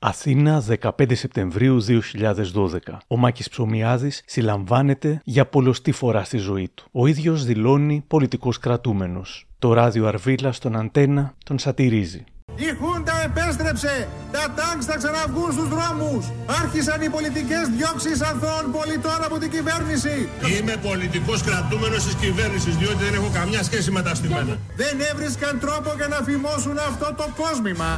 Αθήνα, 0.00 0.64
15 0.80 1.14
Σεπτεμβρίου 1.14 1.82
2012. 1.82 2.98
Ο 3.06 3.16
Μάκης 3.16 3.48
Ψωμιάδης 3.48 4.22
συλλαμβάνεται 4.26 5.20
για 5.24 5.46
πολλωστή 5.46 5.92
φορά 5.92 6.24
στη 6.24 6.36
ζωή 6.36 6.70
του. 6.74 6.84
Ο 6.92 7.06
ίδιος 7.06 7.44
δηλώνει 7.44 8.04
πολιτικός 8.06 8.58
κρατούμενος. 8.58 9.46
Το 9.58 9.72
ράδιο 9.72 10.06
Αρβίλα 10.06 10.52
στον 10.52 10.76
αντένα 10.76 11.34
τον 11.44 11.58
σατυρίζει. 11.58 12.24
Η 12.56 12.68
Χούντα 12.80 13.22
επέστρεψε. 13.24 14.08
Τα 14.32 14.44
τάγκς 14.56 14.84
θα 14.84 14.96
ξαναβγούν 14.96 15.52
στους 15.52 15.68
δρόμους. 15.68 16.24
Άρχισαν 16.62 17.02
οι 17.02 17.08
πολιτικές 17.08 17.64
διώξεις 17.76 18.20
αθώων 18.22 18.64
πολιτών 18.72 19.18
από 19.26 19.38
την 19.38 19.50
κυβέρνηση. 19.50 20.28
Είμαι 20.54 20.74
πολιτικός 20.88 21.42
κρατούμενος 21.42 22.04
της 22.04 22.14
κυβέρνησης, 22.14 22.76
διότι 22.76 23.00
δεν 23.04 23.14
έχω 23.14 23.30
καμιά 23.38 23.62
σχέση 23.62 23.90
με 23.90 24.02
τα 24.02 24.14
στημένα. 24.14 24.58
Δεν 24.76 24.94
έβρισκαν 25.10 25.58
τρόπο 25.64 25.90
για 25.96 26.08
να 26.08 26.18
φημώσουν 26.28 26.76
αυτό 26.90 27.14
το 27.20 27.26
κόσμημα 27.42 27.90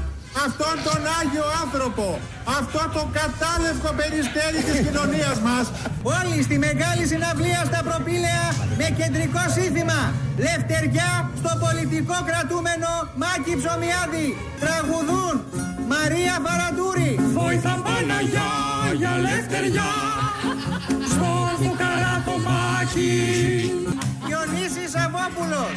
αυτόν 0.45 0.77
τον 0.87 1.01
Άγιο 1.19 1.47
άνθρωπο, 1.63 2.07
αυτό 2.59 2.83
το 2.97 3.03
κατάλευκο 3.19 3.91
περιστέρι 4.01 4.61
της 4.69 4.79
κοινωνίας 4.87 5.39
μας. 5.47 5.65
Όλοι 6.19 6.39
στη 6.47 6.57
μεγάλη 6.67 7.05
συναυλία 7.13 7.63
στα 7.71 7.81
προπήλαια 7.89 8.47
με 8.79 8.87
κεντρικό 8.99 9.43
σύνθημα 9.57 10.01
Λευτεριά 10.47 11.13
στο 11.41 11.53
πολιτικό 11.65 12.17
κρατούμενο 12.29 12.91
Μάκη 13.21 13.55
Ψωμιάδη. 13.61 14.29
Τραγουδούν 14.63 15.35
Μαρία 15.93 16.35
Βαραντούρη. 16.45 17.13
Βόηθα 17.37 17.75
Παναγιά 17.87 18.51
για 19.01 19.13
λευτεριά 19.27 19.91
στο 21.13 21.31
φουκαρά 22.93 22.97
το 22.97 22.97
Μάκη. 22.97 23.73
Διονύσης 24.27 24.91
Σαββόπουλος. 24.95 25.75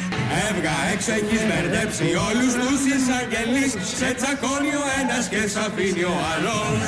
Έβγα 0.48 0.74
έξω 0.92 1.12
έχεις 1.12 1.42
μπερδέψει 1.48 2.06
όλους 2.28 2.52
τους 2.60 2.80
εισαγγελείς 2.94 3.72
Σε 3.98 4.08
τσακώνει 4.18 4.74
ο 4.82 4.84
ένας 5.00 5.24
και 5.32 5.40
σ' 5.52 5.56
αφήνει 5.66 6.04
ο 6.14 6.16
άλλος 6.32 6.80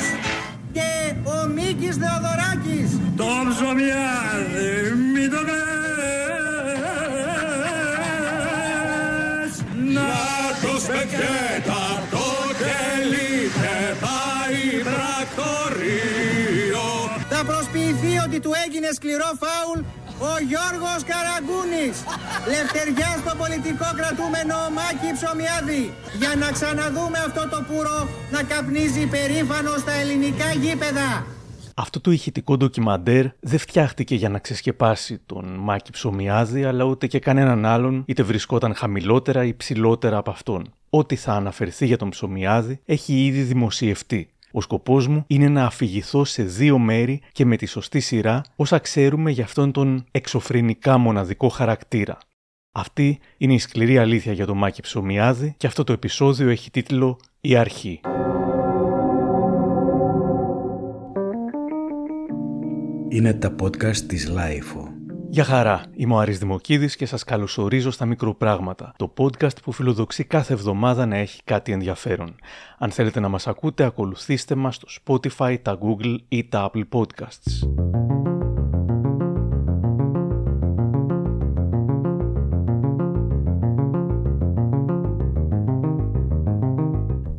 Και 0.77 0.89
ο 1.23 1.37
Μίκης 1.55 1.95
Θεοδωράκης. 2.01 2.89
Το 3.17 3.29
ψωμιάδι 3.49 4.71
μην 5.13 5.29
το 5.33 5.41
κλαις 5.47 5.93
Να 9.95 10.11
το 10.63 10.73
σπεκέτα 10.83 11.83
το 12.13 12.25
κελί 12.61 13.33
και 13.59 13.75
πάει 14.03 14.63
πρακτορείο 14.87 16.85
Θα 17.29 17.39
προσποιηθεί 17.45 18.13
ότι 18.25 18.37
του 18.39 18.51
έγινε 18.65 18.89
σκληρό 18.93 19.29
φάουλ 19.41 19.79
ο 20.19 20.31
Γιώργος 20.49 21.01
Καραγκούνης. 21.11 21.95
Λευτεριά 22.53 23.11
στο 23.21 23.33
πολιτικό 23.41 23.87
κρατούμενο 23.99 24.57
Μάκη 24.77 25.09
Ψωμιάδη. 25.17 25.83
Για 26.19 26.33
να 26.41 26.47
ξαναδούμε 26.51 27.17
αυτό 27.27 27.43
το 27.53 27.59
πουρο 27.67 27.97
να 28.31 28.41
καπνίζει 28.51 29.05
περήφανο 29.15 29.73
στα 29.83 29.93
ελληνικά 30.01 30.49
γήπεδα. 30.63 31.25
Αυτό 31.79 32.01
το 32.01 32.11
ηχητικό 32.11 32.57
ντοκιμαντέρ 32.57 33.25
δεν 33.39 33.59
φτιάχτηκε 33.59 34.15
για 34.15 34.29
να 34.29 34.39
ξεσκεπάσει 34.39 35.21
τον 35.25 35.45
Μάκη 35.59 35.91
Ψωμιάδη, 35.91 36.63
αλλά 36.63 36.83
ούτε 36.83 37.07
και 37.07 37.19
κανέναν 37.19 37.65
άλλον, 37.65 38.03
είτε 38.05 38.23
βρισκόταν 38.23 38.75
χαμηλότερα 38.75 39.43
ή 39.43 39.53
ψηλότερα 39.53 40.17
από 40.17 40.31
αυτόν. 40.31 40.73
Ό,τι 40.89 41.15
θα 41.15 41.33
αναφερθεί 41.33 41.85
για 41.85 41.97
τον 41.97 42.09
Ψωμιάδη 42.09 42.79
έχει 42.85 43.25
ήδη 43.25 43.41
δημοσιευτεί. 43.41 44.29
Ο 44.57 44.61
σκοπός 44.61 45.07
μου 45.07 45.23
είναι 45.27 45.47
να 45.47 45.65
αφηγηθώ 45.65 46.25
σε 46.25 46.43
δύο 46.43 46.77
μέρη 46.77 47.21
και 47.31 47.45
με 47.45 47.55
τη 47.55 47.65
σωστή 47.65 47.99
σειρά 47.99 48.41
όσα 48.55 48.79
ξέρουμε 48.79 49.31
για 49.31 49.43
αυτόν 49.43 49.71
τον 49.71 50.05
εξωφρενικά 50.11 50.97
μοναδικό 50.97 51.49
χαρακτήρα. 51.49 52.17
Αυτή 52.71 53.19
είναι 53.37 53.53
η 53.53 53.57
σκληρή 53.57 53.97
αλήθεια 53.97 54.33
για 54.33 54.45
τον 54.45 54.57
Μάκη 54.57 54.81
Ψωμιάδη 54.81 55.53
και 55.57 55.67
αυτό 55.67 55.83
το 55.83 55.93
επεισόδιο 55.93 56.49
έχει 56.49 56.71
τίτλο 56.71 57.19
«Η 57.41 57.55
Αρχή». 57.55 57.99
Είναι 63.09 63.33
τα 63.33 63.55
podcast 63.61 63.97
της 63.97 64.31
Lifeo. 64.35 64.96
Γεια 65.37 65.45
χαρά, 65.45 65.81
είμαι 65.95 66.13
ο 66.13 66.17
Άρης 66.17 66.39
Δημοκίδης 66.39 66.95
και 66.95 67.05
σας 67.05 67.23
καλωσορίζω 67.23 67.91
στα 67.91 68.05
Μικροπράγματα, 68.05 68.93
το 68.97 69.13
podcast 69.17 69.61
που 69.63 69.71
φιλοδοξεί 69.71 70.23
κάθε 70.23 70.53
εβδομάδα 70.53 71.05
να 71.05 71.15
έχει 71.17 71.41
κάτι 71.43 71.71
ενδιαφέρον. 71.71 72.35
Αν 72.77 72.91
θέλετε 72.91 73.19
να 73.19 73.27
μας 73.27 73.47
ακούτε, 73.47 73.83
ακολουθήστε 73.83 74.55
μας 74.55 74.75
στο 74.75 74.87
Spotify, 75.03 75.57
τα 75.61 75.77
Google 75.81 76.15
ή 76.27 76.47
τα 76.47 76.71
Apple 76.71 76.83
Podcasts. 76.91 77.67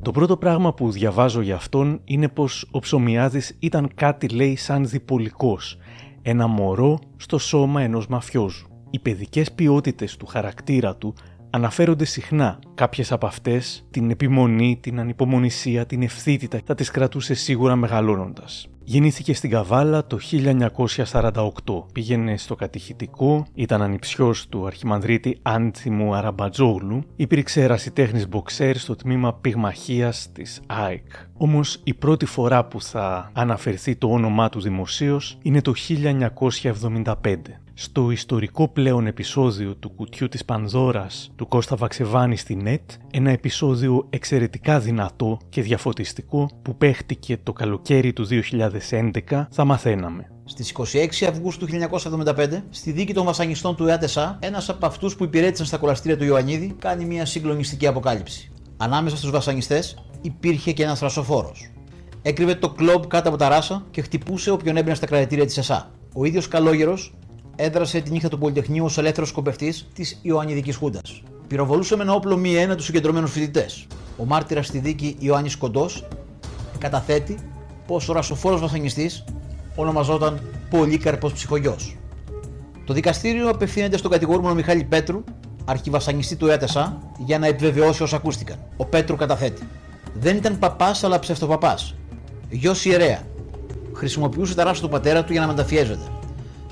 Το 0.02 0.10
πρώτο 0.10 0.36
πράγμα 0.36 0.74
που 0.74 0.90
διαβάζω 0.90 1.40
για 1.40 1.54
αυτόν 1.54 2.00
είναι 2.04 2.28
πως 2.28 2.68
ο 2.70 2.78
Ψωμιάδης 2.78 3.56
ήταν 3.58 3.90
κάτι 3.94 4.28
λέει 4.28 4.56
σαν 4.56 4.88
διπολικός, 4.88 5.78
ένα 6.22 6.46
μωρό 6.46 6.98
στο 7.16 7.38
σώμα 7.38 7.82
ενός 7.82 8.06
μαφιόζου. 8.06 8.68
Οι 8.90 8.98
παιδικές 8.98 9.52
ποιότητες 9.52 10.16
του 10.16 10.26
χαρακτήρα 10.26 10.96
του 10.96 11.14
αναφέρονται 11.50 12.04
συχνά. 12.04 12.58
Κάποιες 12.74 13.12
από 13.12 13.26
αυτές, 13.26 13.86
την 13.90 14.10
επιμονή, 14.10 14.78
την 14.80 15.00
ανυπομονησία, 15.00 15.86
την 15.86 16.02
ευθύτητα, 16.02 16.60
θα 16.64 16.74
τις 16.74 16.90
κρατούσε 16.90 17.34
σίγουρα 17.34 17.76
μεγαλώνοντας. 17.76 18.68
Γεννήθηκε 18.90 19.34
στην 19.34 19.50
Καβάλα 19.50 20.06
το 20.06 20.18
1948. 21.12 21.52
Πήγαινε 21.92 22.36
στο 22.36 22.54
κατηχητικό, 22.54 23.46
ήταν 23.54 23.82
ανιψιός 23.82 24.48
του 24.48 24.66
αρχιμανδρίτη 24.66 25.38
Άνθιμου 25.42 26.14
Αραμπατζόγλου, 26.14 27.02
υπήρξε 27.16 27.62
ερασιτέχνης 27.62 28.28
μποξέρ 28.28 28.76
στο 28.76 28.96
τμήμα 28.96 29.34
πυγμαχίας 29.34 30.32
της 30.32 30.60
ΑΕΚ. 30.66 31.06
Όμως 31.36 31.80
η 31.84 31.94
πρώτη 31.94 32.26
φορά 32.26 32.64
που 32.64 32.82
θα 32.82 33.30
αναφερθεί 33.32 33.96
το 33.96 34.08
όνομά 34.08 34.48
του 34.48 34.60
δημοσίως 34.60 35.38
είναι 35.42 35.60
το 35.60 35.72
1975 37.22 37.36
στο 37.80 38.10
ιστορικό 38.10 38.68
πλέον 38.68 39.06
επεισόδιο 39.06 39.74
του 39.74 39.90
κουτιού 39.90 40.28
της 40.28 40.44
Πανδώρας 40.44 41.30
του 41.36 41.48
Κώστα 41.48 41.76
Βαξεβάνη 41.76 42.36
στη 42.36 42.54
ΝΕΤ, 42.54 42.90
ένα 43.10 43.30
επεισόδιο 43.30 44.06
εξαιρετικά 44.10 44.80
δυνατό 44.80 45.38
και 45.48 45.62
διαφωτιστικό 45.62 46.50
που 46.62 46.76
παίχτηκε 46.76 47.38
το 47.42 47.52
καλοκαίρι 47.52 48.12
του 48.12 48.26
2011, 49.30 49.46
θα 49.50 49.64
μαθαίναμε. 49.64 50.30
Στις 50.44 50.70
26 50.70 51.24
Αυγούστου 51.28 51.66
1975, 51.66 52.62
στη 52.70 52.92
δίκη 52.92 53.14
των 53.14 53.24
βασανιστών 53.24 53.76
του 53.76 53.86
ΕΑΤΕΣΑ, 53.86 54.38
ένας 54.40 54.68
από 54.68 54.86
αυτούς 54.86 55.16
που 55.16 55.24
υπηρέτησαν 55.24 55.66
στα 55.66 55.76
κολαστήρια 55.76 56.16
του 56.16 56.24
Ιωαννίδη 56.24 56.76
κάνει 56.78 57.04
μια 57.04 57.26
συγκλονιστική 57.26 57.86
αποκάλυψη. 57.86 58.52
Ανάμεσα 58.76 59.16
στους 59.16 59.30
βασανιστές 59.30 60.04
υπήρχε 60.20 60.72
και 60.72 60.82
ένας 60.82 60.98
θρασοφόρος. 60.98 61.70
Έκρυβε 62.22 62.54
το 62.54 62.70
κλόμπ 62.70 63.04
κάτω 63.04 63.28
από 63.28 63.38
τα 63.38 63.48
ράσα 63.48 63.86
και 63.90 64.02
χτυπούσε 64.02 64.50
όποιον 64.50 64.76
έμπαινε 64.76 64.94
στα 64.94 65.06
κρατητήρια 65.06 65.46
της 65.46 65.58
ΕΣΑ. 65.58 65.90
Ο 66.14 66.24
ίδιος 66.24 66.48
καλόγερος 66.48 67.12
έδρασε 67.60 68.00
τη 68.00 68.10
νύχτα 68.10 68.28
του 68.28 68.38
Πολυτεχνείου 68.38 68.84
ως 68.84 68.98
ελεύθερος 68.98 69.28
σκοπευτής 69.28 69.88
της 69.94 70.18
Ιωαννιδικής 70.22 70.76
Χούντας. 70.76 71.22
Πυροβολούσε 71.46 71.96
με 71.96 72.02
ένα 72.02 72.12
όπλο 72.12 72.36
μη 72.36 72.54
ένα 72.54 72.74
τους 72.74 72.84
συγκεντρωμένους 72.84 73.30
φοιτητές. 73.30 73.86
Ο 74.16 74.24
μάρτυρας 74.24 74.66
στη 74.66 74.78
δίκη 74.78 75.16
Ιωάννης 75.18 75.56
Κοντός 75.56 76.04
καταθέτει 76.78 77.38
πως 77.86 78.08
ο 78.08 78.12
ρασοφόρος 78.12 78.60
βασανιστής 78.60 79.24
ονομαζόταν 79.76 80.40
Πολύκαρπος 80.70 81.32
Ψυχογειό. 81.32 81.76
Το 82.84 82.94
δικαστήριο 82.94 83.48
απευθύνεται 83.48 83.96
στον 83.96 84.10
κατηγορούμενο 84.10 84.54
Μιχάλη 84.54 84.84
Πέτρου, 84.84 85.24
αρχιβασανιστή 85.64 86.36
του 86.36 86.46
ΕΑΤΕΣΑ, 86.46 86.98
για 87.18 87.38
να 87.38 87.46
επιβεβαιώσει 87.46 88.02
όσα 88.02 88.16
ακούστηκαν. 88.16 88.58
Ο 88.76 88.84
Πέτρου 88.84 89.16
καταθέτει. 89.16 89.62
Δεν 90.14 90.36
ήταν 90.36 90.58
παπάς 90.58 91.04
αλλά 91.04 91.18
ψευτοπαπάς. 91.18 91.94
Γιος 92.50 92.84
ιερέα. 92.84 93.22
Χρησιμοποιούσε 93.92 94.54
τα 94.54 94.64
ράσα 94.64 94.82
του 94.82 94.88
πατέρα 94.88 95.24
του 95.24 95.32
για 95.32 95.40
να 95.40 95.46
μεταφιέζεται. 95.46 96.17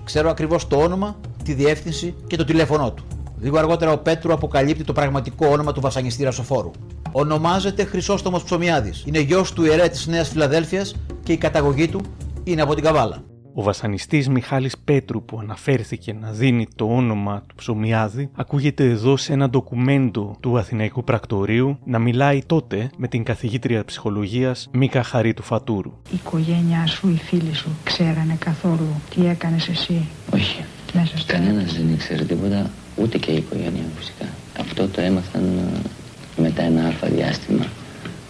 Ξέρω 0.06 0.30
ακριβώς 0.30 0.66
το 0.66 0.76
όνομα, 0.76 1.16
τη 1.44 1.52
διεύθυνση 1.54 2.14
και 2.26 2.36
το 2.36 2.44
τηλέφωνό 2.44 2.92
του. 2.92 3.04
Λίγο 3.40 3.58
αργότερα 3.58 3.92
ο 3.92 3.98
Πέτρου 3.98 4.32
αποκαλύπτει 4.32 4.84
το 4.84 4.92
πραγματικό 4.92 5.46
όνομα 5.46 5.72
του 5.72 5.80
βασανιστή 5.80 6.24
Ρασοφόρου. 6.24 6.70
Ονομάζεται 7.12 7.84
Χρυσόστομος 7.84 8.42
Ψωμιάδης. 8.42 9.02
Είναι 9.06 9.20
γιος 9.20 9.52
του 9.52 9.64
ιερέα 9.64 9.88
της 9.88 10.06
Νέας 10.06 10.28
Φιλαδέλφιας 10.28 10.94
και 11.22 11.32
η 11.32 11.36
καταγωγή 11.36 11.88
του 11.88 12.00
είναι 12.44 12.62
από 12.62 12.74
την 12.74 12.84
Καβάλα. 12.84 13.22
Ο 13.58 13.62
βασανιστής 13.62 14.28
Μιχάλης 14.28 14.78
Πέτρου 14.78 15.24
που 15.24 15.38
αναφέρθηκε 15.38 16.12
να 16.20 16.30
δίνει 16.30 16.66
το 16.76 16.84
όνομα 16.84 17.42
του 17.46 17.54
Ψωμιάδη 17.54 18.30
ακούγεται 18.34 18.84
εδώ 18.84 19.16
σε 19.16 19.32
ένα 19.32 19.50
ντοκουμέντο 19.50 20.36
του 20.40 20.58
Αθηναϊκού 20.58 21.04
Πρακτορείου 21.04 21.78
να 21.84 21.98
μιλάει 21.98 22.42
τότε 22.46 22.90
με 22.96 23.08
την 23.08 23.22
καθηγήτρια 23.22 23.84
ψυχολογίας 23.84 24.68
Μίκα 24.72 25.02
Χαρίτου 25.02 25.42
Φατούρου. 25.42 25.92
Η 26.10 26.14
οικογένειά 26.14 26.86
σου, 26.86 27.08
οι 27.08 27.16
φίλοι 27.16 27.54
σου 27.54 27.68
ξέρανε 27.84 28.36
καθόλου 28.38 28.88
τι 29.14 29.26
έκανες 29.26 29.68
εσύ; 29.68 30.08
Όχι. 30.34 30.64
Μέσα 30.92 31.18
στο 31.18 31.32
Κανένας 31.32 31.76
δεν 31.76 31.92
ήξερε 31.92 32.24
τίποτα, 32.24 32.70
ούτε 32.96 33.18
και 33.18 33.30
η 33.30 33.36
οικογένεια 33.36 33.82
μου 33.82 33.92
φυσικά. 33.96 34.26
Αυτό 34.60 34.88
το 34.88 35.00
έμαθαν 35.00 35.44
ε, 35.44 36.40
μετά 36.40 36.62
ένα 36.62 36.86
αλφα 36.86 37.06
διάστημα 37.06 37.66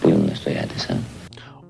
που 0.01 0.09
ήμουν 0.09 0.35
στο 0.35 0.49
Ιάτισα. 0.49 0.97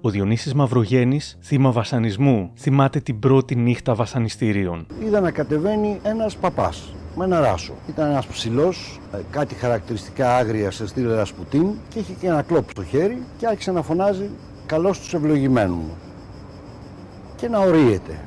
Ο 0.01 0.09
Διονύσης 0.09 0.53
Μαυρογέννης, 0.53 1.38
θύμα 1.41 1.71
βασανισμού, 1.71 2.51
θυμάται 2.57 2.99
την 2.99 3.19
πρώτη 3.19 3.55
νύχτα 3.55 3.94
βασανιστήριων. 3.95 4.88
είδα 5.05 5.19
να 5.19 5.31
κατεβαίνει 5.31 5.99
ένας 6.03 6.35
παπάς 6.35 6.94
με 7.15 7.25
ένα 7.25 7.39
ράσο. 7.39 7.73
Ήταν 7.89 8.09
ένας 8.09 8.25
ψηλός, 8.25 8.99
ε, 9.13 9.17
κάτι 9.29 9.55
χαρακτηριστικά 9.55 10.35
άγρια 10.35 10.71
σε 10.71 10.88
στήλε 10.88 11.15
Ρασπουτίν 11.15 11.67
και 11.89 11.99
είχε 11.99 12.13
και 12.13 12.27
ένα 12.27 12.41
κλόπ 12.41 12.69
στο 12.69 12.83
χέρι 12.83 13.23
και 13.38 13.47
άρχισε 13.47 13.71
να 13.71 13.81
φωνάζει 13.81 14.29
καλός 14.65 14.99
τους 14.99 15.13
ευλογημένους 15.13 15.75
μου. 15.75 15.97
Και 17.35 17.50
να 17.50 17.59
ορίεται. 17.59 18.19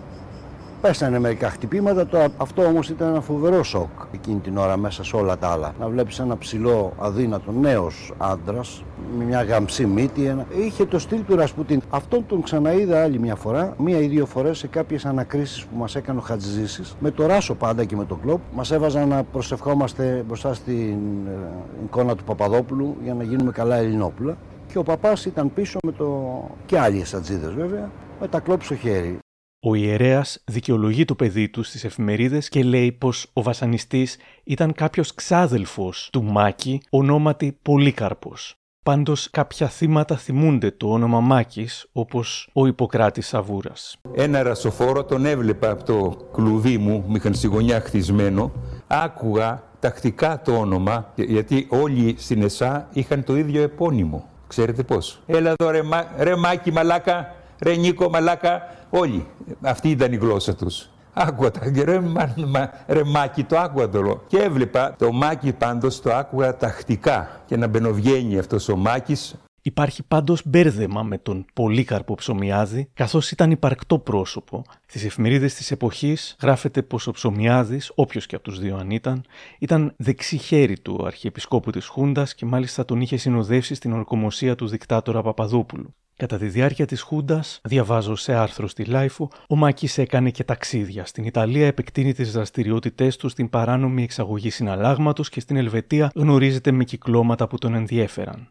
Πέσανε 0.81 1.19
μερικά 1.19 1.50
χτυπήματα, 1.50 2.06
το, 2.06 2.19
αυτό 2.37 2.62
όμως 2.65 2.88
ήταν 2.88 3.09
ένα 3.09 3.21
φοβερό 3.21 3.62
σοκ 3.62 3.88
εκείνη 4.15 4.38
την 4.38 4.56
ώρα 4.56 4.77
μέσα 4.77 5.05
σε 5.05 5.17
όλα 5.17 5.38
τα 5.38 5.49
άλλα. 5.49 5.73
Να 5.81 5.88
βλέπεις 5.88 6.19
ένα 6.19 6.38
ψηλό 6.38 6.93
αδύνατο 6.99 7.53
νέος 7.53 8.12
άντρας 8.19 8.85
με 9.19 9.25
μια 9.25 9.43
γαμψή 9.43 9.87
μύτη. 9.87 10.25
Ένα... 10.25 10.47
Είχε 10.56 10.87
το 10.87 10.99
στυλ 10.99 11.25
του 11.25 11.37
Ρασπουτίν. 11.37 11.82
Αυτόν 11.91 12.27
τον 12.27 12.43
ξαναείδα 12.43 13.03
άλλη 13.03 13.19
μια 13.19 13.35
φορά, 13.35 13.75
μία 13.79 13.99
ή 13.99 14.06
δύο 14.06 14.27
φορές 14.27 14.59
σε 14.59 14.67
κάποιες 14.67 15.05
ανακρίσεις 15.05 15.65
που 15.65 15.77
μας 15.77 15.94
έκανε 15.94 16.19
ο 16.19 16.23
Χατζησής. 16.23 16.97
Με 17.00 17.11
το 17.11 17.26
Ράσο 17.26 17.55
πάντα 17.55 17.85
και 17.85 17.97
με 17.97 18.05
τον 18.05 18.21
Κλόπ. 18.23 18.41
Μας 18.55 18.71
έβαζαν 18.71 19.09
να 19.09 19.23
προσευχόμαστε 19.23 20.25
μπροστά 20.26 20.55
στην 20.55 21.26
ε, 21.26 21.85
εικόνα 21.85 22.17
του 22.17 22.25
Παπαδόπουλου 22.25 22.97
για 23.03 23.15
να 23.15 23.23
γίνουμε 23.23 23.50
καλά 23.50 23.76
Ελληνόπουλα. 23.76 24.37
Και 24.67 24.79
ο 24.79 24.83
παπάς 24.83 25.25
ήταν 25.25 25.53
πίσω 25.55 25.79
με 25.83 25.93
το... 25.93 26.41
και 26.67 26.79
άλλοι 26.79 27.00
εσατζίδες 27.00 27.53
βέβαια, 27.53 27.91
με 28.21 28.29
τα 28.29 28.41
κλόπ 28.41 28.62
στο 28.62 28.75
χέρι. 28.75 29.19
Ο 29.62 29.75
ιερέας 29.75 30.43
δικαιολογεί 30.45 31.05
το 31.05 31.15
παιδί 31.15 31.49
του 31.49 31.62
στις 31.62 31.85
εφημερίδες 31.85 32.49
και 32.49 32.62
λέει 32.62 32.93
πως 32.93 33.31
ο 33.33 33.43
βασανιστής 33.43 34.17
ήταν 34.45 34.73
κάποιος 34.73 35.15
ξάδελφος 35.15 36.09
του 36.12 36.23
Μάκη, 36.23 36.83
ονόματι 36.91 37.59
Πολύκαρπος. 37.62 38.55
Πάντως, 38.83 39.31
κάποια 39.31 39.69
θύματα 39.69 40.17
θυμούνται 40.17 40.71
το 40.71 40.91
όνομα 40.93 41.21
Μάκης, 41.21 41.89
όπως 41.93 42.49
ο 42.53 42.67
Ιπποκράτης 42.67 43.27
Σαβούρας. 43.27 43.97
Ένα 44.15 44.43
ρασοφόρο 44.43 45.05
τον 45.05 45.25
έβλεπα 45.25 45.71
από 45.71 45.85
το 45.85 46.17
κλουβί 46.33 46.79
μου, 46.79 47.05
μηχανσιγωνιά 47.09 47.81
χτισμένο. 47.81 48.53
Άκουγα 48.87 49.62
τακτικά 49.79 50.43
το 50.43 50.59
όνομα, 50.59 51.12
γιατί 51.17 51.67
όλοι 51.71 52.15
στην 52.19 52.43
ΕΣΑ 52.43 52.89
είχαν 52.93 53.25
το 53.25 53.37
ίδιο 53.37 53.62
επώνυμο. 53.62 54.29
Ξέρετε 54.47 54.83
πώς. 54.83 55.23
Έλα 55.27 55.55
εδώ 55.59 55.71
ρε, 55.71 55.81
ρε 56.19 56.37
Μάκη 56.37 56.73
μαλάκα, 56.73 57.35
ρε 57.62 57.75
Νίκο 57.75 58.09
μαλάκα, 58.09 58.62
όλοι. 58.91 59.27
Αυτή 59.61 59.91
ήταν 59.91 60.12
η 60.12 60.17
γλώσσα 60.17 60.55
τους. 60.55 60.91
Άκουγα 61.12 61.51
τα 61.51 61.61
ρε, 61.85 62.01
μα, 62.01 62.35
μα, 62.37 62.71
ρε 62.87 63.05
Μάκη, 63.05 63.45
το 63.45 63.59
άκουγα 63.59 63.89
το 63.89 64.21
Και 64.27 64.39
έβλεπα 64.39 64.95
το 64.99 65.12
Μάκη 65.12 65.53
πάντως 65.53 66.01
το 66.01 66.15
άκουγα 66.15 66.57
τακτικά 66.57 67.41
και 67.47 67.57
να 67.57 67.67
μπαινοβγαίνει 67.67 68.39
αυτός 68.39 68.69
ο 68.69 68.77
Μάκης 68.77 69.35
Υπάρχει 69.62 70.03
πάντως 70.03 70.43
μπέρδεμα 70.45 71.03
με 71.03 71.19
τον 71.19 71.45
Πολύκαρπο 71.53 72.15
Ψωμιάδη, 72.15 72.91
καθώς 72.95 73.31
ήταν 73.31 73.51
υπαρκτό 73.51 73.99
πρόσωπο. 73.99 74.65
Στις 74.87 75.05
εφημερίδες 75.05 75.55
της 75.55 75.71
εποχής 75.71 76.37
γράφεται 76.43 76.83
πως 76.83 77.07
ο 77.07 77.11
Ψωμιάδης, 77.11 77.93
όποιος 77.95 78.27
και 78.27 78.35
από 78.35 78.45
τους 78.45 78.59
δύο 78.59 78.77
αν 78.77 78.91
ήταν, 78.91 79.25
ήταν 79.59 79.95
δεξί 79.97 80.37
χέρι 80.37 80.79
του 80.79 81.07
Αρχιεπισκόπου 81.07 81.71
της 81.71 81.87
Χούντας 81.87 82.35
και 82.35 82.47
μάλιστα 82.47 82.85
τον 82.85 83.01
είχε 83.01 83.17
συνοδεύσει 83.17 83.75
στην 83.75 83.93
ορκομοσία 83.93 84.55
του 84.55 84.67
δικτάτορα 84.67 85.23
Παπαδόπουλου. 85.23 85.95
Κατά 86.20 86.38
τη 86.38 86.49
διάρκεια 86.49 86.87
της 86.87 87.02
Χούντας, 87.02 87.61
διαβάζω 87.64 88.17
σε 88.17 88.34
άρθρο 88.34 88.69
στη 88.69 88.84
LiFO, 88.85 89.31
ο 89.49 89.56
Μάκης 89.56 89.99
έκανε 89.99 90.31
και 90.31 90.44
ταξίδια. 90.44 91.06
Στην 91.06 91.25
Ιταλία 91.25 91.67
επεκτείνει 91.67 92.12
τις 92.12 92.32
δραστηριότητές 92.32 93.17
του 93.17 93.28
στην 93.28 93.50
παράνομη 93.50 94.02
εξαγωγή 94.02 94.50
συναλλάγματος 94.50 95.28
και 95.28 95.40
στην 95.40 95.56
Ελβετία 95.56 96.11
γνωρίζεται 96.14 96.70
με 96.70 96.84
κυκλώματα 96.84 97.49
που 97.49 97.58
τον 97.58 97.75
ενδιέφεραν. 97.75 98.50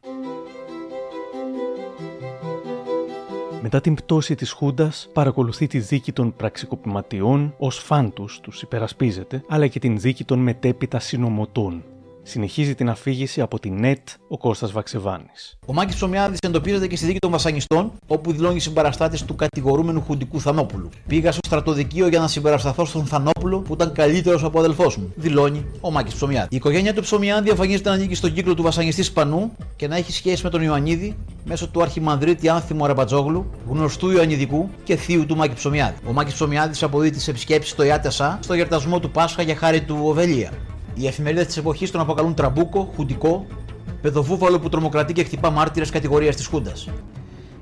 Μετά 3.62 3.82
την 3.82 3.94
πτώση 3.94 4.36
της 4.36 4.52
Χούντας, 4.52 5.10
παρακολουθεί 5.14 5.68
τη 5.68 5.80
δίκη 5.80 6.12
των 6.12 6.36
πραξικοπηματιών, 6.36 7.54
ως 7.58 7.78
φαν 7.78 8.14
τους 8.14 8.40
τους 8.40 8.62
υπερασπίζεται, 8.62 9.44
αλλά 9.48 9.68
και 9.68 9.80
την 9.80 10.00
δίκη 10.00 10.24
των 10.24 10.40
μετέπειτα 10.40 11.00
συνομωτών. 11.00 11.84
Συνεχίζει 12.30 12.76
την 12.76 12.90
αφήγηση 12.90 13.42
από 13.42 13.60
την 13.60 13.80
ΝΕΤ 13.80 14.08
ο 14.28 14.38
Κώστας 14.38 14.72
Βαξεβάνης. 14.72 15.58
Ο 15.66 15.74
Μάκης 15.74 15.96
Ψωμιάδη 15.96 16.38
εντοπίζεται 16.42 16.88
και 16.88 16.96
στη 16.96 17.06
δίκη 17.06 17.20
των 17.20 17.32
βασανιστών, 17.32 17.92
όπου 18.08 18.32
δηλώνει 18.32 18.60
συμπαραστάτη 18.60 19.24
του 19.24 19.36
κατηγορούμενου 19.36 20.02
Χουντικού 20.02 20.42
Θανόπουλου. 20.42 20.90
Πήγα 21.08 21.32
στο 21.32 21.40
στρατοδικείο 21.46 22.08
για 22.08 22.20
να 22.20 22.28
συμπαρασταθώ 22.28 22.86
στον 22.86 23.06
Θανόπουλο, 23.06 23.60
που 23.60 23.74
ήταν 23.74 23.92
καλύτερος 23.92 24.44
από 24.44 24.60
αδελφός 24.60 24.98
μου. 24.98 25.14
Δηλώνει 25.16 25.66
ο 25.82 25.92
Μάκης 25.92 26.14
Ψωμιάδη. 26.14 26.48
Η 26.52 26.56
οικογένεια 26.56 26.94
του 26.94 27.02
Ψωμιάδη 27.02 27.50
εμφανίζεται 27.50 27.90
να 27.90 27.96
ανήκει 27.96 28.16
στον 28.16 28.34
κύκλο 28.34 28.54
του 28.54 28.64
βασανιστής 28.64 29.06
Σπανού 29.06 29.52
και 29.76 29.88
να 29.88 29.96
έχει 29.96 30.12
σχέση 30.12 30.44
με 30.44 30.50
τον 30.50 30.62
Ιωαννίδη 30.62 31.16
μέσω 31.46 31.68
του 31.68 31.82
Αρχιμανδρίτη 31.82 32.50
Άνθιμου 32.50 32.84
Αραμπατζόγλου, 32.84 33.50
γνωστού 33.70 34.12
Ιωαννιδικού 34.12 34.70
και 34.84 34.96
θείου 34.96 35.26
του 35.26 35.36
Μάκη 35.36 35.54
Ψωμιάδη. 35.54 35.98
Ο 36.08 36.12
Μάκης 36.12 36.34
Ψωμιάδη 36.34 36.84
αποδίδει 36.84 37.16
τις 37.16 37.28
επισκέψεις 37.28 37.72
στο 37.72 37.84
ΕΑΤ-ΕΣΑ 37.84 38.40
στο 38.42 38.54
γιορτασμό 38.54 39.00
του 39.00 39.12
Πάσχα 39.12 39.42
για 39.42 39.56
χάρη 39.56 39.82
του 39.82 39.98
Οβελία. 40.04 40.52
Οι 41.02 41.08
εφημερίδες 41.08 41.46
της 41.46 41.58
εποχής 41.58 41.92
τον 41.92 42.02
αποκαλούν 42.02 42.34
τραμπούκο, 42.34 42.92
χουντικό, 42.96 43.46
παιδοβούβαλο 44.02 44.60
που 44.60 44.70
τρομοκρατεί 44.70 45.14
και 45.14 45.24
χτυπά 45.24 45.50
μάρτυρες 45.50 45.90
κατηγορίας 45.90 46.36
της 46.36 46.46
Χούντας. 46.46 46.90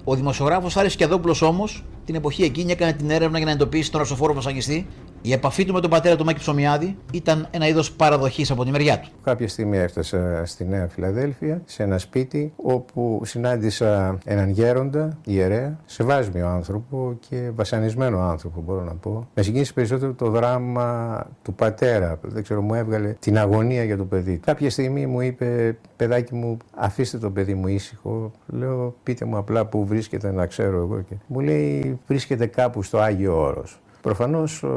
Ο 0.04 0.16
δημοσιογράφος 0.16 0.78
Άρης 0.78 0.96
Κιαδόπουλος 0.96 1.42
όμως 1.42 1.86
την 2.06 2.16
εποχή 2.16 2.44
εκείνη 2.44 2.72
έκανε 2.72 2.94
την 2.94 3.10
έρευνα 3.10 3.38
για 3.38 3.46
να 3.46 3.52
εντοπίσει 3.52 3.92
τον 3.92 4.00
ρασοφόρο 4.00 4.34
βασανιστή. 4.34 4.88
Η 5.22 5.32
επαφή 5.32 5.66
του 5.66 5.74
με 5.74 5.80
τον 5.80 5.90
πατέρα 5.90 6.16
του 6.16 6.26
Μάκη 6.26 6.40
Ψωμιάδη 6.40 6.98
ήταν 7.12 7.48
ένα 7.52 7.68
είδος 7.68 7.92
παραδοχής 7.92 8.52
από 8.52 8.66
τη 8.66 8.72
μεριά 8.72 9.00
του. 9.00 9.10
Κάποια 9.24 9.48
στιγμή 9.48 9.78
έφτασα 9.78 10.42
στη 10.46 10.66
Νέα 10.66 10.88
Φιλαδέλφια, 10.88 11.62
σε 11.66 11.84
ένα 11.84 11.98
σπίτι 11.98 12.54
όπου 12.56 13.22
συνάντησα 13.24 14.18
έναν 14.26 14.50
γέροντα, 14.50 15.18
ιερέα, 15.26 15.80
σεβάσμιο 15.86 16.48
άνθρωπο 16.48 17.18
και 17.30 17.52
βασανισμένο 17.56 18.20
άνθρωπο, 18.20 18.62
μπορώ 18.62 18.84
να 18.84 18.94
πω. 18.94 19.28
Με 19.34 19.42
συγκίνησε 19.42 19.74
περισσότερο 19.74 20.14
το 20.14 20.30
δράμα 20.30 21.20
του 21.42 21.54
πατέρα. 21.54 22.20
Δεν 22.22 22.44
ξέρω, 22.44 22.62
μου 22.62 22.74
έβγαλε 22.74 23.16
την 23.20 23.38
αγωνία 23.38 23.84
για 23.84 23.98
το 23.98 24.04
παιδί 24.04 24.36
του. 24.36 24.46
Κάποια 24.46 24.70
στιγμή 24.70 25.06
μου 25.06 25.22
είπε, 25.22 25.78
παιδάκι 25.96 26.36
μου, 26.36 26.58
αφήστε 26.76 27.18
το 27.18 27.30
παιδί 27.32 27.54
μου 27.54 27.68
ήσυχο. 27.68 28.32
Λέω, 28.48 28.96
πείτε 29.04 29.26
μου 29.26 29.38
απλά 29.38 29.66
που 29.66 29.86
βρίσκεται 29.86 30.32
να 30.32 30.46
ξέρω 30.46 30.78
εγώ. 30.78 31.02
Και... 31.10 31.16
Μου 31.28 31.40
λέει, 31.40 32.00
βρίσκεται 32.08 32.46
κάπου 32.46 32.84
στο 32.84 32.98
Άγιο 32.98 33.42
Όρος. 33.42 33.80
Προφανώς 34.08 34.64
ε, 34.64 34.68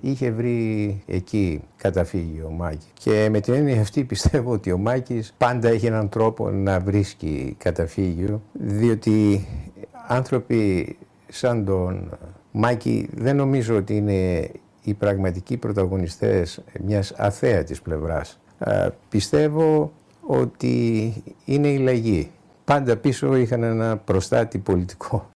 είχε 0.00 0.30
βρει 0.30 1.02
εκεί 1.06 1.62
καταφύγιο 1.76 2.46
ο 2.46 2.50
Μάκης. 2.50 2.90
Και 2.92 3.28
με 3.30 3.40
την 3.40 3.54
έννοια 3.54 3.80
αυτή 3.80 4.04
πιστεύω 4.04 4.52
ότι 4.52 4.72
ο 4.72 4.78
Μάκης 4.78 5.34
πάντα 5.38 5.68
έχει 5.68 5.86
έναν 5.86 6.08
τρόπο 6.08 6.50
να 6.50 6.80
βρίσκει 6.80 7.54
καταφύγιο, 7.58 8.42
διότι 8.52 9.46
άνθρωποι 10.06 10.96
σαν 11.28 11.64
τον 11.64 12.18
Μάκη 12.52 13.08
δεν 13.14 13.36
νομίζω 13.36 13.76
ότι 13.76 13.96
είναι 13.96 14.50
οι 14.82 14.94
πραγματικοί 14.94 15.56
πρωταγωνιστές 15.56 16.62
μιας 16.84 17.12
αθέατης 17.12 17.82
πλευράς. 17.82 18.40
Ε, 18.58 18.88
πιστεύω 19.08 19.92
ότι 20.26 21.12
είναι 21.44 21.68
η 21.68 21.78
λαγή. 21.78 22.30
Πάντα 22.64 22.96
πίσω 22.96 23.36
είχαν 23.36 23.62
ένα 23.62 23.96
προστάτη 23.96 24.58
πολιτικό. 24.58 25.30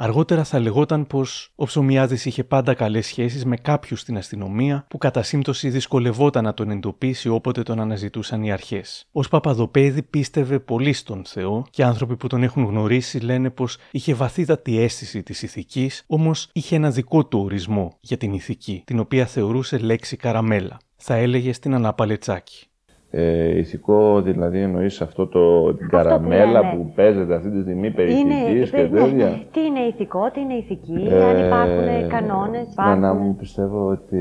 Αργότερα 0.00 0.44
θα 0.44 0.58
λεγόταν 0.58 1.06
πως 1.06 1.52
ο 1.54 1.64
Ψωμιάδης 1.64 2.24
είχε 2.24 2.44
πάντα 2.44 2.74
καλές 2.74 3.06
σχέσεις 3.06 3.44
με 3.44 3.56
κάποιους 3.56 4.00
στην 4.00 4.16
αστυνομία 4.16 4.86
που 4.88 4.98
κατά 4.98 5.22
σύμπτωση 5.22 5.68
δυσκολευόταν 5.68 6.44
να 6.44 6.54
τον 6.54 6.70
εντοπίσει 6.70 7.28
όποτε 7.28 7.62
τον 7.62 7.80
αναζητούσαν 7.80 8.42
οι 8.42 8.52
αρχές. 8.52 9.08
Ω 9.12 9.20
Παπαδοπέδη 9.20 10.02
πίστευε 10.02 10.58
πολύ 10.58 10.92
στον 10.92 11.24
Θεό 11.24 11.66
και 11.70 11.84
άνθρωποι 11.84 12.16
που 12.16 12.26
τον 12.26 12.42
έχουν 12.42 12.64
γνωρίσει 12.64 13.18
λένε 13.18 13.50
πως 13.50 13.78
είχε 13.90 14.14
βαθύτατη 14.14 14.80
αίσθηση 14.80 15.22
της 15.22 15.42
ηθικής, 15.42 16.04
όμως 16.06 16.48
είχε 16.52 16.76
ένα 16.76 16.90
δικό 16.90 17.26
του 17.26 17.40
ορισμό 17.40 17.96
για 18.00 18.16
την 18.16 18.32
ηθική, 18.32 18.82
την 18.86 18.98
οποία 18.98 19.26
θεωρούσε 19.26 19.78
λέξη 19.78 20.16
καραμέλα. 20.16 20.78
Θα 20.96 21.14
έλεγε 21.14 21.52
στην 21.52 21.74
Ανάπαλετσάκη 21.74 22.68
ε, 23.10 23.58
ηθικό, 23.58 24.22
δηλαδή 24.22 24.60
εννοείς 24.60 25.00
αυτό 25.00 25.26
το 25.26 25.74
την 25.74 25.88
καραμέλα 25.88 26.70
που, 26.70 26.76
που, 26.76 26.92
παίζεται 26.94 27.34
αυτή 27.34 27.50
τη 27.50 27.60
στιγμή 27.60 27.90
περί 27.90 28.18
είναι, 28.18 28.34
ηθικής 28.34 28.70
και 28.70 28.88
τέτοια. 28.88 29.28
Ναι. 29.28 29.42
Τι 29.52 29.60
είναι 29.60 29.80
ηθικό, 29.80 30.30
τι 30.30 30.40
είναι 30.40 30.54
ηθική, 30.54 31.06
ε, 31.10 31.24
αν 31.24 31.46
υπάρχουν 31.46 32.08
κανόνες, 32.08 32.72
υπάρχουν... 32.72 33.00
Να 33.00 33.14
μου 33.14 33.36
πιστεύω 33.36 33.88
ότι 33.88 34.16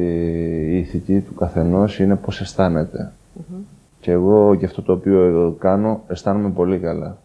η 0.70 0.78
ηθική 0.78 1.20
του 1.20 1.34
καθενός 1.34 2.00
είναι 2.00 2.16
πώς 2.16 2.42
αισθάνεται. 2.42 3.12
Mm-hmm. 3.38 3.62
Και 4.00 4.12
εγώ 4.12 4.56
και 4.56 4.66
αυτό 4.66 4.82
το 4.82 4.94
οποίο 4.94 5.24
εδώ 5.24 5.56
κάνω 5.60 6.02
αισθάνομαι 6.08 6.50
πολύ 6.50 6.78
καλά. 6.80 7.18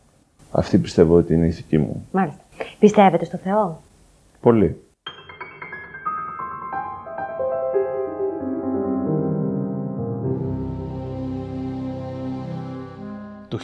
Αυτή 0.51 0.79
πιστεύω 0.79 1.17
ότι 1.17 1.35
είναι 1.35 1.45
η 1.45 1.49
ηθική 1.49 1.79
μου. 1.79 2.07
Μάλιστα. 2.13 2.41
Πιστεύετε 2.79 3.25
στο 3.25 3.37
Θεό; 3.37 3.81
Πολύ. 4.41 4.77
Το 13.53 13.59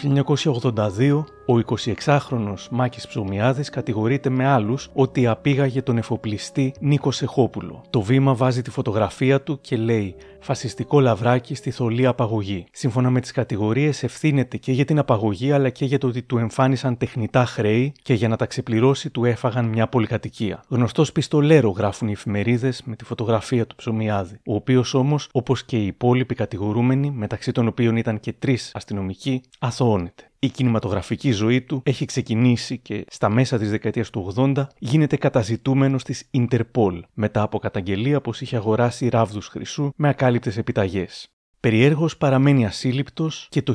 1982 0.75 1.25
ο 1.47 1.77
26χρονος 2.05 2.69
Μάκης 2.71 3.07
Ψωμιάδης 3.07 3.71
κατηγορείται 3.71 4.29
με 4.29 4.47
άλλους 4.47 4.91
ότι 4.93 5.27
απήγαγε 5.27 5.83
τον 5.83 5.99
εφοπλιστή 5.99 6.75
Νίκο 6.81 7.11
Σεχόπουλο. 7.11 7.83
Το 7.91 8.01
βήμα 8.01 8.35
βάζει 8.35 8.63
τη 8.63 8.71
φωτογραφία 8.71 9.43
του 9.43 9.61
και 9.61 9.77
λέει 9.77 10.15
«Φασιστικό 10.41 11.01
λαβράκι 11.01 11.55
στη 11.55 11.71
θολή 11.71 12.07
απαγωγή». 12.07 12.67
Σύμφωνα 12.73 13.11
με 13.11 13.21
τις 13.21 13.33
κατηγορίες 13.33 14.03
ευθύνεται 14.03 14.57
και 14.57 14.73
για 14.73 14.85
την 14.85 14.99
απαγωγή 14.99 15.53
αλλά 15.53 15.71
και 15.71 15.85
για 15.85 15.99
το 15.99 16.07
ότι 16.07 16.23
του 16.23 16.39
εμφάνισαν 16.39 16.97
τεχνητά 16.97 17.45
χρέη 17.47 17.93
και 18.03 18.15
για 18.15 18.29
να 18.29 18.37
τα 18.37 18.47
ξεπληρώσει 18.47 19.11
του 19.11 19.25
έφαγαν 19.25 19.65
μια 19.65 19.89
πολυκατοικία. 19.89 20.65
Γνωστός 20.69 21.13
πιστολέρο 21.13 21.71
γράφουν 21.71 22.09
οι 22.09 22.13
εφημερίδες 22.13 22.83
με 22.85 22.97
τη 22.97 23.05
φωτογραφία 23.05 23.67
του 23.67 23.77
Ψωμιάδη, 23.77 24.41
ο 24.47 24.55
οποίος 24.55 24.95
όμως, 24.95 25.29
όπως 25.33 25.65
και 25.65 25.77
οι 25.77 25.87
υπόλοιποι 25.87 26.35
κατηγορούμενοι, 26.35 27.11
μεταξύ 27.11 27.53
των 27.53 27.67
οποίων 27.67 27.97
ήταν 27.97 28.21
και 28.21 28.33
τρεις 28.33 28.71
αστυνομικοί, 28.75 29.43
αθωώνεται. 29.59 30.28
Η 30.41 30.49
κινηματογραφική 30.49 31.31
ζωή 31.31 31.63
του 31.63 31.83
έχει 31.85 32.05
ξεκινήσει 32.05 32.79
και 32.79 33.05
στα 33.09 33.29
μέσα 33.29 33.59
της 33.59 33.71
δεκαετίας 33.71 34.11
του 34.11 34.35
80 34.37 34.67
γίνεται 34.79 35.17
καταζητούμενος 35.17 36.05
της 36.05 36.31
Interpol 36.33 37.01
μετά 37.15 37.43
από 37.43 37.59
καταγγελία 37.59 38.21
πως 38.21 38.41
είχε 38.41 38.57
αγοράσει 38.57 39.09
ράβδους 39.09 39.47
χρυσού 39.47 39.91
με 39.97 40.09
ακάλυπτες 40.09 40.57
επιταγές. 40.57 41.29
Περιέργως 41.61 42.17
παραμένει 42.17 42.67
ασύλληπτος 42.67 43.47
και 43.51 43.63
το 43.63 43.75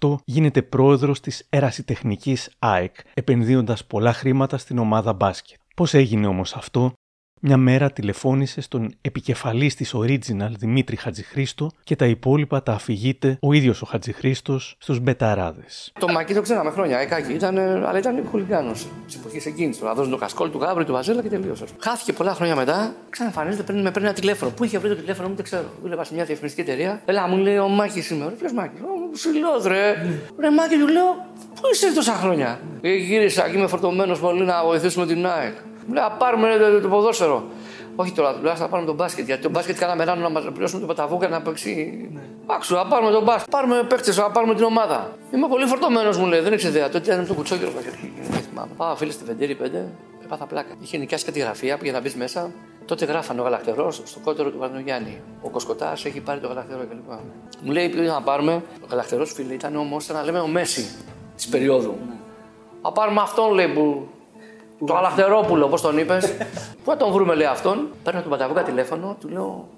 1988 0.00 0.16
γίνεται 0.24 0.62
πρόεδρος 0.62 1.20
της 1.20 1.46
ερασιτεχνικής 1.48 2.50
ΑΕΚ, 2.58 2.94
επενδύοντας 3.14 3.84
πολλά 3.86 4.12
χρήματα 4.12 4.58
στην 4.58 4.78
ομάδα 4.78 5.12
μπάσκετ. 5.12 5.58
Πώς 5.76 5.94
έγινε 5.94 6.26
όμως 6.26 6.54
αυτό, 6.54 6.92
μια 7.40 7.56
μέρα 7.56 7.90
τηλεφώνησε 7.90 8.60
στον 8.60 8.94
επικεφαλής 9.00 9.74
της 9.74 9.94
Original 9.94 10.50
Δημήτρη 10.58 10.96
Χατζηχρήστο 10.96 11.70
και 11.84 11.96
τα 11.96 12.06
υπόλοιπα 12.06 12.62
τα 12.62 12.72
αφηγείται 12.72 13.38
ο 13.40 13.52
ίδιος 13.52 13.82
ο 13.82 13.86
Χατζηχρήστος 13.86 14.74
στους 14.78 15.00
Μπεταράδες. 15.00 15.92
Το 15.98 16.08
Μακί 16.08 16.34
το 16.34 16.42
ξέραμε 16.42 16.70
χρόνια, 16.70 16.98
εκάκι, 16.98 17.32
ήταν, 17.32 17.58
αλλά 17.58 17.98
ήταν 17.98 18.24
χουλιγάνος 18.30 18.86
της 19.06 19.14
εποχής 19.14 19.46
εκείνης. 19.46 19.78
Τώρα 19.78 19.94
δώσει 19.94 20.10
το 20.10 20.16
κασκόλ 20.16 20.50
του 20.50 20.58
Γάβρη, 20.58 20.84
του 20.84 20.92
Βαζέλα 20.92 21.22
και 21.22 21.28
τελείωσες. 21.28 21.70
Χάθηκε 21.78 22.12
πολλά 22.12 22.34
χρόνια 22.34 22.56
μετά, 22.56 22.94
ξαναφανίζεται, 23.10 23.62
παίρνει, 23.62 23.82
με 23.82 23.90
παίρνει 23.90 24.08
ένα 24.08 24.16
τηλέφωνο. 24.16 24.50
Πού 24.50 24.64
είχε 24.64 24.78
βρει 24.78 24.88
το 24.88 24.96
τηλέφωνο 24.96 25.28
μου, 25.28 25.34
δεν 25.34 25.44
ξέρω. 25.44 25.64
Δούλευα 25.82 26.04
σε 26.04 26.14
μια 26.14 26.24
διαφημιστική 26.24 26.70
εταιρεία. 26.70 27.02
Έλα, 27.04 27.28
μου 27.28 27.36
λέει 27.36 27.58
ο 27.58 27.68
Μάκης 27.68 28.06
σήμερα. 28.06 28.30
Ποιος 28.30 28.52
Μάκης, 28.52 28.80
ο 28.80 29.16
Σιλό, 29.16 29.62
ρε. 29.66 29.92
Ρε 30.40 30.50
Μάκη, 30.50 30.76
του 30.76 30.88
λέω, 30.88 31.26
Πού 31.54 31.62
είσαι 31.72 31.94
τόσα 31.94 32.12
χρόνια; 32.12 32.60
Ε, 32.80 32.94
γύρισα 32.94 33.48
και 33.48 33.56
είμαι 33.56 33.66
φορτωμένος 33.66 34.18
πολύ 34.20 34.44
να 34.44 34.64
βοηθήσουμε 34.64 35.06
την 35.06 35.26
ΑΕΚ. 35.26 35.54
Μου 35.86 35.94
λέει, 35.94 36.04
πάρουμε 36.18 36.56
το, 36.58 36.80
το 36.80 36.88
ποδόσφαιρο. 36.88 37.44
Όχι 37.96 38.12
τώρα, 38.12 38.34
τουλάχιστον 38.34 38.66
να 38.66 38.70
πάρουμε 38.72 38.88
τον 38.88 38.96
μπάσκετ. 38.96 39.26
Γιατί 39.26 39.42
το 39.42 39.50
μπάσκετ 39.50 39.78
κάναμε 39.78 40.04
ράνο 40.04 40.22
να 40.22 40.28
μας 40.28 40.44
πληρώσουμε 40.52 40.80
το 40.80 40.86
παταβούκα 40.86 41.28
να 41.28 41.42
παίξει. 41.42 42.08
Ναι. 42.12 42.20
Άξου, 42.46 42.74
να 42.74 42.86
πάρουμε 42.86 43.10
τον 43.10 43.22
μπάσκετ. 43.22 43.50
Πάρουμε 43.50 43.82
παίκτες, 43.88 44.16
να 44.16 44.30
πάρουμε 44.30 44.54
την 44.54 44.64
ομάδα. 44.64 45.12
Είμαι 45.34 45.48
πολύ 45.48 45.66
φορτωμένος, 45.66 46.18
μου 46.18 46.26
λέει, 46.26 46.40
δεν 46.40 46.52
έχεις 46.52 46.64
ιδέα. 46.64 46.88
Τότε 46.88 47.12
ήταν 47.12 47.26
το 47.26 47.34
κουτσόκυρο 47.34 47.70
Δεν 48.30 48.40
θυμάμαι. 48.40 48.70
Πάω 48.76 48.96
φίλε 48.96 49.12
στη 49.12 49.24
Βεντήρη 49.24 49.56
5, 49.62 49.64
έπαθα 50.24 50.46
πλάκα. 50.46 50.74
Είχε 50.80 50.98
νοικιάσει 50.98 51.24
κάτι 51.24 51.38
γραφεία 51.38 51.76
που 51.76 51.84
για 51.84 51.92
να 51.92 52.00
μπεις 52.00 52.14
μέσα. 52.14 52.50
Τότε 52.84 53.04
γράφανε 53.04 53.40
ο 53.40 53.44
γαλακτερός 53.44 54.02
στο 54.04 54.20
κότερο 54.24 54.50
του 54.50 54.58
Παρνογιάννη. 54.58 55.20
Ο 55.42 55.48
Κοσκοτάς 55.48 56.04
έχει 56.04 56.20
πάρει 56.20 56.40
το 56.40 56.48
γαλακτερό 56.48 56.80
κλπ. 56.80 57.18
Μου 57.62 57.72
λέει, 57.72 57.88
πήγα 57.88 58.12
να 58.12 58.22
πάρουμε; 58.22 58.62
Ο 58.82 58.86
γαλακτερός 58.90 59.32
φίλε 59.32 59.52
ήταν 59.52 59.76
όμω, 59.76 59.96
να 60.12 60.22
λέμε 60.22 60.38
ο 60.38 60.46
Μέση 60.46 60.88
της 61.36 61.48
περίοδου. 61.48 61.94
Ναι. 62.08 62.14
Να 62.82 62.92
πάρουμε 62.92 63.20
αυτόν 63.20 63.52
λέει 63.52 63.68
που 63.68 64.08
το 64.86 64.96
Αλαχτερόπουλο, 64.96 65.64
όπως 65.64 65.80
τον 65.80 65.98
είπες. 65.98 66.32
Πού 66.84 66.90
θα 66.90 66.96
τον 66.96 67.12
βρούμε, 67.12 67.34
λέει 67.34 67.46
αυτόν; 67.46 67.88
Παίρνω 68.02 68.20
τον 68.20 68.30
Παταβούκα 68.30 68.62
τηλέφωνο, 68.62 69.16
του 69.20 69.28
λέω 69.28 69.68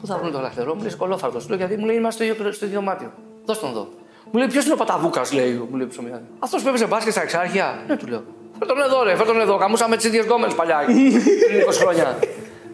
Πού 0.00 0.06
θα 0.06 0.14
βρούμε 0.14 0.30
τον 0.30 0.40
Αλαχτερό, 0.40 0.74
μου 0.74 0.80
λέει 0.80 0.90
Σκολόφαρτο. 0.90 1.38
Του 1.38 1.48
λέω 1.48 1.56
γιατί 1.56 1.76
μου 1.76 1.86
λέει 1.86 1.96
είμαστε 1.96 2.24
στο 2.24 2.34
ίδιο, 2.34 2.52
στο 2.52 2.66
ίδιο 2.66 2.80
μάτιο. 2.80 3.12
Δώσ' 3.44 3.60
τον 3.60 3.72
δω. 3.72 3.88
Μου 4.30 4.38
λέει 4.38 4.46
Ποιος 4.46 4.64
είναι 4.64 4.72
ο 4.72 4.76
Παταβούκας, 4.76 5.32
λέει, 5.32 5.66
μου 5.70 5.76
λέει 5.76 5.86
ψωμιά. 5.86 6.22
Αυτός 6.38 6.62
που 6.62 6.68
έπαιζε 6.68 6.86
μπάσκετ 6.86 7.12
στα 7.12 7.22
εξάρχεια. 7.22 7.82
Ναι, 7.86 7.96
του 7.96 8.06
λέω. 8.06 8.22
Φέρ 8.58 8.68
τον 8.68 8.80
εδώ, 8.80 9.02
ρε, 9.02 9.16
φέρ 9.16 9.26
τον 9.26 9.40
εδώ. 9.40 9.56
Καμούσαμε 9.56 9.96
τις 9.96 10.04
ίδιες 10.04 10.24
γκόμενες 10.24 10.54
παλιά. 10.54 10.78
Πριν 11.48 11.64
20 11.68 11.72
χρόνια. 11.72 12.18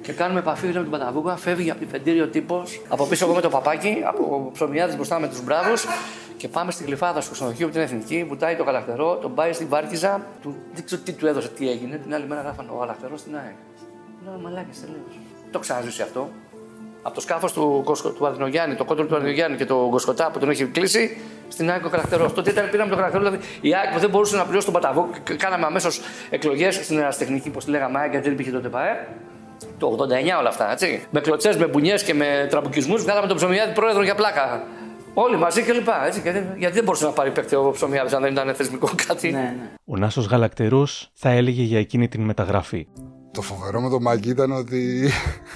Και 0.05 0.13
κάνουμε 0.13 0.39
επαφή 0.41 0.67
με 0.67 0.73
τον 0.73 0.91
Παταβούκα, 0.91 1.37
φεύγει 1.37 1.71
από 1.71 1.81
τη 1.81 1.87
φεντήριο 1.87 2.29
τύπος, 2.29 2.83
από 2.89 3.07
πίσω 3.07 3.25
εγώ 3.25 3.35
με 3.35 3.41
το 3.41 3.49
παπάκι, 3.49 4.03
από 4.05 4.51
ψωμιάδες 4.53 4.97
μπροστά 4.97 5.19
με 5.19 5.29
τους 5.29 5.45
μπράβους 5.45 5.85
και 6.37 6.49
πάμε 6.49 6.71
στην 6.71 6.87
κλειφάδα 6.87 7.21
στο 7.21 7.33
ξενοδοχείο 7.33 7.69
την 7.69 7.81
Εθνική, 7.81 8.25
βουτάει 8.29 8.57
το 8.57 8.63
γαλαχτερό, 8.63 9.17
τον 9.17 9.35
πάει 9.35 9.53
στην 9.53 9.69
Βάρκιζα, 9.69 10.27
του, 10.43 10.57
δεν 10.75 10.85
ξέρω 10.85 11.03
τι 11.05 11.13
του 11.13 11.27
έδωσε, 11.27 11.49
τι 11.49 11.71
έγινε. 11.71 11.97
Την 11.97 12.15
άλλη 12.15 12.27
μέρα 12.27 12.41
γράφανε 12.41 12.69
ο 12.75 12.79
γαλαχτερό 12.79 13.17
στην 13.17 13.37
ΑΕΚ. 13.37 13.55
Λέω 14.25 14.41
μαλάκι 14.43 14.81
τελείω. 14.81 15.03
Το 15.51 15.59
ξαναζήσει 15.59 16.03
αυτό. 16.03 16.29
Από 17.03 17.15
το 17.15 17.21
σκάφος 17.21 17.53
του, 17.53 17.85
του 18.17 18.27
Αδρινογιάννη, 18.27 18.75
το 18.75 18.85
κόντρο 18.85 19.07
του 19.07 19.17
Αδρινογιάννη 19.17 19.57
και 19.57 19.65
το 19.67 19.89
Γκοσκοτά 19.89 20.31
που 20.31 20.39
τον 20.39 20.51
έχει 20.51 20.65
κλείσει, 20.65 21.19
στην 21.49 21.71
ΑΕΚ 21.71 21.85
ο 21.85 21.89
γαλαχτερό. 21.89 22.31
Τότε 22.31 22.51
ήταν 22.51 22.71
πήραμε 22.71 22.91
το 22.91 22.97
γαλαχτερό, 22.97 23.25
δηλαδή 23.25 23.45
η 23.61 23.75
ΑΕΚ 23.75 23.93
που 23.93 23.99
δεν 23.99 24.11
μπορούσε 24.11 24.37
να 24.37 24.45
πληρώσει 24.45 24.65
τον 24.65 24.75
Παταβό, 24.75 25.09
κάναμε 25.37 25.67
αμέσως 25.67 26.01
εκλογές 26.31 26.75
στην 26.75 26.99
ερασιτεχνική, 26.99 27.51
πώς 27.51 27.59
τη 27.59 27.71
λέγαμε 27.71 27.99
ΑΕΚ, 27.99 28.11
γιατί 28.11 28.25
δεν 28.25 28.33
υπήρχε 28.33 28.51
τότε 28.51 28.69
ΠαΕ. 28.69 29.09
Το 29.79 29.97
89 29.99 30.39
όλα 30.39 30.49
αυτά, 30.49 30.73
έτσι. 30.73 31.07
Με 31.11 31.21
κλωτσές, 31.21 31.57
με 31.57 31.67
μπουνιές 31.67 32.03
και 32.03 32.15
με 32.15 32.47
τραμπουκισμούς 32.51 32.99
βγάλαμε 32.99 33.27
τον 33.27 33.37
ψωμιάδη 33.37 33.73
πρόεδρο 33.73 34.03
για 34.03 34.15
πλάκα. 34.15 34.63
Όλοι 35.15 35.37
μαζί 35.37 35.63
και 35.63 35.73
λοιπά. 35.73 36.07
Έτσι, 36.07 36.21
γιατί, 36.21 36.47
γιατί 36.59 36.75
δεν 36.75 36.85
μπορούσε 36.85 37.05
να 37.05 37.11
πάρει 37.11 37.31
παίκτη 37.31 37.55
ο 37.55 37.71
ψωμιάδης 37.71 38.13
αν 38.13 38.23
δεν 38.23 38.33
ήταν 38.33 38.55
θεσμικό 38.55 38.89
κάτι. 39.07 39.31
Ναι, 39.31 39.39
ναι. 39.39 39.71
Ο 39.85 39.97
Νάσος 39.97 40.27
Γαλακτερό 40.27 40.87
θα 41.13 41.31
έλεγε 41.31 41.63
για 41.63 41.79
εκείνη 41.79 42.09
την 42.09 42.23
μεταγραφή. 42.23 42.87
Το 43.33 43.43
φοβερό 43.43 43.81
με 43.81 43.89
το 43.91 44.01
Μάκη 44.01 44.29
ήταν 44.29 44.53
ότι 44.53 45.11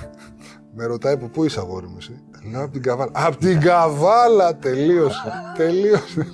με 0.76 0.86
ρωτάει 0.86 1.18
που 1.18 1.30
πού 1.30 1.44
είσαι 1.44 1.60
αγόρι 1.60 1.86
μου 1.86 1.96
εσύ. 1.98 2.22
Λέω 2.50 2.62
από 2.62 2.72
την 2.72 2.82
Καβάλα. 2.82 3.10
Από 3.14 3.36
την 3.36 3.60
Καβάλα 3.60 4.56
τελείωσε. 4.56 5.32
τελείωσε. 5.56 6.26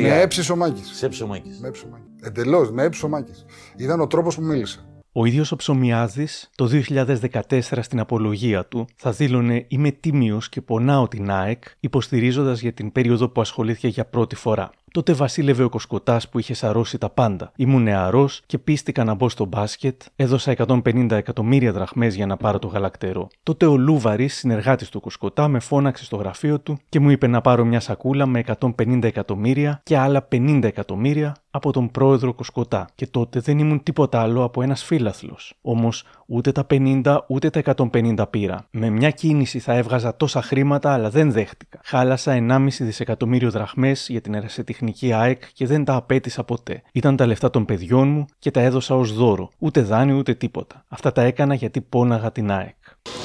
με 0.00 0.20
έψησε 0.20 0.52
ο 0.52 0.56
Μάκης. 0.56 0.90
Σε 0.96 1.06
έψησε 1.06 1.24
ο 1.24 1.26
Μάκης. 1.26 1.60
Με 1.60 1.68
έψησε 1.68 1.86
ο 1.86 1.88
Μάκης. 1.90 2.06
Εντελώς, 2.22 2.70
με 2.70 2.82
έψησε 2.82 3.06
ο 3.06 3.08
Μάκης. 3.08 3.44
Ήταν 3.76 4.00
ο 4.00 4.06
τρόπος 4.06 4.34
που 4.36 4.42
μίλησε. 4.42 4.84
Ο 5.14 5.24
ίδιος 5.24 5.52
ο 5.52 5.56
Ψωμιάδης 5.56 6.50
το 6.54 6.82
2014 6.88 7.60
στην 7.60 8.00
απολογία 8.00 8.66
του 8.66 8.86
θα 8.96 9.10
δήλωνε 9.10 9.64
«Είμαι 9.68 9.90
τίμιος 9.90 10.48
και 10.48 10.60
πονάω 10.60 11.08
την 11.08 11.30
ΑΕΚ» 11.30 11.62
υποστηρίζοντας 11.80 12.60
για 12.60 12.72
την 12.72 12.92
περίοδο 12.92 13.28
που 13.28 13.40
ασχολήθηκε 13.40 13.88
για 13.88 14.04
πρώτη 14.04 14.34
φορά. 14.34 14.70
Τότε 14.92 15.12
βασίλευε 15.12 15.62
ο 15.62 15.68
Κοσκοτάς 15.68 16.28
που 16.28 16.38
είχε 16.38 16.54
σαρώσει 16.54 16.98
τα 16.98 17.10
πάντα. 17.10 17.52
Ήμουν 17.56 17.82
νεαρός 17.82 18.42
και 18.46 18.58
πίστηκα 18.58 19.04
να 19.04 19.14
μπω 19.14 19.28
στο 19.28 19.44
μπάσκετ, 19.44 20.02
έδωσα 20.16 20.54
150 20.66 21.10
εκατομμύρια 21.10 21.72
δραχμές 21.72 22.14
για 22.14 22.26
να 22.26 22.36
πάρω 22.36 22.58
το 22.58 22.66
γαλακτερό. 22.66 23.28
Τότε 23.42 23.66
ο 23.66 23.76
Λούβαρης, 23.76 24.34
συνεργάτης 24.34 24.88
του 24.88 25.00
Κοσκοτά, 25.00 25.48
με 25.48 25.60
φώναξε 25.60 26.04
στο 26.04 26.16
γραφείο 26.16 26.60
του 26.60 26.78
και 26.88 27.00
μου 27.00 27.10
είπε 27.10 27.26
να 27.26 27.40
πάρω 27.40 27.64
μια 27.64 27.80
σακούλα 27.80 28.26
με 28.26 28.44
150 28.60 29.02
εκατομμύρια 29.02 29.80
και 29.82 29.98
άλλα 29.98 30.28
50 30.32 30.60
εκατομμύρια 30.62 31.36
από 31.50 31.72
τον 31.72 31.90
πρόεδρο 31.90 32.34
Κοσκοτά. 32.34 32.86
Και 32.94 33.06
τότε 33.06 33.40
δεν 33.40 33.58
ήμουν 33.58 33.82
τίποτα 33.82 34.20
άλλο 34.20 34.42
από 34.44 34.62
ένας 34.62 34.84
φίλαθλος. 34.84 35.54
Όμως 35.62 36.04
ούτε 36.32 36.52
τα 36.52 36.66
50 36.70 37.18
ούτε 37.26 37.50
τα 37.50 37.62
150 37.92 38.24
πήρα. 38.30 38.66
Με 38.70 38.90
μια 38.90 39.10
κίνηση 39.10 39.58
θα 39.58 39.74
έβγαζα 39.74 40.16
τόσα 40.16 40.42
χρήματα, 40.42 40.92
αλλά 40.92 41.10
δεν 41.10 41.32
δέχτηκα. 41.32 41.80
Χάλασα 41.84 42.32
1,5 42.32 42.66
δισεκατομμύριο 42.78 43.50
δραχμές 43.50 44.06
για 44.08 44.20
την 44.20 44.34
ερασιτεχνική 44.34 45.12
ΑΕΚ 45.12 45.42
και 45.52 45.66
δεν 45.66 45.84
τα 45.84 45.94
απέτησα 45.94 46.44
ποτέ. 46.44 46.82
Ήταν 46.92 47.16
τα 47.16 47.26
λεφτά 47.26 47.50
των 47.50 47.64
παιδιών 47.64 48.08
μου 48.08 48.24
και 48.38 48.50
τα 48.50 48.60
έδωσα 48.60 48.94
ως 48.94 49.14
δώρο. 49.14 49.50
Ούτε 49.58 49.80
δάνειο 49.80 50.16
ούτε 50.16 50.34
τίποτα. 50.34 50.84
Αυτά 50.88 51.12
τα 51.12 51.22
έκανα 51.22 51.54
γιατί 51.54 51.80
πόναγα 51.80 52.32
την 52.32 52.50
ΑΕΚ. 52.50 52.74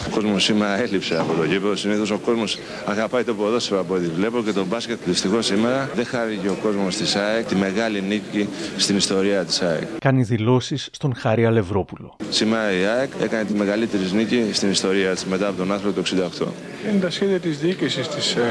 Ο 0.08 0.10
κόσμος 0.10 0.44
σήμερα 0.44 0.82
έλειψε 0.82 1.20
από 1.20 1.34
το 1.34 1.44
γήπεδο. 1.44 1.76
Συνήθως 1.76 2.12
ο 2.12 2.18
κόσμος 2.18 2.58
αγαπάει 2.86 3.24
το 3.24 3.34
ποδόσφαιρο 3.34 3.80
από 3.80 3.94
ό,τι 3.94 4.08
βλέπω 4.08 4.44
και 4.44 4.52
το 4.52 4.66
μπάσκετ. 4.66 5.00
Δυστυχώς 5.06 5.46
σήμερα 5.46 5.90
δεν 5.96 6.06
χάρηκε 6.06 6.50
ο 6.50 6.58
κόσμος 6.62 6.96
της 6.96 7.16
ΑΕΚ 7.16 7.46
τη 7.46 7.56
μεγάλη 7.56 8.02
νίκη 8.02 8.50
στην 8.78 8.98
ιστορία 8.98 9.46
της 9.46 9.62
ΑΕΚ. 9.62 9.88
Κάνει 10.00 10.24
δηλώσεις 10.24 10.90
στον 10.92 11.16
Χάρη 11.16 11.46
Αλευρόπουλο. 11.46 12.16
Σήμερα 12.30 12.72
η 12.72 12.86
ΑΕΚ 12.86 13.12
έκανε 13.22 13.44
τη 13.44 13.54
μεγαλύτερη 13.54 14.04
νίκη 14.14 14.50
στην 14.52 14.70
ιστορία 14.70 15.14
της 15.14 15.26
μετά 15.26 15.48
από 15.48 15.58
τον 15.58 15.72
άνθρωπο 15.72 16.02
του 16.02 16.16
68. 16.42 16.46
Είναι 16.90 17.00
τα 17.00 17.10
σχέδια 17.10 17.40
της 17.40 17.58
διοίκησης 17.58 18.08
της 18.08 18.36
ε, 18.36 18.42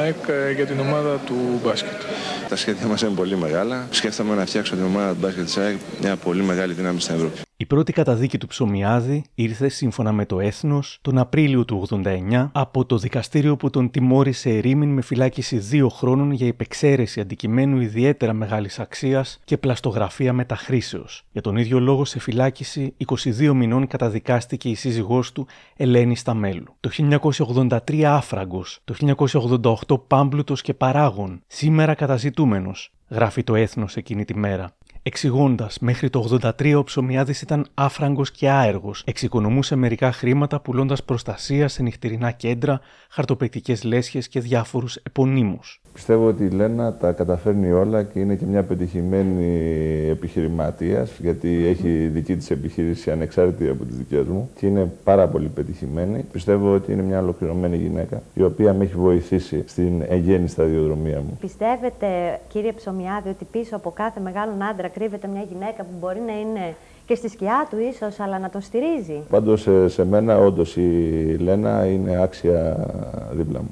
ΑΕΚ 0.00 0.16
ε, 0.26 0.52
για 0.52 0.66
την 0.66 0.80
ομάδα 0.80 1.16
του 1.26 1.60
μπάσκετ. 1.64 2.00
Τα 2.48 2.56
σχέδια 2.56 2.86
μας 2.86 3.02
είναι 3.02 3.10
πολύ 3.10 3.36
μεγάλα. 3.36 3.86
Σκέφτομαι 3.90 4.34
να 4.34 4.46
φτιάξω 4.46 4.74
την 4.74 4.84
ομάδα 4.84 5.10
του 5.10 5.18
μπάσκετ 5.20 5.44
της 5.44 5.56
ΑΕΚ 5.56 5.76
μια 6.00 6.16
πολύ 6.16 6.42
μεγάλη 6.42 6.72
δύναμη 6.72 7.00
στην 7.00 7.14
Ευρώπη. 7.14 7.40
Η 7.62 7.66
πρώτη 7.66 7.92
καταδίκη 7.92 8.38
του 8.38 8.46
Ψωμιάδη 8.46 9.24
ήρθε 9.34 9.68
σύμφωνα 9.68 10.12
με 10.12 10.26
το 10.26 10.40
έθνος 10.40 10.98
τον 11.02 11.18
Απρίλιο 11.18 11.64
του 11.64 11.86
89 11.90 12.48
από 12.52 12.84
το 12.84 12.98
δικαστήριο 12.98 13.56
που 13.56 13.70
τον 13.70 13.90
τιμώρησε 13.90 14.50
ερήμην 14.50 14.88
με 14.88 15.02
φυλάκιση 15.02 15.58
δύο 15.58 15.88
χρόνων 15.88 16.30
για 16.30 16.46
υπεξαίρεση 16.46 17.20
αντικειμένου 17.20 17.80
ιδιαίτερα 17.80 18.32
μεγάλης 18.32 18.78
αξίας 18.78 19.40
και 19.44 19.56
πλαστογραφία 19.58 20.32
μεταχρήσεως. 20.32 21.24
Για 21.32 21.40
τον 21.40 21.56
ίδιο 21.56 21.80
λόγο 21.80 22.04
σε 22.04 22.18
φυλάκιση 22.18 22.94
22 23.06 23.52
μηνών 23.52 23.86
καταδικάστηκε 23.86 24.68
η 24.68 24.74
σύζυγός 24.74 25.32
του 25.32 25.46
Ελένη 25.76 26.16
Σταμέλου. 26.16 26.76
Το 26.80 26.90
1983 26.90 28.02
άφραγκος, 28.02 28.80
το 28.84 28.94
1988 28.94 30.06
πάμπλουτος 30.06 30.62
και 30.62 30.74
παράγων, 30.74 31.42
σήμερα 31.46 31.94
καταζητούμενος, 31.94 32.92
γράφει 33.08 33.44
το 33.44 33.54
έθνος 33.54 33.96
εκείνη 33.96 34.24
τη 34.24 34.36
μέρα 34.36 34.74
εξηγώντα 35.02 35.70
μέχρι 35.80 36.10
το 36.10 36.38
83 36.40 36.74
ο 36.76 36.84
Ψωμιάδης 36.84 37.42
ήταν 37.42 37.66
άφραγκος 37.74 38.30
και 38.30 38.50
άεργος. 38.50 39.02
Εξοικονομούσε 39.06 39.76
μερικά 39.76 40.12
χρήματα 40.12 40.60
πουλώντας 40.60 41.04
προστασία 41.04 41.68
σε 41.68 41.82
νυχτερινά 41.82 42.30
κέντρα, 42.30 42.80
χαρτοπεκτικές 43.08 43.82
λέσχες 43.84 44.28
και 44.28 44.40
διάφορους 44.40 44.96
επωνύμους. 44.96 45.80
Πιστεύω 45.92 46.26
ότι 46.26 46.44
η 46.44 46.50
Λένα 46.50 46.94
τα 46.94 47.12
καταφέρνει 47.12 47.72
όλα 47.72 48.02
και 48.02 48.20
είναι 48.20 48.34
και 48.34 48.44
μια 48.44 48.62
πετυχημένη 48.62 49.46
επιχειρηματίας, 50.10 51.18
γιατί 51.18 51.66
έχει 51.66 51.88
δική 51.88 52.36
της 52.36 52.50
επιχείρηση 52.50 53.10
ανεξάρτητη 53.10 53.68
από 53.68 53.84
τις 53.84 53.96
δικές 53.96 54.26
μου 54.26 54.50
και 54.58 54.66
είναι 54.66 54.92
πάρα 55.04 55.28
πολύ 55.28 55.48
πετυχημένη. 55.48 56.24
Πιστεύω 56.32 56.74
ότι 56.74 56.92
είναι 56.92 57.02
μια 57.02 57.20
ολοκληρωμένη 57.20 57.76
γυναίκα, 57.76 58.22
η 58.34 58.42
οποία 58.42 58.74
με 58.74 58.84
έχει 58.84 58.94
βοηθήσει 58.94 59.64
στην 59.66 60.02
εγγέννη 60.08 60.48
σταδιοδρομία 60.48 61.20
μου. 61.20 61.36
Πιστεύετε, 61.40 62.40
κύριε 62.48 62.72
Ψωμιάδη, 62.72 63.28
ότι 63.28 63.44
πίσω 63.44 63.76
από 63.76 63.90
κάθε 63.90 64.20
μεγάλον 64.20 64.62
άντρα 64.62 64.88
κρύβεται 64.94 65.26
μια 65.26 65.42
γυναίκα 65.42 65.82
που 65.82 65.94
μπορεί 66.00 66.20
να 66.20 66.40
είναι 66.40 66.74
και 67.06 67.14
στη 67.14 67.28
σκιά 67.28 67.66
του 67.70 67.78
ίσως, 67.78 68.20
αλλά 68.20 68.38
να 68.38 68.50
τον 68.50 68.60
στηρίζει. 68.60 69.22
Πάντως 69.30 69.60
σε, 69.60 69.88
σε 69.88 70.04
μένα 70.04 70.38
όντως 70.38 70.76
η 70.76 71.36
Λένα 71.40 71.86
είναι 71.86 72.22
άξια 72.22 72.76
δίπλα 73.32 73.58
μου. 73.58 73.70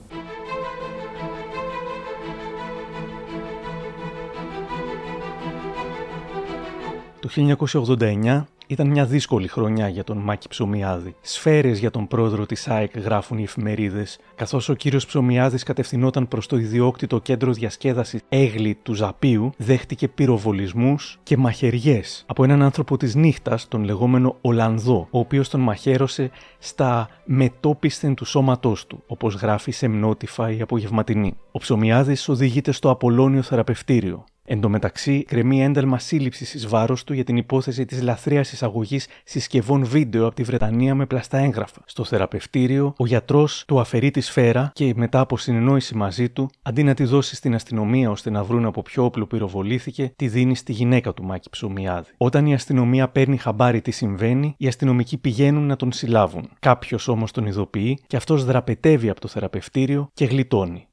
1989 7.28 8.44
ήταν 8.70 8.86
μια 8.86 9.04
δύσκολη 9.04 9.48
χρονιά 9.48 9.88
για 9.88 10.04
τον 10.04 10.18
Μάκη 10.18 10.48
Ψωμιάδη. 10.48 11.14
Σφαίρες 11.20 11.78
για 11.78 11.90
τον 11.90 12.06
πρόεδρο 12.06 12.46
της 12.46 12.68
ΑΕΚ 12.68 12.98
γράφουν 12.98 13.38
οι 13.38 13.42
εφημερίδες, 13.42 14.18
καθώς 14.34 14.68
ο 14.68 14.74
κύριος 14.74 15.06
Ψωμιάδης 15.06 15.62
κατευθυνόταν 15.62 16.28
προς 16.28 16.46
το 16.46 16.56
ιδιόκτητο 16.56 17.18
κέντρο 17.18 17.52
διασκέδασης 17.52 18.20
Έγλη 18.28 18.78
του 18.82 18.94
Ζαπίου, 18.94 19.52
δέχτηκε 19.56 20.08
πυροβολισμούς 20.08 21.18
και 21.22 21.36
μαχαιριές 21.36 22.24
από 22.26 22.44
έναν 22.44 22.62
άνθρωπο 22.62 22.96
της 22.96 23.14
νύχτας, 23.14 23.68
τον 23.68 23.84
λεγόμενο 23.84 24.36
Ολλανδό, 24.40 25.08
ο 25.10 25.18
οποίος 25.18 25.48
τον 25.48 25.60
μαχαίρωσε 25.60 26.30
στα 26.58 27.08
μετόπισθεν 27.24 28.14
του 28.14 28.24
σώματός 28.24 28.86
του, 28.86 29.02
όπως 29.06 29.34
γράφει 29.34 29.70
σε 29.70 29.88
μνότυφα 29.88 30.50
η 30.50 30.60
απογευματινή. 30.60 31.36
Ο 31.52 31.58
Ψωμιάδης 31.58 32.28
οδηγείται 32.28 32.72
στο 32.72 32.90
Απολώνιο 32.90 33.42
Θεραπευτήριο. 33.42 34.24
Εν 34.52 34.60
τω 34.60 34.68
μεταξύ, 34.68 35.24
κρεμεί 35.24 35.62
ένταλμα 35.62 35.98
σύλληψης 35.98 36.54
εις 36.54 36.66
βάρος 36.66 37.04
του 37.04 37.12
για 37.12 37.24
την 37.24 37.36
υπόθεση 37.36 37.84
της 37.84 38.02
λαθρέας 38.02 38.52
εισαγωγής 38.52 39.06
συσκευών 39.24 39.84
βίντεο 39.84 40.26
από 40.26 40.34
τη 40.34 40.42
Βρετανία 40.42 40.94
με 40.94 41.06
πλαστά 41.06 41.38
έγγραφα. 41.38 41.80
Στο 41.84 42.04
θεραπευτήριο, 42.04 42.94
ο 42.96 43.06
γιατρός 43.06 43.64
του 43.66 43.80
αφαιρεί 43.80 44.10
τη 44.10 44.20
σφαίρα 44.20 44.70
και 44.74 44.92
μετά 44.96 45.20
από 45.20 45.36
συνεννόηση 45.36 45.96
μαζί 45.96 46.28
του, 46.28 46.50
αντί 46.62 46.82
να 46.82 46.94
τη 46.94 47.04
δώσει 47.04 47.34
στην 47.34 47.54
αστυνομία 47.54 48.10
ώστε 48.10 48.30
να 48.30 48.44
βρουν 48.44 48.64
από 48.64 48.82
ποιο 48.82 49.04
όπλο 49.04 49.26
πυροβολήθηκε, 49.26 50.12
τη 50.16 50.28
δίνει 50.28 50.56
στη 50.56 50.72
γυναίκα 50.72 51.14
του 51.14 51.24
Μάκη 51.24 51.50
Ψωμιάδη. 51.50 52.10
Όταν 52.16 52.46
η 52.46 52.54
αστυνομία 52.54 53.08
παίρνει 53.08 53.36
χαμπάρι 53.36 53.80
τι 53.80 53.90
συμβαίνει, 53.90 54.54
οι 54.58 54.66
αστυνομικοί 54.66 55.18
πηγαίνουν 55.18 55.66
να 55.66 55.76
τον 55.76 55.92
συλλάβουν. 55.92 56.48
Κάποιος 56.58 57.08
όμως 57.08 57.32
τον 57.32 57.46
ειδοποιεί 57.46 58.02
και 58.06 58.16
αυτός 58.16 58.44
δραπετεύει 58.44 59.08
από 59.10 59.20
το 59.20 59.28
θεραπευτήριο 59.28 60.10
και 60.14 60.24
γλιτώνει. 60.24 60.84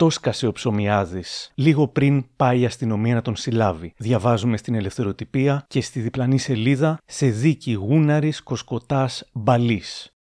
Το 0.00 0.10
σκάσε 0.10 0.46
ο 0.46 0.52
ψωμιάδη 0.52 1.22
λίγο 1.54 1.88
πριν 1.88 2.24
πάει 2.36 2.60
η 2.60 2.64
αστυνομία 2.64 3.14
να 3.14 3.22
τον 3.22 3.36
συλλάβει. 3.36 3.92
Διαβάζουμε 3.96 4.56
στην 4.56 4.74
ελευθεροτυπία 4.74 5.64
και 5.68 5.80
στη 5.80 6.00
διπλανή 6.00 6.38
σελίδα 6.38 6.98
σε 7.04 7.26
δίκη 7.26 7.72
γούναρης 7.72 8.42
κοσκοτάς 8.42 9.28
μπαλής. 9.32 10.14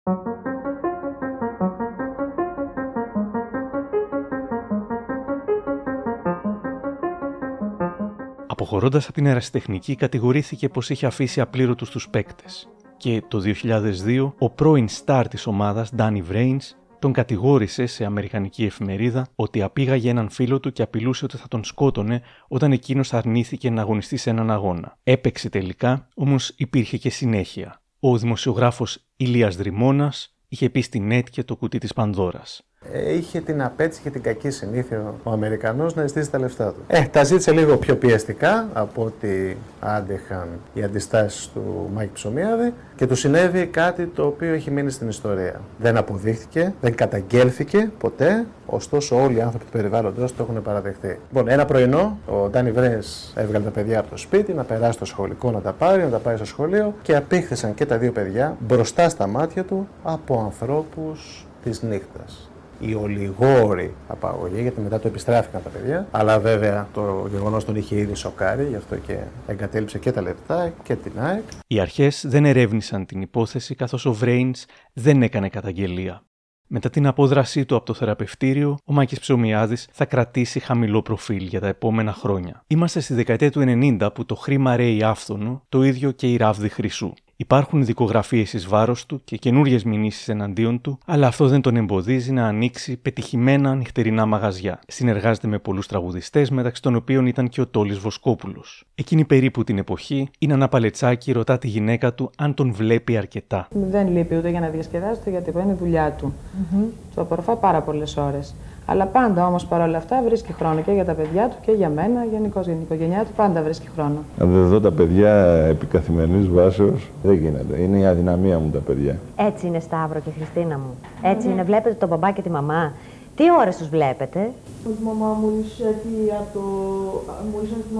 Αποχωρώντας 8.46 9.04
από 9.04 9.12
την 9.12 9.26
ερασιτεχνική, 9.26 9.94
κατηγορήθηκε 9.94 10.68
πως 10.68 10.90
είχε 10.90 11.06
αφήσει 11.06 11.40
απλήρωτους 11.40 11.90
τους 11.90 12.08
παίκτες. 12.08 12.68
Και 12.96 13.22
το 13.28 13.40
2002, 13.40 14.34
ο 14.38 14.50
πρώην 14.50 14.88
στάρ 14.88 15.28
της 15.28 15.46
ομάδας, 15.46 15.92
Danny 15.96 16.22
Vrains, 16.32 16.85
τον 16.98 17.12
κατηγόρησε 17.12 17.86
σε 17.86 18.04
αμερικανική 18.04 18.64
εφημερίδα 18.64 19.28
ότι 19.34 19.62
απήγαγε 19.62 20.10
έναν 20.10 20.28
φίλο 20.28 20.60
του 20.60 20.72
και 20.72 20.82
απειλούσε 20.82 21.24
ότι 21.24 21.36
θα 21.36 21.48
τον 21.48 21.64
σκότωνε 21.64 22.22
όταν 22.48 22.72
εκείνος 22.72 23.14
αρνήθηκε 23.14 23.70
να 23.70 23.80
αγωνιστεί 23.80 24.16
σε 24.16 24.30
έναν 24.30 24.50
αγώνα. 24.50 24.98
Έπαιξε 25.02 25.48
τελικά, 25.48 26.08
όμως 26.14 26.48
υπήρχε 26.56 26.96
και 26.96 27.10
συνέχεια. 27.10 27.82
Ο 28.00 28.18
δημοσιογράφος 28.18 29.06
Ηλίας 29.16 29.56
Δρυμώνας 29.56 30.36
είχε 30.48 30.70
πει 30.70 30.80
στην 30.80 31.10
ΕΤ 31.10 31.26
και 31.30 31.44
το 31.44 31.56
κουτί 31.56 31.78
της 31.78 31.92
Πανδώρας. 31.92 32.66
Ε, 32.92 33.14
είχε 33.14 33.40
την 33.40 33.62
απέτηση 33.62 34.00
και 34.02 34.10
την 34.10 34.22
κακή 34.22 34.50
συνήθεια 34.50 35.14
ο 35.22 35.30
Αμερικανός 35.30 35.94
να 35.94 36.06
ζητήσει 36.06 36.30
τα 36.30 36.38
λεφτά 36.38 36.66
του. 36.66 36.80
Ε, 36.86 37.02
τα 37.02 37.24
ζήτησε 37.24 37.52
λίγο 37.52 37.76
πιο 37.76 37.96
πιεστικά 37.96 38.68
από 38.72 39.04
ότι 39.04 39.56
άντεχαν 39.80 40.48
οι 40.74 40.82
αντιστάσεις 40.82 41.48
του 41.48 41.90
Μάκη 41.94 42.10
Ψωμιάδη 42.12 42.72
και 42.96 43.06
του 43.06 43.14
συνέβη 43.14 43.66
κάτι 43.66 44.06
το 44.06 44.26
οποίο 44.26 44.52
έχει 44.52 44.70
μείνει 44.70 44.90
στην 44.90 45.08
ιστορία. 45.08 45.60
Δεν 45.78 45.96
αποδείχθηκε, 45.96 46.74
δεν 46.80 46.94
καταγγέλθηκε 46.94 47.90
ποτέ, 47.98 48.46
ωστόσο 48.66 49.22
όλοι 49.22 49.36
οι 49.36 49.40
άνθρωποι 49.40 49.64
του 49.64 49.70
περιβάλλοντος 49.70 50.36
το 50.36 50.42
έχουν 50.42 50.62
παραδεχτεί. 50.62 51.18
Λοιπόν, 51.28 51.48
ένα 51.48 51.64
πρωινό 51.64 52.18
ο 52.26 52.48
Ντάνι 52.48 52.70
Βρές 52.70 53.32
έβγαλε 53.36 53.64
τα 53.64 53.70
παιδιά 53.70 53.98
από 53.98 54.10
το 54.10 54.16
σπίτι 54.16 54.52
να 54.52 54.62
περάσει 54.62 54.92
στο 54.92 55.04
σχολικό 55.04 55.50
να 55.50 55.60
τα 55.60 55.72
πάρει, 55.72 56.02
να 56.02 56.08
τα 56.08 56.18
πάει 56.18 56.36
στο 56.36 56.44
σχολείο 56.44 56.94
και 57.02 57.16
απήχθησαν 57.16 57.74
και 57.74 57.86
τα 57.86 57.98
δύο 57.98 58.12
παιδιά 58.12 58.56
μπροστά 58.60 59.08
στα 59.08 59.26
μάτια 59.26 59.64
του 59.64 59.88
από 60.02 60.40
ανθρώπους 60.44 61.46
της 61.62 61.82
νύχτας 61.82 62.50
η 62.80 62.94
ολιγόρη 62.94 63.94
απαγωγή, 64.08 64.60
γιατί 64.62 64.80
μετά 64.80 65.00
το 65.00 65.08
επιστράφηκαν 65.08 65.62
τα 65.62 65.68
παιδιά. 65.68 66.06
Αλλά 66.10 66.38
βέβαια 66.38 66.88
το 66.92 67.26
γεγονός 67.30 67.64
τον 67.64 67.76
είχε 67.76 67.96
ήδη 67.96 68.14
σοκάρει, 68.14 68.64
γι' 68.64 68.76
αυτό 68.76 68.96
και 68.96 69.18
εγκατέλειψε 69.46 69.98
και 69.98 70.12
τα 70.12 70.22
λεπτά 70.22 70.72
και 70.82 70.94
την 70.94 71.12
ΑΕΚ. 71.20 71.42
Οι 71.66 71.80
αρχές 71.80 72.24
δεν 72.28 72.44
ερεύνησαν 72.44 73.06
την 73.06 73.20
υπόθεση, 73.20 73.74
καθώς 73.74 74.06
ο 74.06 74.12
Βρέινς 74.12 74.64
δεν 74.92 75.22
έκανε 75.22 75.48
καταγγελία. 75.48 76.26
Μετά 76.68 76.90
την 76.90 77.06
απόδρασή 77.06 77.64
του 77.64 77.76
από 77.76 77.84
το 77.84 77.94
θεραπευτήριο, 77.94 78.78
ο 78.84 78.92
Μάκης 78.92 79.20
Ψωμιάδης 79.20 79.88
θα 79.92 80.04
κρατήσει 80.04 80.60
χαμηλό 80.60 81.02
προφίλ 81.02 81.46
για 81.46 81.60
τα 81.60 81.66
επόμενα 81.66 82.12
χρόνια. 82.12 82.64
Είμαστε 82.66 83.00
στη 83.00 83.14
δεκαετία 83.14 83.50
του 83.50 83.64
90 84.00 84.08
που 84.14 84.24
το 84.24 84.34
χρήμα 84.34 84.76
ρέει 84.76 85.02
άφθονο, 85.02 85.62
το 85.68 85.82
ίδιο 85.82 86.10
και 86.10 86.32
η 86.32 86.36
ράβδη 86.36 86.68
χρυσού. 86.68 87.12
Υπάρχουν 87.38 87.84
δικογραφίες 87.84 88.52
εις 88.52 88.66
βάρος 88.66 89.06
του 89.06 89.20
και 89.24 89.36
καινούριες 89.36 89.84
μηνύσεις 89.84 90.28
εναντίον 90.28 90.80
του, 90.80 90.98
αλλά 91.06 91.26
αυτό 91.26 91.48
δεν 91.48 91.60
τον 91.60 91.76
εμποδίζει 91.76 92.32
να 92.32 92.46
ανοίξει 92.46 92.96
πετυχημένα 92.96 93.74
νυχτερινά 93.74 94.26
μαγαζιά. 94.26 94.80
Συνεργάζεται 94.86 95.48
με 95.48 95.58
πολλούς 95.58 95.86
τραγουδιστές, 95.86 96.50
μεταξύ 96.50 96.82
των 96.82 96.94
οποίων 96.94 97.26
ήταν 97.26 97.48
και 97.48 97.60
ο 97.60 97.66
Τόλης 97.66 97.98
Βοσκόπουλος. 97.98 98.84
Εκείνη 98.94 99.24
περίπου 99.24 99.64
την 99.64 99.78
εποχή, 99.78 100.28
η 100.38 100.46
Νανά 100.46 100.68
Παλετσάκη 100.68 101.32
ρωτά 101.32 101.58
τη 101.58 101.68
γυναίκα 101.68 102.14
του 102.14 102.30
αν 102.36 102.54
τον 102.54 102.72
βλέπει 102.72 103.16
αρκετά. 103.16 103.68
Δεν 103.70 104.12
λείπει 104.12 104.36
ούτε 104.36 104.50
για 104.50 104.60
να 104.60 104.68
διασκεδάσει, 104.68 105.20
ούτε 105.20 105.30
γιατί 105.30 105.50
είναι 105.50 105.74
δουλειά 105.74 106.12
του. 106.12 106.34
Mm-hmm. 106.34 106.84
Του 107.14 107.20
απορροφά 107.20 107.56
πάρα 107.56 107.80
πολλές 107.80 108.16
ώρες. 108.16 108.54
Αλλά 108.86 109.06
πάντα 109.06 109.46
όμως 109.46 109.66
παρόλα 109.66 109.96
αυτά 109.96 110.22
βρίσκει 110.24 110.52
χρόνο 110.52 110.80
και 110.80 110.92
για 110.92 111.04
τα 111.04 111.12
παιδιά 111.12 111.48
του 111.48 111.56
και 111.60 111.72
για 111.72 111.88
μένα, 111.88 112.24
γενικώς 112.24 112.64
για 112.64 112.74
την 112.74 112.82
οικογένειά 112.82 113.20
του, 113.24 113.30
πάντα 113.36 113.62
βρίσκει 113.62 113.88
χρόνο. 113.94 114.18
Αν 114.40 114.50
δεν 114.50 114.66
δω 114.66 114.80
τα 114.80 114.92
παιδιά 114.92 115.34
επί 115.68 115.86
καθημερινής 115.86 116.48
βάσεως, 116.48 117.10
δεν 117.22 117.34
γίνεται. 117.34 117.80
Είναι 117.80 117.98
η 117.98 118.06
αδυναμία 118.06 118.58
μου 118.58 118.70
τα 118.70 118.78
παιδιά. 118.78 119.18
Έτσι 119.36 119.66
είναι 119.66 119.80
Σταύρο 119.80 120.20
και 120.20 120.30
Χριστίνα 120.36 120.78
μου. 120.78 120.94
Έτσι 121.22 121.48
είναι, 121.48 121.62
βλέπετε 121.62 121.94
τον 121.94 122.08
μπαμπά 122.08 122.30
και 122.30 122.42
τη 122.42 122.50
μαμά. 122.50 122.92
Τι 123.36 123.44
ώρες 123.60 123.76
τους 123.76 123.88
βλέπετε, 123.88 124.50
Η 124.86 125.04
μαμά 125.04 125.26
μου 125.40 125.50
έρθει 125.88 126.32
από 126.40 126.48
το, 126.52 126.64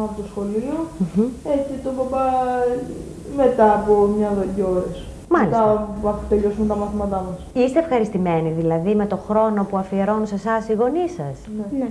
από 0.05 0.15
το 0.17 0.29
σχολείο 0.31 0.77
mm 1.17 1.23
έτσι 1.45 1.73
τον 1.85 1.93
μπαμπά 1.97 2.25
μετά 3.37 3.75
από 3.75 4.09
μια-δυο 4.17 4.69
ώρες. 4.71 5.05
Μάλιστα. 5.29 5.89
Μετά 5.97 6.09
αφού 6.09 6.27
τελειώσουν 6.29 6.67
τα 6.67 6.77
μαθήματά 6.77 7.25
μας. 7.29 7.65
Είστε 7.65 7.79
ευχαριστημένοι 7.79 8.51
δηλαδή 8.51 8.95
με 8.95 9.07
το 9.07 9.17
χρόνο 9.17 9.65
που 9.65 9.77
αφιερώνουν 9.77 10.27
σε 10.27 10.35
εσάς 10.35 10.69
οι 10.69 10.73
γονείς 10.75 11.13
σας; 11.13 11.39
Ναι. 11.57 11.79
ναι. 11.79 11.89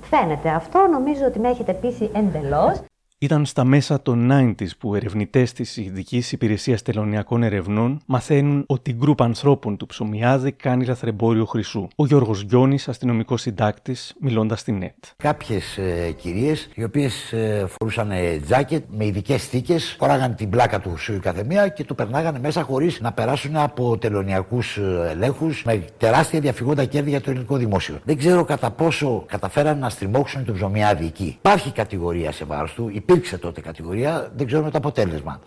Φαίνεται 0.00 0.48
αυτό, 0.48 0.86
νομίζω 0.90 1.24
ότι 1.26 1.38
με 1.38 1.48
έχετε 1.48 1.72
πείσει 1.72 2.10
εντελώς. 2.14 2.80
Ήταν 3.22 3.46
στα 3.46 3.64
μέσα 3.64 4.02
των 4.02 4.28
90s 4.32 4.68
που 4.78 4.94
ερευνητές 4.94 5.52
της 5.52 5.76
Ειδικής 5.76 6.32
Υπηρεσίας 6.32 6.82
Τελωνιακών 6.82 7.42
Ερευνών 7.42 8.00
μαθαίνουν 8.06 8.64
ότι 8.66 8.90
η 8.90 8.94
γκρουπ 8.98 9.22
ανθρώπων 9.22 9.76
του 9.76 9.86
Ψωμιάδη 9.86 10.52
κάνει 10.52 10.84
λαθρεμπόριο 10.84 11.44
χρυσού. 11.44 11.88
Ο 11.96 12.06
Γιώργος 12.06 12.42
Γιώνη, 12.42 12.78
αστυνομικός 12.86 13.40
συντάκτης, 13.40 14.14
μιλώντας 14.20 14.60
στην 14.60 14.82
ΕΤ. 14.82 15.04
Κάποιες 15.16 15.78
ε, 15.78 16.14
κυρίες, 16.16 16.68
οι 16.74 16.84
οποίες 16.84 17.32
ε, 17.32 17.66
φορούσαν 17.68 18.10
ε, 18.10 18.40
τζάκετ 18.44 18.84
με 18.90 19.06
ειδικές 19.06 19.46
θήκες, 19.46 19.96
φοράγαν 19.98 20.34
την 20.34 20.50
πλάκα 20.50 20.80
του 20.80 20.96
σου 20.96 21.14
η 21.14 21.18
καθεμία 21.18 21.68
και 21.68 21.84
του 21.84 21.94
περνάγανε 21.94 22.38
μέσα 22.38 22.62
χωρίς 22.62 23.00
να 23.00 23.12
περάσουν 23.12 23.56
από 23.56 23.98
τελωνιακούς 23.98 24.76
ε, 24.76 25.08
ελέγχους 25.10 25.64
με 25.64 25.84
τεράστια 25.96 26.40
διαφυγόντα 26.40 26.84
κέρδη 26.84 27.10
για 27.10 27.20
το 27.20 27.30
ελληνικό 27.30 27.56
δημόσιο. 27.56 27.98
Δεν 28.04 28.16
ξέρω 28.18 28.44
κατά 28.44 28.70
πόσο 28.70 29.24
καταφέραν 29.26 29.78
να 29.78 29.88
στριμώξουν 29.88 30.44
τον 30.44 30.54
Ψωμιάδη 30.54 31.06
εκεί. 31.06 31.36
Υπάρχει 31.38 31.70
κατηγορία 31.72 32.32
σε 32.32 32.44
βάρος 32.44 32.72
του, 32.72 32.90
υπήρξε 33.12 33.38
τότε 33.38 33.60
κατηγορία, 33.60 34.32
δεν 34.36 34.46
ξέρουμε 34.46 34.70
το 34.70 34.78
αποτέλεσμα. 34.78 35.40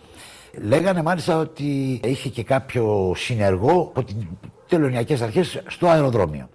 Λέγανε 0.62 1.02
μάλιστα 1.02 1.38
ότι 1.38 2.00
είχε 2.04 2.28
και 2.28 2.42
κάποιο 2.42 3.12
συνεργό 3.16 3.80
από 3.80 4.04
τις 4.04 4.16
τελωνιακές 4.68 5.20
αρχές 5.20 5.62
στο 5.66 5.86
αεροδρόμιο. 5.88 6.48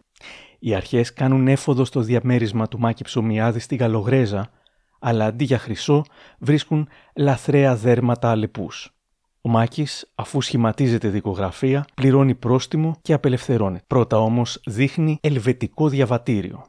Οι 0.59 0.75
αρχές 0.75 1.13
κάνουν 1.13 1.47
έφοδο 1.47 1.85
στο 1.85 2.01
διαμέρισμα 2.01 2.67
του 2.67 2.79
Μάκη 2.79 3.03
Ψωμιάδη 3.03 3.59
στη 3.59 3.75
Γαλογρέζα, 3.75 4.49
αλλά 4.99 5.25
αντί 5.25 5.43
για 5.43 5.57
χρυσό 5.57 6.03
βρίσκουν 6.39 6.87
λαθρέα 7.15 7.75
δέρματα 7.75 8.29
αλεπούς. 8.29 8.95
Ο 9.41 9.49
Μάκης, 9.49 10.11
αφού 10.15 10.41
σχηματίζεται 10.41 11.07
δικογραφία, 11.07 11.85
πληρώνει 11.93 12.35
πρόστιμο 12.35 12.97
και 13.01 13.13
απελευθερώνεται. 13.13 13.83
Πρώτα 13.87 14.17
όμως 14.17 14.61
δείχνει 14.65 15.17
ελβετικό 15.21 15.89
διαβατήριο. 15.89 16.65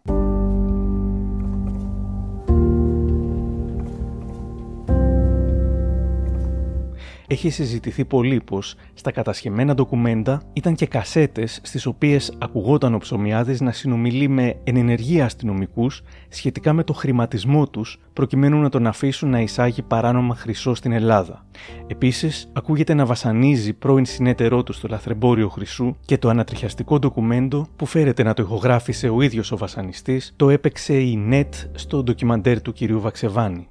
Έχει 7.33 7.51
συζητηθεί 7.51 8.05
πολύ 8.05 8.41
πως 8.41 8.75
στα 8.95 9.13
κατασχεμένα 9.13 9.75
ντοκουμέντα 9.75 10.43
ήταν 10.53 10.75
και 10.75 10.87
κασέτες 10.87 11.61
στις 11.63 11.87
οποίες 11.87 12.33
ακουγόταν 12.39 12.95
ο 12.95 12.99
Ψωμιάδης 12.99 13.61
να 13.61 13.73
συνομιλεί 13.73 14.29
με 14.29 14.57
ενεργεία 14.65 15.25
αστυνομικούς 15.25 16.03
σχετικά 16.29 16.73
με 16.73 16.85
το 16.85 16.93
χρηματισμό 16.93 17.69
τους 17.69 18.01
προκειμένου 18.13 18.61
να 18.61 18.69
τον 18.69 18.87
αφήσουν 18.87 19.31
να 19.31 19.41
εισάγει 19.41 19.83
παράνομα 19.83 20.35
χρυσό 20.35 20.75
στην 20.75 20.93
Ελλάδα. 20.93 21.47
Επίσης, 21.87 22.51
ακούγεται 22.53 22.95
να 22.95 23.07
βασανίζει 23.07 23.73
πρώην 23.73 24.05
συνέτερό 24.05 24.63
του 24.63 24.73
στο 24.73 24.89
λαθρεμπόριο 24.89 25.49
χρυσού 25.49 25.97
και 26.05 26.19
το 26.19 26.29
ανατριχιαστικό 26.29 26.99
ντοκουμέντο 26.99 27.67
που 27.77 27.87
φέρεται 27.87 28.23
να 28.23 28.35
το 28.35 28.43
ηχογράφησε 28.43 29.09
ο 29.09 29.21
ίδιος 29.21 29.53
ο 29.53 29.57
βασανιστής 29.57 30.33
το 30.37 30.51
έπαιξε 30.51 30.95
η 30.95 31.17
ΝΕΤ 31.17 31.55
στο 31.75 32.03
ντοκιμαντέρ 32.03 32.63
του 32.63 32.73
κυρίου 32.73 33.01
Βαξεβάνη. 33.01 33.69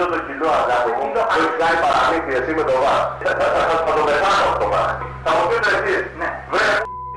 Αυτό 0.00 0.12
το 0.14 0.20
κιλό 0.26 0.48
αγάπη 0.60 0.90
μου, 0.98 1.06
που 1.14 1.20
έχεις 1.34 1.54
κάνει 1.60 1.78
παραμύθι 1.84 2.32
εσύ 2.38 2.52
με 2.58 2.64
το 2.70 2.76
βά. 2.82 2.96
Θα 3.86 3.92
το 3.96 4.02
πεθάνω 4.08 4.44
αυτό 4.52 4.66
βά. 4.74 4.84
Θα 5.24 5.30
μου 5.36 5.44
πείτε 5.50 5.70
εσείς, 5.78 6.02
βρε, 6.52 6.68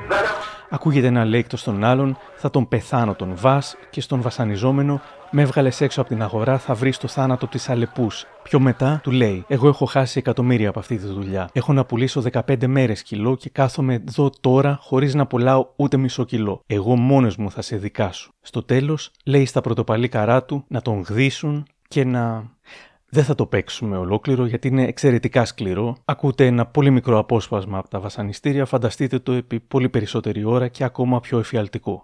δεν 0.10 0.24
Ακούγεται 0.70 1.08
ένα 1.08 1.26
λέκτο 1.26 1.58
στον 1.58 1.84
άλλον, 1.84 2.18
θα 2.36 2.50
τον 2.50 2.68
πεθάνω 2.68 3.14
τον 3.14 3.32
βάς 3.36 3.76
και 3.90 4.02
στον 4.02 4.22
βασανιζόμενο, 4.22 5.02
με 5.36 5.42
έβγαλες 5.42 5.82
έξω 5.82 6.02
από 6.02 6.10
την 6.10 6.22
αγορά, 6.22 6.58
θα 6.58 6.74
βρεις 6.74 6.98
το 6.98 7.08
θάνατο 7.08 7.48
της 7.48 7.70
Αλεπούς. 7.70 8.26
Πιο 8.44 8.60
μετά 8.60 9.00
του 9.04 9.12
λέει: 9.12 9.44
Εγώ 9.48 9.68
έχω 9.68 9.86
χάσει 9.86 10.20
εκατομμύρια 10.20 10.70
από 10.70 10.80
αυτή 10.80 10.98
τη 10.98 11.08
δουλειά. 11.08 11.50
Έχω 11.54 11.74
να 11.74 11.86
πουλήσω 11.86 12.24
15 12.32 12.68
μέρες 12.68 13.04
κιλό 13.04 13.36
και 13.36 13.50
κάθομαι 13.50 13.94
εδώ 13.94 14.30
τώρα 14.42 14.78
χωρίς 14.82 15.14
να 15.14 15.28
πουλάω 15.28 15.68
ούτε 15.76 15.98
μισό 15.98 16.24
κιλό. 16.24 16.62
Εγώ 16.68 16.96
μόνος 16.96 17.36
μου 17.36 17.52
θα 17.52 17.62
σε 17.62 17.76
δικάσω. 17.78 18.32
Στο 18.42 18.64
τέλος, 18.64 19.12
λέει 19.26 19.46
στα 19.46 19.62
πρωτοπαλή 19.62 20.08
καρά 20.08 20.44
του 20.44 20.66
να 20.68 20.82
τον 20.82 21.02
γδίσουν 21.02 21.66
και 21.94 22.04
να. 22.04 22.52
Δεν 23.10 23.24
θα 23.24 23.36
το 23.36 23.46
παίξουμε 23.46 23.98
ολόκληρο 23.98 24.46
γιατί 24.46 24.68
είναι 24.68 24.84
εξαιρετικά 24.84 25.46
σκληρό. 25.46 25.96
Ακούτε 26.06 26.46
ένα 26.46 26.66
πολύ 26.66 26.90
μικρό 26.90 27.18
απόσπασμα 27.18 27.78
από 27.78 27.90
τα 27.90 28.00
βασανιστήρια, 28.00 28.66
φανταστείτε 28.66 29.20
το 29.20 29.32
επί 29.32 29.60
πολύ 29.60 29.90
περισσότερη 29.90 30.44
ώρα 30.44 30.68
και 30.68 30.84
ακόμα 30.84 31.20
πιο 31.20 31.40
εφιαλτικό. 31.40 32.04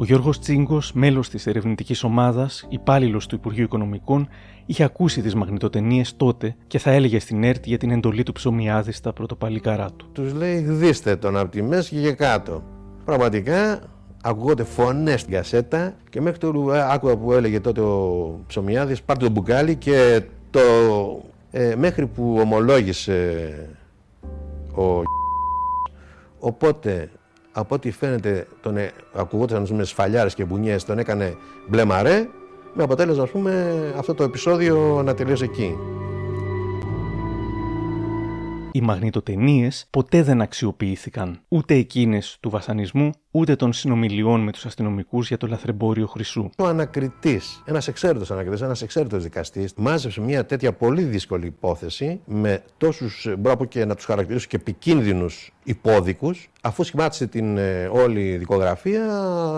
Ο 0.00 0.04
Γιώργος 0.04 0.38
Τσίγκος, 0.38 0.92
μέλος 0.92 1.28
της 1.28 1.46
ερευνητικής 1.46 2.04
ομάδας, 2.04 2.66
υπάλληλος 2.68 3.26
του 3.26 3.34
Υπουργείου 3.34 3.64
Οικονομικών, 3.64 4.28
είχε 4.66 4.84
ακούσει 4.84 5.22
τις 5.22 5.34
μαγνητοτενίες 5.34 6.16
τότε 6.16 6.56
και 6.66 6.78
θα 6.78 6.90
έλεγε 6.90 7.18
στην 7.18 7.44
ΕΡΤ 7.44 7.66
για 7.66 7.78
την 7.78 7.90
εντολή 7.90 8.22
του 8.22 8.32
ψωμιάδης 8.32 8.96
στα 8.96 9.12
πρωτοπαλίκαρά 9.12 9.90
του. 9.96 10.08
Τους 10.12 10.32
λέει: 10.32 10.60
Γδίστε 10.60 11.16
τον 11.16 11.36
από 11.36 11.50
τη 11.50 11.62
μέση 11.62 11.94
και 11.94 12.00
για 12.00 12.12
κάτω. 12.12 12.62
Πραγματικά 13.04 13.80
ακούγονται 14.22 14.64
φωνές 14.64 15.20
στην 15.20 15.32
κασέτα 15.32 15.94
και 16.10 16.20
μέχρι 16.20 16.38
το 16.38 16.72
άκουγα 16.90 17.16
που 17.16 17.32
έλεγε 17.32 17.60
τότε 17.60 17.80
ο 17.80 18.40
ψωμιάδης: 18.46 19.02
Πάρτε 19.02 19.24
το 19.24 19.30
μπουκάλι 19.30 19.76
και 19.76 20.22
το. 20.50 20.60
Ε, 21.50 21.74
μέχρι 21.76 22.06
που 22.06 22.36
ομολόγησε 22.40 23.68
ο 24.74 25.02
Οπότε 26.38 27.10
από 27.58 27.74
ό,τι 27.74 27.90
φαίνεται 27.90 28.46
τον 28.60 28.76
ε, 28.76 28.90
ακουγόταν 29.14 29.66
με 29.70 29.84
σφαλιάρες 29.84 30.34
και 30.34 30.44
μπουνιές, 30.44 30.84
τον 30.84 30.98
έκανε 30.98 31.36
μπλε 31.68 31.84
μαρέ, 31.84 32.28
με 32.74 32.82
αποτέλεσμα 32.82 33.22
ας 33.22 33.30
πούμε 33.30 33.74
αυτό 33.96 34.14
το 34.14 34.22
επεισόδιο 34.22 35.02
να 35.04 35.14
τελείωσε 35.14 35.44
εκεί. 35.44 35.74
Οι 38.72 38.80
μαγνητοτενίες 38.80 39.86
ποτέ 39.90 40.22
δεν 40.22 40.40
αξιοποιήθηκαν 40.40 41.40
ούτε 41.48 41.74
εκείνες 41.74 42.36
του 42.40 42.50
βασανισμού 42.50 43.10
ούτε 43.30 43.56
των 43.56 43.72
συνομιλιών 43.72 44.40
με 44.40 44.52
τους 44.52 44.64
αστυνομικούς 44.64 45.28
για 45.28 45.36
το 45.36 45.46
λαθρεμπόριο 45.46 46.06
χρυσού. 46.06 46.50
Ο 46.58 46.66
ανακριτής, 46.66 47.62
ένας 47.66 47.88
εξαίρετος 47.88 48.30
ανακριτής, 48.30 48.60
ένας 48.60 48.82
εξαίρετος 48.82 49.22
δικαστής, 49.22 49.72
μάζεψε 49.76 50.20
μια 50.20 50.46
τέτοια 50.46 50.72
πολύ 50.72 51.02
δύσκολη 51.02 51.46
υπόθεση 51.46 52.20
με 52.24 52.62
τόσους, 52.76 53.28
μπορώ 53.38 53.64
και 53.64 53.84
να 53.84 53.94
τους 53.94 54.04
χαρακτηρίσω 54.04 54.46
και 54.46 54.56
επικίνδυνους 54.56 55.52
υπόδικους. 55.64 56.50
Αφού 56.60 56.84
σχημάτισε 56.84 57.26
την 57.26 57.56
ε, 57.58 57.86
όλη 57.92 58.36
δικογραφία, 58.36 59.04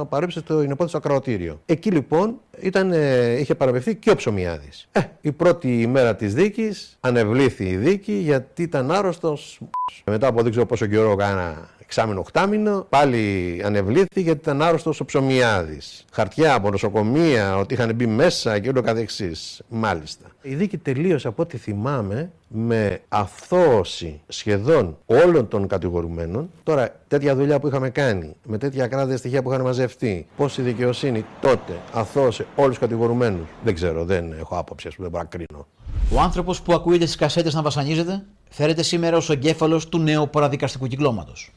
παρέψε 0.08 0.40
το 0.40 0.62
υπόθεση 0.62 0.88
στο 0.88 0.96
ακροατήριο. 0.96 1.60
Εκεί 1.66 1.90
λοιπόν 1.90 2.40
ήταν, 2.60 2.92
ε, 2.92 3.38
είχε 3.38 3.54
παραπευθεί 3.54 3.96
και 3.96 4.10
ο 4.10 4.16
Ψωμιάδης. 4.16 4.88
Ε, 4.92 5.00
η 5.20 5.32
πρώτη 5.32 5.80
ημέρα 5.80 6.16
της 6.16 6.34
δίκης 6.34 6.96
ανεβλήθη 7.00 7.64
η 7.64 7.76
δίκη 7.76 8.12
γιατί 8.12 8.62
ήταν 8.62 8.90
άρρωστος. 8.90 9.60
Μετά 10.04 10.26
από 10.26 10.42
δεν 10.42 10.50
ξέρω 10.50 10.66
πόσο 10.66 10.86
καιρό 10.86 11.16
κάνα 11.16 11.68
εξάμεινο, 11.90 12.20
οχτάμινο, 12.20 12.86
πάλι 12.88 13.62
ανεβλήθη 13.64 14.20
γιατί 14.20 14.38
ήταν 14.38 14.62
άρρωστος 14.62 15.00
ο 15.00 15.04
ψωμιάδης. 15.04 16.04
Χαρτιά 16.12 16.54
από 16.54 16.70
νοσοκομεία, 16.70 17.56
ότι 17.56 17.74
είχαν 17.74 17.94
μπει 17.94 18.06
μέσα 18.06 18.58
και 18.58 18.68
ούτω 18.68 18.80
καθεξής. 18.80 19.62
Μάλιστα. 19.68 20.26
Η 20.42 20.54
δίκη 20.54 20.78
τελείωσε 20.78 21.28
από 21.28 21.42
ό,τι 21.42 21.56
θυμάμαι 21.56 22.30
με 22.48 23.00
αθώωση 23.08 24.20
σχεδόν 24.28 24.96
όλων 25.06 25.48
των 25.48 25.66
κατηγορουμένων. 25.66 26.50
Τώρα, 26.62 27.00
τέτοια 27.08 27.36
δουλειά 27.36 27.60
που 27.60 27.66
είχαμε 27.66 27.90
κάνει, 27.90 28.36
με 28.44 28.58
τέτοια 28.58 28.86
κράτητα 28.86 29.16
στοιχεία 29.16 29.42
που 29.42 29.50
είχαν 29.50 29.62
μαζευτεί, 29.62 30.26
πώς 30.36 30.58
η 30.58 30.62
δικαιοσύνη 30.62 31.24
τότε 31.40 31.80
αθώωσε 31.92 32.46
όλους 32.56 32.70
τους 32.70 32.78
κατηγορουμένους, 32.78 33.48
δεν 33.64 33.74
ξέρω, 33.74 34.04
δεν 34.04 34.32
έχω 34.32 34.58
άποψη, 34.58 34.88
ας 34.88 34.94
πούμε, 34.94 35.08
δεν 35.08 35.18
μπορώ 35.18 35.28
να 35.32 35.44
κρίνω. 35.44 35.66
Ο 36.12 36.20
άνθρωπος 36.20 36.62
που 36.62 36.72
ακούγεται 36.72 37.06
στι 37.06 37.16
κασέτες 37.16 37.54
να 37.54 37.62
βασανίζεται, 37.62 38.22
φέρεται 38.50 38.82
σήμερα 38.82 39.16
ως 39.16 39.30
εγκέφαλος 39.30 39.88
του 39.88 39.98
νέου 39.98 40.30
παραδικαστικού 40.30 40.86
κυκλώματος. 40.86 41.52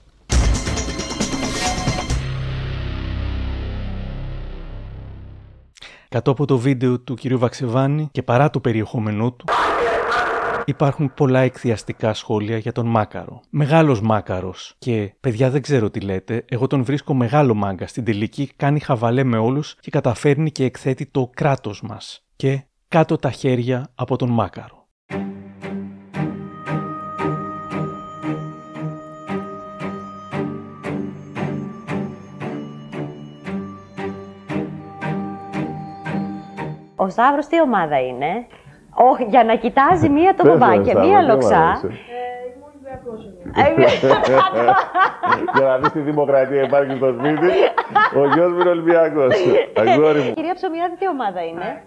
Κατ' 6.14 6.28
από 6.28 6.46
το 6.46 6.58
βίντεο 6.58 7.00
του 7.00 7.14
κυρίου 7.14 7.40
Βαξεβάνη 7.40 8.08
και 8.12 8.24
παρά 8.24 8.50
το 8.50 8.60
περιεχόμενό 8.60 9.32
του, 9.32 9.46
υπάρχουν 10.66 11.14
πολλά 11.14 11.40
εκθιαστικά 11.40 12.14
σχόλια 12.14 12.58
για 12.58 12.72
τον 12.72 12.86
Μάκαρο. 12.86 13.42
Μεγάλος 13.50 14.02
Μάκαρος 14.02 14.76
και 14.78 15.14
παιδιά 15.20 15.50
δεν 15.50 15.62
ξέρω 15.62 15.90
τι 15.90 16.00
λέτε, 16.00 16.46
εγώ 16.50 16.68
τον 16.68 16.84
βρίσκω 16.84 17.14
μεγάλο 17.14 17.54
μάγκα. 17.54 17.88
Στην 17.88 18.04
τελική 18.04 18.52
κάνει 18.56 18.80
χαβαλέ 18.80 19.24
με 19.24 19.38
όλους 19.38 19.76
και 19.80 19.90
καταφέρνει 19.90 20.52
και 20.52 20.64
εκθέτει 20.64 21.06
το 21.06 21.30
κράτος 21.34 21.82
μας. 21.82 22.26
Και 22.36 22.64
κάτω 22.88 23.16
τα 23.16 23.32
χέρια 23.32 23.92
από 23.96 24.16
τον 24.16 24.30
Μάκαρο. 24.30 24.83
Ο 37.04 37.10
Σταύρος 37.10 37.48
τι 37.48 37.62
ομάδα 37.62 38.00
είναι; 38.00 38.46
Όχι, 39.12 39.24
για 39.24 39.44
να 39.44 39.56
κοιτάζει 39.56 40.10
μία 40.10 40.36
το 40.36 40.44
μπαμπάκι 40.48 40.90
και 40.90 40.98
μία 40.98 41.22
λοξά. 41.22 41.82
Για 45.56 45.66
να 45.66 45.78
δεις 45.78 45.92
τη 45.92 46.00
δημοκρατία 46.00 46.62
υπάρχει 46.62 46.96
στο 46.96 47.16
σπίτι, 47.20 47.50
ο 48.20 48.26
γιος 48.34 48.52
μου 48.52 48.60
είναι 48.60 48.70
Ολυμπιακός. 48.70 49.36
Αγόρι 49.78 50.20
μου. 50.20 50.34
Κυρία 50.34 50.54
Ψωμιάδη, 50.54 50.96
τι 51.00 51.08
ομάδα 51.08 51.42
είναι; 51.44 51.82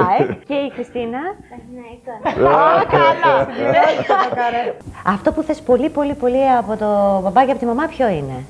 ΑΕ 0.00 0.36
και 0.46 0.54
η 0.54 0.70
Χριστίνα; 0.74 1.18
Αυτό 5.04 5.32
που 5.32 5.42
θες 5.42 5.60
πολύ 5.62 5.90
πολύ 5.90 6.14
πολύ 6.14 6.50
από 6.58 6.76
το 6.76 7.20
μπαμπάκι 7.22 7.46
και 7.46 7.52
από 7.52 7.60
τη 7.60 7.66
μαμά 7.66 7.86
ποιο 7.86 8.08
είναι; 8.08 8.44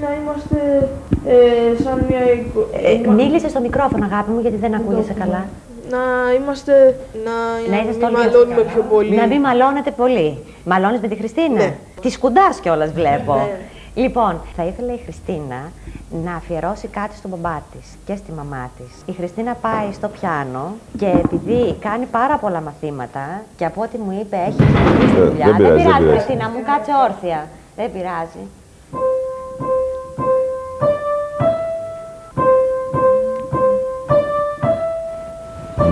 να 0.00 0.14
είμαστε 0.14 0.88
ε, 1.26 1.82
σαν 1.82 2.04
μια 2.08 2.32
εικο... 2.32 2.68
Ε, 3.06 3.10
μίλησες 3.10 3.50
στο 3.50 3.60
μικρόφωνο 3.60 4.04
αγάπη 4.04 4.30
μου 4.30 4.40
γιατί 4.40 4.56
δεν 4.56 4.74
ακούγεσαι 4.74 5.12
καλά. 5.12 5.44
Να 5.90 5.98
είμαστε, 6.40 6.96
να, 7.24 7.76
Να 7.76 7.80
μην 7.82 7.90
είστε 7.90 8.04
όλοι 8.04 8.14
μαλώνουμε 8.16 8.62
πιο 8.72 8.82
πολύ. 8.82 9.14
Να 9.16 9.26
μην 9.26 9.40
μαλώνετε 9.40 9.90
πολύ. 9.90 10.38
Μαλώνεις 10.64 11.00
με 11.00 11.08
τη 11.08 11.16
Χριστίνα; 11.16 11.56
Ναι. 11.56 11.74
Της 12.00 12.12
σκουντάς 12.12 12.60
κιόλας 12.60 12.92
βλέπω. 12.92 13.34
Ναι. 13.34 13.58
Λοιπόν, 14.02 14.40
θα 14.56 14.64
ήθελε 14.64 14.92
η 14.92 15.00
Χριστίνα 15.04 15.56
να 16.24 16.34
αφιερώσει 16.34 16.88
κάτι 16.88 17.16
στον 17.16 17.30
μπαμπά 17.30 17.62
της 17.72 17.86
και 18.06 18.16
στη 18.16 18.32
μαμά 18.32 18.70
της. 18.78 19.14
Η 19.14 19.16
Χριστίνα 19.18 19.54
πάει 19.54 19.92
στο 19.92 20.08
πιάνο 20.08 20.72
και 20.98 21.06
επειδή 21.24 21.74
κάνει 21.80 22.04
πάρα 22.04 22.36
πολλά 22.36 22.60
μαθήματα 22.60 23.42
και 23.56 23.64
από 23.64 23.80
ό,τι 23.82 23.98
μου 23.98 24.18
είπε 24.20 24.36
έχει 24.48 24.56
συνεχίσει 24.62 25.14
τη 25.14 25.20
Ε, 25.20 25.24
δουλειά. 25.24 25.46
δεν 25.46 25.56
πειράζει, 25.56 25.62
δεν 25.62 25.76
πειράζει, 25.76 25.98
πειράζει. 25.98 26.10
Χριστίνα 26.10 26.48
μου, 26.48 26.58
κάτσε 26.70 26.92
όρθια. 27.08 27.48
Δεν 27.76 27.92
πειράζει. 27.92 28.42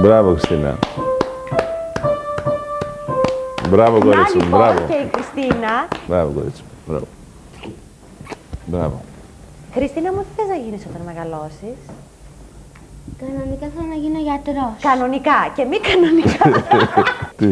Μπράβο, 0.02 0.30
Χριστίνα. 0.30 0.78
Μπράβο, 3.68 3.98
Την 3.98 4.04
κορίτσι 4.10 4.36
άλλη 4.38 4.44
μου, 4.48 4.56
μπράβο. 4.56 4.78
και 4.88 4.94
η 4.94 5.10
Χριστίνα. 5.14 5.88
Μπράβο, 6.08 6.30
κορίτσι 6.32 6.62
μου. 6.62 6.68
Μπράβο. 6.86 7.06
Μπράβο. 8.66 9.00
Χριστίνα 9.74 10.12
μου, 10.12 10.18
τι 10.20 10.26
θες 10.36 10.48
να 10.48 10.54
γίνεις 10.64 10.82
όταν 10.88 11.02
μεγαλώσεις; 11.04 11.76
Κανονικά 13.20 13.66
θέλω 13.74 13.88
να 13.88 13.94
γίνω 13.94 14.18
γιατρός. 14.28 14.72
Κανονικά 14.80 15.38
και 15.56 15.64
μη 15.64 15.78
κανονικά. 15.88 16.44
Τι; 17.38 17.48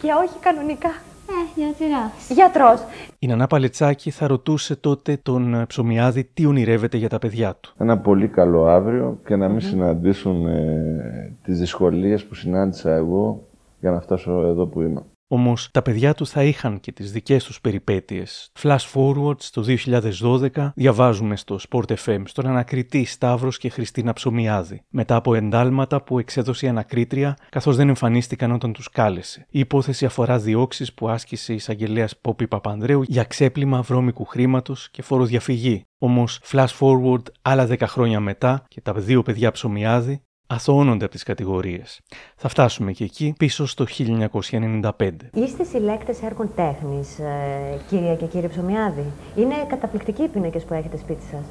και 0.00 0.10
όχι 0.22 0.36
κανονικά. 0.40 0.92
Ε, 1.30 1.60
γιατρός. 1.60 2.28
Γιατρός. 2.28 2.80
Η 3.18 3.26
Νανά 3.26 3.46
Παλετσάκη 3.46 4.10
θα 4.10 4.26
ρωτούσε 4.26 4.76
τότε 4.76 5.18
τον 5.22 5.54
ε, 5.54 5.66
Ψωμιάδη 5.66 6.24
τι 6.24 6.46
ονειρεύεται 6.46 6.96
για 6.96 7.08
τα 7.08 7.18
παιδιά 7.18 7.54
του. 7.60 7.74
Ένα 7.78 7.98
πολύ 7.98 8.28
καλό 8.28 8.66
αύριο 8.66 9.18
και 9.26 9.36
να 9.36 9.48
μην 9.48 9.60
συναντήσουν 9.60 10.46
ε, 10.46 11.36
τις 11.42 11.58
δυσκολίες 11.58 12.24
που 12.24 12.34
συνάντησα 12.34 12.94
εγώ 12.94 13.48
για 13.80 13.90
να 13.90 14.00
φτάσω 14.00 14.46
εδώ 14.46 14.66
που 14.66 14.82
είμαι. 14.82 15.02
Όμως 15.30 15.68
τα 15.70 15.82
παιδιά 15.82 16.14
του 16.14 16.26
θα 16.26 16.44
είχαν 16.44 16.80
και 16.80 16.92
τις 16.92 17.12
δικές 17.12 17.44
τους 17.44 17.60
περιπέτειες. 17.60 18.52
Flash 18.62 18.92
forward 18.94 19.40
στο 19.40 19.62
2012 19.62 20.72
διαβάζουμε 20.74 21.36
στο 21.36 21.58
Sport 21.68 21.94
FM 22.04 22.22
στον 22.24 22.46
ανακριτή 22.46 23.04
Σταύρος 23.04 23.58
και 23.58 23.68
Χριστίνα 23.68 24.12
Ψωμιάδη. 24.12 24.82
Μετά 24.88 25.16
από 25.16 25.34
εντάλματα 25.34 26.02
που 26.02 26.18
εξέδωσε 26.18 26.66
η 26.66 26.68
ανακρίτρια 26.68 27.36
καθώς 27.48 27.76
δεν 27.76 27.88
εμφανίστηκαν 27.88 28.52
όταν 28.52 28.72
τους 28.72 28.90
κάλεσε. 28.90 29.46
Η 29.50 29.58
υπόθεση 29.58 30.04
αφορά 30.04 30.38
διώξεις 30.38 30.94
που 30.94 31.08
άσκησε 31.08 31.52
η 31.52 31.56
εισαγγελέας 31.56 32.16
Πόπη 32.16 32.48
Παπανδρέου 32.48 33.02
για 33.02 33.24
ξέπλυμα 33.24 33.82
βρώμικου 33.82 34.24
χρήματος 34.24 34.90
και 34.90 35.02
φοροδιαφυγή. 35.02 35.82
Όμως, 35.98 36.40
flash 36.50 36.78
forward 36.80 37.22
άλλα 37.42 37.66
10 37.66 37.86
χρόνια 37.86 38.20
μετά 38.20 38.64
και 38.68 38.80
τα 38.80 38.92
δύο 38.92 39.22
παιδιά 39.22 39.50
Ψωμιάδη 39.50 40.22
αθωώνονται 40.50 41.04
από 41.04 41.12
τις 41.14 41.22
κατηγορίες. 41.22 42.00
Θα 42.36 42.48
φτάσουμε 42.48 42.92
και 42.92 43.04
εκεί 43.04 43.34
πίσω 43.38 43.66
στο 43.66 43.84
1995. 43.84 45.10
Είστε 45.34 45.64
συλλέκτες 45.64 46.22
έργων 46.22 46.50
τέχνης, 46.54 47.18
ε, 47.18 47.78
κυρία 47.88 48.14
και 48.14 48.26
κύριε 48.26 48.48
Ψωμιάδη. 48.48 49.04
Είναι 49.36 49.54
καταπληκτικοί 49.68 50.22
οι 50.22 50.28
πίνακες 50.28 50.64
που 50.64 50.74
έχετε 50.74 50.96
σπίτι 50.96 51.24
σας; 51.30 51.44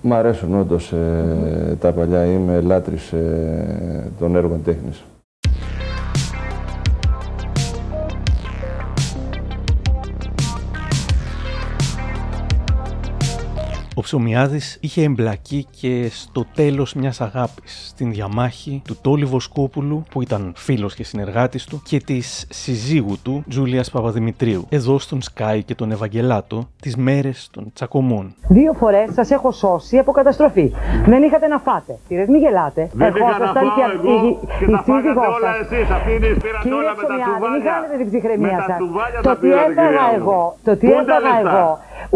Μ' 0.00 0.12
αρέσουν 0.12 0.54
όντως 0.54 0.92
ε, 0.92 1.76
τα 1.80 1.92
παλιά. 1.92 2.24
Είμαι 2.24 2.60
λάτρης 2.60 3.12
ε, 3.12 4.10
των 4.18 4.36
έργων 4.36 4.62
τέχνης. 4.64 5.04
Ψωμιάδης 14.08 14.78
είχε 14.80 15.02
εμπλακεί 15.02 15.66
και 15.80 16.08
στο 16.12 16.44
τέλος 16.54 16.94
μιας 16.94 17.20
αγάπης, 17.20 17.86
στην 17.88 18.12
διαμάχη 18.12 18.82
του 18.84 18.96
Τόλι 19.00 19.24
Βοσκόπουλου, 19.24 20.04
που 20.10 20.22
ήταν 20.22 20.52
φίλος 20.56 20.94
και 20.94 21.04
συνεργάτης 21.04 21.64
του, 21.64 21.82
και 21.84 21.98
της 22.00 22.46
συζύγου 22.50 23.16
του, 23.22 23.44
Τζούλιας 23.48 23.90
Παπαδημητρίου, 23.90 24.66
εδώ 24.68 24.98
στον 24.98 25.22
Σκάι 25.22 25.62
και 25.62 25.74
τον 25.74 25.90
Ευαγγελάτο, 25.92 26.68
τις 26.82 26.96
μέρες 26.96 27.48
των 27.52 27.70
τσακωμών. 27.74 28.34
Δύο 28.48 28.72
φορές 28.72 29.12
σας 29.14 29.30
έχω 29.30 29.52
σώσει 29.52 29.98
από 29.98 30.12
καταστροφή. 30.12 30.72
Δεν 31.06 31.22
είχατε 31.22 31.46
να 31.46 31.58
φάτε. 31.58 31.98
Κύριε, 32.08 32.24
μην 32.28 32.40
γελάτε. 32.40 32.90
Δεν 32.92 33.14
είχα 33.16 33.24
να 33.24 33.44
ήσασταν 33.44 33.64
φάω 33.66 33.74
και- 33.76 33.96
εγώ 34.08 34.26
η- 34.26 34.38
και 34.58 34.64
η 34.64 34.70
τα 34.70 34.82
φάγατε 34.86 35.08
σύζυγός 35.08 35.36
όλα 35.36 35.52
σας. 35.54 35.70
εσείς. 35.72 35.90
Αυτοί 35.90 36.10
πήραν 36.42 36.60
Κύριε 36.62 36.76
όλα 36.78 36.90
με 36.96 37.02
τα 37.02 37.06
Ψωμιάδη, 37.06 37.30
μην 37.30 37.40
τσουβάλια. 37.40 37.72
χάνετε 37.72 37.94
την 38.00 38.06
ψυχραιμία 38.10 38.56
Με 38.56 38.56
τα 38.60 38.64
σας. 38.68 38.76
τσουβάλια 38.80 39.18
Το 39.20 39.28
τα 39.28 39.34
τι 39.34 39.40
πήρατε, 39.40 39.70
έφαγα 39.72 39.86
κυρία 39.88 40.06
μου. 40.08 40.16
εγώ, 40.20 40.40
το 40.66 40.72
τι 40.78 40.86
Πού 40.86 40.92
είναι 40.92 41.04
τα 41.10 41.16
έφαγα 41.18 41.34
λεφτά; 41.42 41.58
εγώ, 41.58 41.72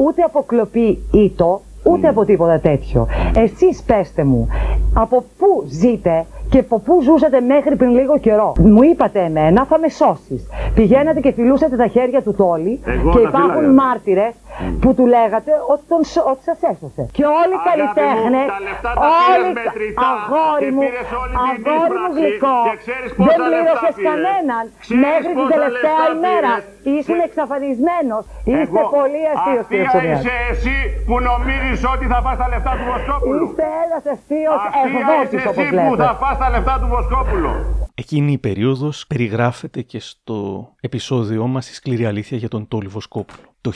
ούτε 0.07 0.21
από 0.29 0.39
κλοπή 0.51 0.89
ήτο, 1.27 1.51
ούτε 1.91 2.09
από 2.09 2.25
τίποτα 2.25 2.59
τέτοιο. 2.61 3.07
Εσείς 3.35 3.83
πέστε 3.83 4.25
μου, 4.25 4.49
από 4.95 5.25
πού 5.39 5.65
ζείτε 5.69 6.27
και 6.51 6.59
από 6.59 6.79
πού 6.81 7.03
ζούσατε 7.03 7.41
μέχρι 7.41 7.77
πριν 7.77 7.91
λίγο 7.91 8.19
καιρό. 8.19 8.53
Μου 8.59 8.83
είπατε 8.83 9.21
εμένα 9.21 9.65
θα 9.65 9.79
με 9.79 9.89
σώσεις. 9.89 10.43
Πηγαίνατε 10.75 11.21
και 11.21 11.33
φιλούσατε 11.33 11.77
τα 11.77 11.87
χέρια 11.87 12.23
του 12.23 12.35
τόλι 12.35 12.81
Εγώ 12.87 13.11
και 13.11 13.19
τα 13.19 13.29
υπάρχουν 13.29 13.51
φύλαγα. 13.53 13.73
μάρτυρες 13.83 14.35
που 14.83 14.95
του 14.97 15.07
λέγατε 15.15 15.53
ότι, 15.73 15.83
τον, 15.93 16.01
σ- 16.13 16.27
ότι 16.33 16.43
σας 16.49 16.59
έσωσε. 16.73 17.03
Και 17.17 17.25
όλοι 17.41 17.55
οι 17.57 17.61
Αγάπη 17.63 17.81
μου, 17.81 17.89
καλλιτέχνες, 17.95 18.47
τα 18.55 18.59
λεφτά 18.69 18.91
τα 19.01 19.07
όλοι, 19.33 19.49
πήρες 19.49 19.67
μετρητά 19.69 20.09
αγόρι 20.17 20.61
και 20.65 20.71
μου, 20.77 20.83
πήρες 20.85 21.09
όλη 21.23 21.35
την 21.39 21.47
αγόρι 21.49 21.97
μου 22.03 22.09
εισπράξη 22.09 22.21
γλυκό, 22.21 22.57
και 22.69 22.75
ξέρεις 22.85 23.09
πόσα 23.19 23.29
δεν 23.31 23.39
λεφτά 23.41 23.59
πλήρωσες 23.59 23.95
πήρες. 23.99 24.09
κανέναν 24.11 24.65
Ξέρεις 24.85 25.03
μέχρι 25.07 25.33
την 25.33 25.37
πόσα 25.39 25.53
τελευταία 25.57 26.01
λεφτά 26.05 26.17
ημέρα. 26.17 26.53
πήρες. 26.57 26.97
Ήσουν 26.99 27.19
εξαφανισμένος. 27.29 28.23
Είστε 28.51 28.81
Εγώ- 28.81 28.91
πολύ 28.99 29.23
αστείος 29.33 29.65
κύριε 29.71 29.85
Αστεία 29.89 29.93
Ψωμιάδη. 29.93 30.21
είσαι 30.23 30.37
εσύ 30.53 30.77
που 31.09 31.17
νομίζεις 31.31 31.81
ότι 31.95 32.05
θα 32.13 32.19
φας 32.25 32.37
τα 32.43 32.47
λεφτά 32.53 32.73
του 32.79 32.85
Βοσκόπουλου. 32.91 33.47
Είστε 33.51 33.67
ένας 33.87 34.05
αστείος 34.15 34.61
Αστεία 34.69 34.83
εκδότης 34.87 35.33
είσαι 35.37 35.51
όπως 35.53 35.65
εσύ 35.65 35.75
που 35.89 35.95
λέτε. 35.95 36.09
Θα 36.39 36.45
φας 36.45 36.53
τα 36.53 36.59
λεφτά 36.59 36.79
του 36.81 36.87
Βοσκόπουλου. 36.87 37.51
Εκείνη 37.95 38.33
η 38.33 38.39
περίοδος 38.39 39.07
περιγράφεται 39.07 39.83
και 39.83 40.01
στο 40.01 40.69
επεισόδιό 40.81 41.47
μας 41.47 41.71
η 41.71 41.75
σκληρή 41.75 42.07
αλήθεια 42.07 42.39
για 42.39 42.49
τον 42.49 42.69
Τόλι 42.69 42.87
Βοσκόπουλο. 42.87 43.43
Το 43.61 43.73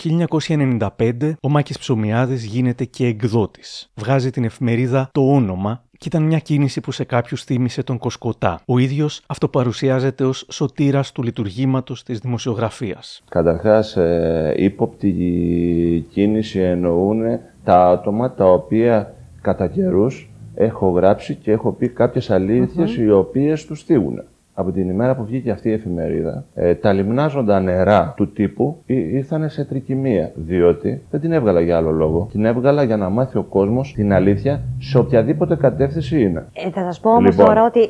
1995 0.98 1.32
ο 1.42 1.48
Μάκης 1.48 1.78
Ψωμιάδης 1.78 2.44
γίνεται 2.44 2.84
και 2.84 3.06
εκδότης. 3.06 3.90
Βγάζει 3.94 4.30
την 4.30 4.44
εφημερίδα 4.44 5.08
«Το 5.12 5.34
Όνομα» 5.34 5.84
και 5.90 6.08
ήταν 6.08 6.22
μια 6.22 6.38
κίνηση 6.38 6.80
που 6.80 6.92
σε 6.92 7.04
κάποιους 7.04 7.44
θύμισε 7.44 7.82
τον 7.82 7.98
Κοσκοτά. 7.98 8.60
Ο 8.66 8.78
ίδιος 8.78 9.22
αυτοπαρουσιάζεται 9.26 10.24
ως 10.24 10.46
σωτήρας 10.50 11.12
του 11.12 11.22
λειτουργήματος 11.22 12.02
της 12.02 12.18
δημοσιογραφίας. 12.18 13.22
Καταρχάς, 13.28 13.96
ε, 13.96 14.54
ύποπτη 14.56 16.06
κίνηση 16.10 16.60
εννοούν 16.60 17.22
τα 17.64 17.86
άτομα 17.86 18.34
τα 18.34 18.44
οποία 18.44 19.14
κατά 19.40 19.68
καιρούς 19.68 20.31
έχω 20.54 20.88
γράψει 20.90 21.34
και 21.34 21.50
έχω 21.52 21.72
πει 21.72 21.88
κάποιες 21.88 22.30
αλήθειες 22.30 22.96
οι 22.96 23.10
οποίες 23.10 23.66
τους 23.66 23.82
θίγουν. 23.84 24.22
Από 24.54 24.70
την 24.72 24.88
ημέρα 24.88 25.14
που 25.16 25.24
βγήκε 25.24 25.50
αυτή 25.50 25.68
η 25.68 25.72
εφημερίδα, 25.72 26.44
ε, 26.54 26.74
τα 26.74 26.92
λιμνάζοντα 26.92 27.60
νερά 27.60 28.12
του 28.16 28.32
τύπου 28.32 28.76
ή- 28.86 28.94
ήρθαν 29.14 29.48
σε 29.48 29.64
τρικυμία. 29.64 30.30
Διότι 30.34 31.02
δεν 31.10 31.20
την 31.20 31.32
έβγαλα 31.32 31.60
για 31.60 31.76
άλλο 31.76 31.90
λόγο. 31.90 32.28
Την 32.32 32.44
έβγαλα 32.44 32.82
για 32.82 32.96
να 32.96 33.08
μάθει 33.08 33.38
ο 33.38 33.42
κόσμος 33.42 33.92
την 33.96 34.12
αλήθεια 34.12 34.60
σε 34.78 34.98
οποιαδήποτε 34.98 35.56
κατεύθυνση 35.56 36.22
είναι. 36.22 36.46
Ε, 36.52 36.70
θα 36.70 36.82
σας 36.82 37.00
πω 37.00 37.10
όμως 37.10 37.30
Λοιπόν. 37.30 37.46
τώρα 37.46 37.64
ότι, 37.64 37.80
ε, 37.80 37.86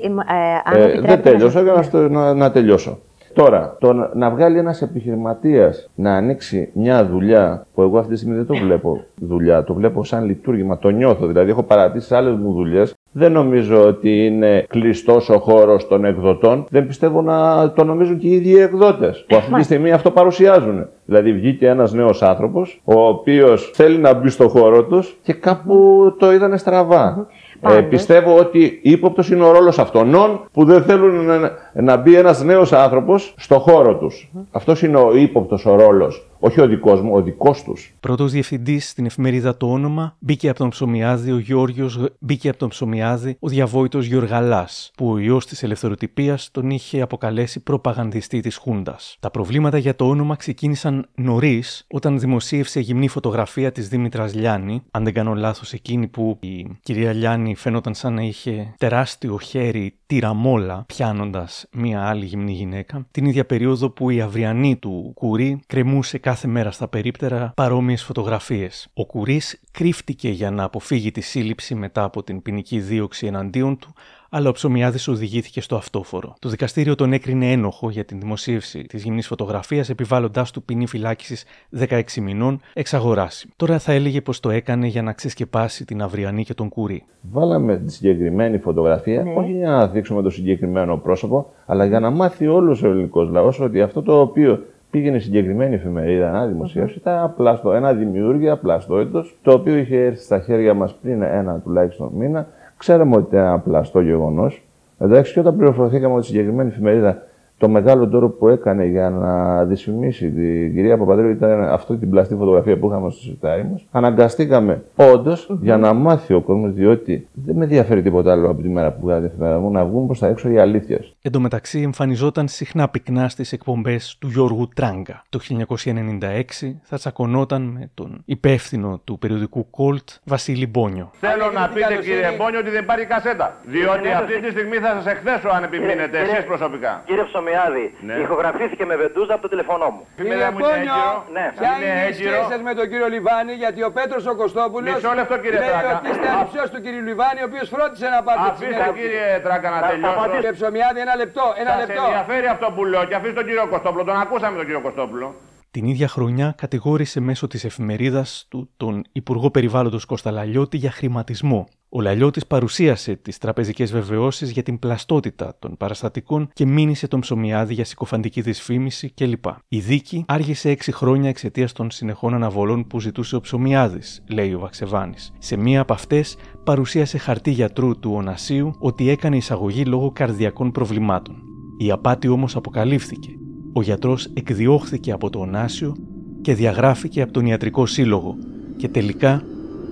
αν 0.65 0.81
Ε, 0.81 0.85
επιτρέπετε 0.85 1.07
δεν 1.07 1.17
να 1.17 1.23
τέλειωσα 1.23 1.51
σας- 1.51 1.63
για 1.63 1.73
να, 1.73 1.83
στο- 1.83 2.09
να, 2.09 2.35
να 2.35 2.51
τελειώσω. 2.53 2.99
Τώρα, 3.35 3.77
το 3.81 3.93
να- 3.93 4.11
να 4.15 4.31
βγάλει 4.31 4.59
ένας 4.59 4.83
επιχειρηματίας 4.83 5.91
να 5.95 6.15
ανοίξει 6.17 6.71
μια 6.75 7.07
δουλειά 7.07 7.67
που 7.75 7.83
εγώ 7.83 7.99
αυτή 7.99 8.11
τη 8.13 8.17
στιγμή 8.19 8.37
δεν 8.37 8.47
το 8.47 8.55
βλέπω 8.55 9.01
δουλειά, 9.15 9.65
το 9.65 9.75
βλέπω 9.75 10.05
σαν 10.05 10.25
λειτουργήμα, 10.25 10.79
το 10.79 10.89
νιώθω. 10.89 11.27
Δηλαδή, 11.27 11.51
έχω 11.51 11.63
παρατήσει 11.63 12.15
άλλες 12.15 12.35
μου 12.35 12.53
δουλειές. 12.53 12.95
Δεν 13.15 13.33
νομίζω 13.33 13.85
ότι 13.87 14.27
είναι 14.27 14.65
κλειστός 14.69 15.29
ο 15.29 15.39
χώρος 15.39 15.89
των 15.89 16.05
εκδοτών. 16.05 16.67
Δεν 16.71 16.87
πιστεύω 16.87 17.23
να 17.23 17.71
το 17.73 17.85
νομίζουν 17.85 18.19
και 18.19 18.27
οι 18.27 18.33
ίδιοι 18.33 18.51
οι 18.51 18.61
εκδότες 18.61 19.25
που 19.29 19.37
αυτή 19.37 19.53
τη 19.55 19.63
στιγμή 19.63 19.93
αυτό 19.93 20.11
παρουσιάζουν. 20.11 20.87
Δηλαδή, 21.05 21.33
βγήκε 21.33 21.67
ένας 21.69 21.93
νέος 21.93 22.23
άνθρωπος, 22.23 22.81
ο 22.85 23.01
οποίος 23.07 23.71
θέλει 23.75 23.99
να 23.99 24.15
μπει 24.15 24.29
στο 24.29 24.49
χώρο 24.49 24.85
τους 24.85 25.19
και 25.23 25.33
κάπου 25.33 25.75
το 26.19 26.33
είδανε 26.33 26.57
στραβά. 26.57 27.27
Ε, 27.65 27.69
Πάντως. 27.69 27.89
πιστεύω 27.89 28.39
ότι 28.39 28.81
ύποπτος 28.83 29.31
είναι 29.31 29.45
ο 29.45 29.53
ρόλος 29.53 29.79
αυτών 29.79 30.41
που 30.53 30.65
δεν 30.65 30.83
θέλουν 30.83 31.25
να, 31.25 31.51
να 31.73 31.97
μπει 31.97 32.15
ένας 32.17 32.43
νέος 32.43 32.73
άνθρωπος 32.73 33.35
στο 33.37 33.59
χώρο 33.59 33.97
τους. 33.97 34.31
Αυτός 34.51 34.83
είναι 34.83 34.97
ο 34.97 35.17
ύποπτος 35.17 35.67
ο 35.67 35.75
ρόλος. 35.75 36.27
Όχι 36.45 36.61
ο 36.61 36.67
δικός 36.67 37.01
μου, 37.01 37.15
ο 37.15 37.23
δικός 37.23 37.63
τους. 37.63 37.95
Πρώτος 38.01 38.33
διευθυντής 38.33 38.89
στην 38.89 39.07
εφημερίδα 39.07 39.57
Το 39.57 39.73
Όνομα 39.73 40.17
μπήκε 40.19 40.49
από 40.49 40.59
τον 40.59 40.69
Ψωμιάδη 40.69 41.31
ο 41.33 41.39
Γιώργος, 41.39 41.97
Γ- 41.97 42.07
μπήκε 42.19 42.49
από 42.49 42.59
τον 42.59 42.69
Ψωμιάδη 42.69 43.37
ο 43.41 43.49
διαβόητος 43.49 44.07
Γιωργαλάς, 44.07 44.91
που 44.97 45.11
ο 45.11 45.19
ιός 45.19 45.47
της 45.47 45.63
ελευθεροτυπίας 45.63 46.49
τον 46.53 46.71
είχε 46.71 47.01
αποκαλέσει 47.01 47.61
προπαγανδιστή 47.61 48.41
της 48.41 48.57
Χούντας. 48.57 49.17
Τα 49.21 49.31
προβλήματα 49.31 49.79
για 49.79 49.97
το 49.97 50.09
όνομα 50.09 50.37
ξεκίνησαν 50.37 51.09
νωρίς 51.15 51.85
όταν 51.89 52.19
δημοσίευσε 52.19 52.81
γυμνή 52.81 53.09
φωτογραφία 53.09 53.73
της 53.73 53.89
Δήμητρας 53.89 54.35
Λιάννη. 54.35 54.83
Αν 54.91 55.05
δεν 55.05 55.13
κάνω 55.13 55.35
λάθος, 55.35 55.73
εκείνη 55.73 56.07
που 56.07 56.39
η 56.41 56.67
κυρία 56.83 57.13
Λιάννη 57.13 57.55
φαίνονταν 57.55 57.95
σαν 57.95 58.15
να 58.15 58.23
είχε 58.23 58.75
τεράστιο 58.79 59.39
χέρι 59.39 59.95
τυραμόλα 60.07 60.85
πιάνοντας 60.87 61.67
μία 61.73 62.03
άλλη 62.03 62.25
γυμνή 62.25 62.53
γυναίκα. 62.53 63.07
Την 63.11 63.25
ίδια 63.27 63.45
περίοδο 63.47 63.91
που 63.91 64.11
η 64.11 64.21
αυριανή 64.21 64.77
του 64.77 65.11
Κουρί 65.15 65.61
κρεμούσε 65.67 66.19
κάθε 66.19 66.31
μέρα 66.45 66.71
στα 66.71 66.89
περίπτερα 66.89 67.53
παρόμοιες 67.57 68.03
φωτογραφίες. 68.03 68.89
Ο 68.95 69.07
Κουρί 69.07 69.41
κρύφτηκε 69.71 70.29
για 70.29 70.51
να 70.51 70.65
αποφύγει 70.65 71.11
τη 71.11 71.21
σύλληψη 71.21 71.75
μετά 71.75 72.03
από 72.03 72.23
την 72.23 72.43
ποινική 72.43 72.81
δίωξη 72.81 73.27
εναντίον 73.27 73.79
του, 73.79 73.93
αλλά 74.35 74.49
ο 74.49 74.53
Ψωμιάδης 74.53 75.09
οδηγήθηκε 75.09 75.61
στο 75.61 75.77
αυτόφορο. 75.77 76.35
Το 76.39 76.49
δικαστήριο 76.49 76.95
τον 76.95 77.13
έκρινε 77.13 77.53
ένοχο 77.53 77.91
για 77.91 78.05
την 78.05 78.21
δημοσίευση 78.21 78.83
της 78.83 79.03
γυμνής 79.03 79.27
φωτογραφίας, 79.27 79.89
επιβάλλοντάς 79.89 80.51
του 80.51 80.63
ποινή 80.63 80.87
φυλάκισης 80.87 81.45
16 81.79 82.03
μηνών 82.21 82.61
εξαγοράση. 82.73 83.49
Τώρα 83.57 83.79
θα 83.79 83.93
έλεγε 83.93 84.21
πως 84.21 84.41
το 84.41 84.51
έκανε 84.51 84.87
για 84.87 85.03
να 85.03 85.13
ξεσκεπάσει 85.13 85.85
την 85.85 86.03
αυριανή 86.03 86.45
και 86.45 86.55
τον 86.55 86.69
Κουρί. 86.69 87.05
Βάλαμε 87.21 87.77
τη 87.77 87.93
συγκεκριμένη 87.93 88.59
φωτογραφία, 88.59 89.25
όχι 89.37 89.53
για 89.53 89.71
να 89.71 89.89
δείξουμε 89.89 90.23
το 90.23 90.31
συγκεκριμένο 90.31 90.97
πρόσωπο, 90.97 91.53
αλλά 91.67 91.85
για 91.85 92.01
να 92.01 92.11
μάθει 92.11 92.47
όλος 92.47 92.83
ο 92.83 92.89
ελληνικός 92.89 93.29
λαός 93.29 93.61
ότι 93.61 93.81
αυτό 93.81 94.03
το 94.03 94.21
οποίο 94.21 94.63
πήγαινε 94.93 95.17
η 95.17 95.21
συγκεκριμένη 95.21 95.75
εφημερίδα 95.75 96.31
να 96.31 96.47
δημοσιεύσει 96.47 96.99
ήταν 96.99 97.19
απλά 97.19 97.61
ένα 97.75 97.93
δημιούργιο, 97.93 98.53
απλά 98.53 98.81
στο 98.81 98.99
έτος, 98.99 99.39
το 99.43 99.53
οποίο 99.53 99.77
είχε 99.77 100.05
έρθει 100.05 100.23
στα 100.23 100.39
χέρια 100.39 100.75
μας 100.75 100.95
πριν 101.03 101.23
ένα 101.23 101.61
τουλάχιστον 101.65 102.11
μήνα. 102.17 102.47
Ξέραμε 102.77 103.17
ότι 103.17 103.27
ήταν 103.35 103.47
ένα 103.47 103.59
πλαστό 103.59 104.01
γεγονός. 104.01 104.63
Εντάξει, 104.99 105.33
και 105.33 105.41
όταν 105.41 105.57
πληροφορηθήκαμε 105.57 106.15
ότι 106.15 106.23
η 106.23 106.27
συγκεκριμένη 106.27 106.69
εφημερίδα 106.69 107.23
το 107.59 107.69
μεγάλο 107.69 108.09
τόρο 108.09 108.29
που 108.29 108.49
έκανε 108.49 108.85
για 108.85 109.11
να 109.11 109.65
δυσφημίσει 109.65 110.31
την 110.31 110.75
κυρία 110.75 110.99
Παπαδρέου 110.99 111.31
ήταν 111.31 111.63
αυτή 111.63 111.97
την 111.97 112.11
πλαστή 112.11 112.35
φωτογραφία 112.35 112.79
που 112.79 112.87
είχαμε 112.87 113.11
στο 113.11 113.21
σιρτάρι 113.21 113.69
μας. 113.73 113.87
Αναγκαστήκαμε 113.91 114.83
όντως 115.15 115.59
για 115.61 115.77
να 115.77 115.93
μάθει 115.93 116.35
ο 116.35 116.41
κόσμος, 116.41 116.73
διότι 116.73 117.27
δεν 117.33 117.57
με 117.57 117.65
ενδιαφέρει 117.65 118.03
τίποτα 118.03 118.33
άλλο 118.33 118.51
από 118.51 118.63
τη 118.63 118.69
μέρα 118.69 118.93
που 118.93 119.01
βγάλει 119.03 119.21
την 119.21 119.31
εφημερίδα 119.31 119.59
μου 119.61 119.71
να 119.71 119.85
βγουν 119.85 120.07
προς 120.07 120.19
τα 120.19 120.27
έξω 120.27 120.51
οι 120.51 120.59
αλήθειες. 120.59 121.12
Εν 121.25 121.33
τω 121.33 121.41
μεταξύ 121.41 121.81
εμφανιζόταν 121.81 122.49
συχνά 122.49 122.89
πυκνά 122.89 123.29
στις 123.29 123.53
εκπομπές 123.53 124.17
του 124.21 124.29
Γιώργου 124.29 124.69
Τράγκα. 124.77 125.23
Το 125.29 125.39
1996 125.49 126.81
θα 126.83 126.97
τσακωνόταν 126.99 127.63
με 127.63 127.91
τον 127.95 128.23
υπεύθυνο 128.25 129.01
του 129.05 129.19
περιοδικού 129.19 129.61
Colt, 129.79 130.07
Βασίλη 130.25 130.67
Μπόνιο. 130.67 131.11
Θέλω 131.21 131.51
να 131.59 131.69
πείτε 131.69 131.95
κύριε 132.07 132.31
Μπόνιο 132.39 132.59
ότι 132.65 132.71
δεν 132.71 132.83
υπάρχει 132.83 133.07
κασέτα. 133.15 133.47
Διότι 133.75 134.09
αυτή 134.21 134.41
τη 134.45 134.51
στιγμή 134.51 134.77
θα 134.85 134.91
σας 134.97 135.07
εκθέσω 135.15 135.49
αν 135.57 135.63
επιμείνετε 135.69 136.17
Κύριε- 136.19 136.33
εσείς 136.35 136.45
προσωπικά. 136.53 136.93
Κύριε 137.09 137.25
Ψωμιάδη, 137.31 137.87
Ναι. 138.09 138.15
ηχογραφήθηκε 138.25 138.85
με 138.91 138.95
βεντούζα 139.03 139.33
από 139.37 139.43
το 139.43 139.49
τηλεφωνό 139.49 139.89
μου. 139.95 140.03
Κύριε 140.17 140.51
Μπόνιο, 140.59 141.01
ναι. 141.37 141.45
ποια 141.59 141.71
Είναι 141.77 141.87
είναι 141.87 142.01
η 142.03 142.07
έγκυρο. 142.09 142.33
σχέση 142.33 142.49
σας 142.53 142.61
με 142.69 142.73
τον 142.79 142.87
κύριο 142.91 143.09
Λιβάνη, 143.15 143.53
γιατί 143.63 143.81
ο 143.89 143.91
Πέτρος 143.99 144.23
ο 144.33 144.35
Κωστόπουλος 144.43 144.95
Μισό 144.95 145.13
λεπτό, 145.21 145.35
κύριε 145.45 145.61
λέει 145.63 145.69
Τράκα. 145.73 145.91
ότι 145.99 146.07
είστε 146.13 146.27
ανυψιός 146.35 146.69
του 146.73 146.79
κύριου 146.85 147.03
Λιβάνη, 147.09 147.39
ο 147.45 147.47
οποίος 147.51 147.67
φρόντισε 147.75 148.07
να 148.15 148.21
πάρει 148.27 148.41
Αφήστε 148.51 148.85
κύριε 149.01 149.27
Τράκα 149.47 149.69
να 149.75 149.81
τελειώσω. 149.89 151.11
Κύριε 151.13 151.27
Ψωμιάδη, 151.27 151.61
ένα 151.61 151.61
λεπτό, 151.61 151.61
ένα 151.61 151.71
Σας 151.71 151.79
λεπτό. 151.89 152.03
ενδιαφέρει 152.03 152.47
αυτό 152.47 152.73
που 152.75 152.85
λέω 152.85 153.05
και 153.05 153.15
αφήστε 153.15 153.35
τον 153.35 153.45
κύριο 153.45 153.69
Κωστόπουλο. 153.69 154.05
Τον 154.05 154.17
ακούσαμε 154.17 154.57
τον 154.57 154.65
κύριο 154.67 154.81
Κωστόπουλο. 154.81 155.35
Την 155.71 155.85
ίδια 155.85 156.09
χρονιά 156.09 156.55
κατηγόρησε 156.57 157.21
μέσω 157.21 157.47
της 157.47 157.65
εφημερίδας 157.65 158.47
του 158.51 158.71
τον 158.77 159.05
Υπουργό 159.13 159.51
Περιβάλλοντος 159.51 160.05
Κώστα 160.05 160.31
Λαλιώτη 160.31 160.77
για 160.77 160.91
χρηματισμό. 160.91 161.69
Ο 161.95 162.01
Λαλιώτης 162.01 162.47
παρουσίασε 162.47 163.17
τις 163.17 163.39
τραπεζικές 163.39 163.93
βεβαιώσεις 163.93 164.51
για 164.51 164.63
την 164.63 164.79
πλαστότητα 164.79 165.57
των 165.59 165.77
παραστατικών 165.77 166.49
και 166.53 166.67
μήνυσε 166.67 167.09
τον 167.09 167.21
ψωμιάδη 167.21 167.75
για 167.75 167.85
συκοφαντική 167.85 168.41
δυσφήμιση 168.41 169.13
κλπ. 169.15 169.45
Η 169.69 169.79
δίκη 169.79 170.25
άργησε 170.29 170.71
έξι 170.71 170.93
χρόνια 170.93 171.29
εξαιτίας 171.29 171.73
των 171.73 171.91
συνεχών 171.91 172.35
αναβολών 172.35 172.87
που 172.87 173.01
ζητούσε 173.01 173.37
ο 173.37 173.41
ψωμιάδης, 173.41 174.23
λέει 174.31 174.53
ο 174.53 174.59
Βαξεβάνης. 174.59 175.33
Σε 175.39 175.57
μία 175.57 175.81
από 175.81 175.93
αυτές 175.93 176.37
παρουσίασε 176.65 177.19
χαρτί 177.19 177.51
γιατρού 177.51 177.99
του 177.99 178.13
Ονασίου 178.15 178.75
ότι 178.79 179.09
έκανε 179.09 179.37
εισαγωγή 179.37 179.85
λόγω 179.85 180.11
καρδιακών 180.11 180.73
προβλημάτων. 180.73 181.43
Η 181.79 181.91
απάτη 181.91 182.29
όμως 182.29 182.57
αποκαλύφθηκε. 182.57 183.31
Ο 183.73 183.83
γιατρός 183.83 184.27
εκδιώχθηκε 184.35 185.13
από 185.13 185.31
το 185.31 185.39
Ονάσιο 185.39 185.97
και 186.41 186.55
διαγράφηκε 186.55 187.23
από 187.23 187.33
τον 187.33 187.47
Ιατρικό 187.47 187.87
Σύλλογο 187.87 188.37
και 188.77 188.89
τελικά 188.89 189.43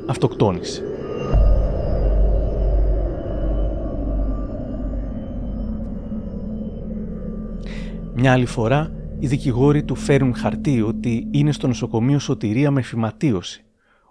αυτοκτόνησε. 0.07 0.85
Μια 8.15 8.33
άλλη 8.33 8.47
φορά, 8.47 8.93
οι 9.19 9.27
δικηγόροι 9.27 9.83
του 9.83 9.95
φέρουν 9.95 10.35
χαρτί 10.35 10.83
ότι 10.83 11.29
είναι 11.31 11.53
στο 11.53 11.67
νοσοκομείο 11.67 12.19
σωτηρία 12.19 12.71
με 12.71 12.83
φυματίωση. 12.83 13.65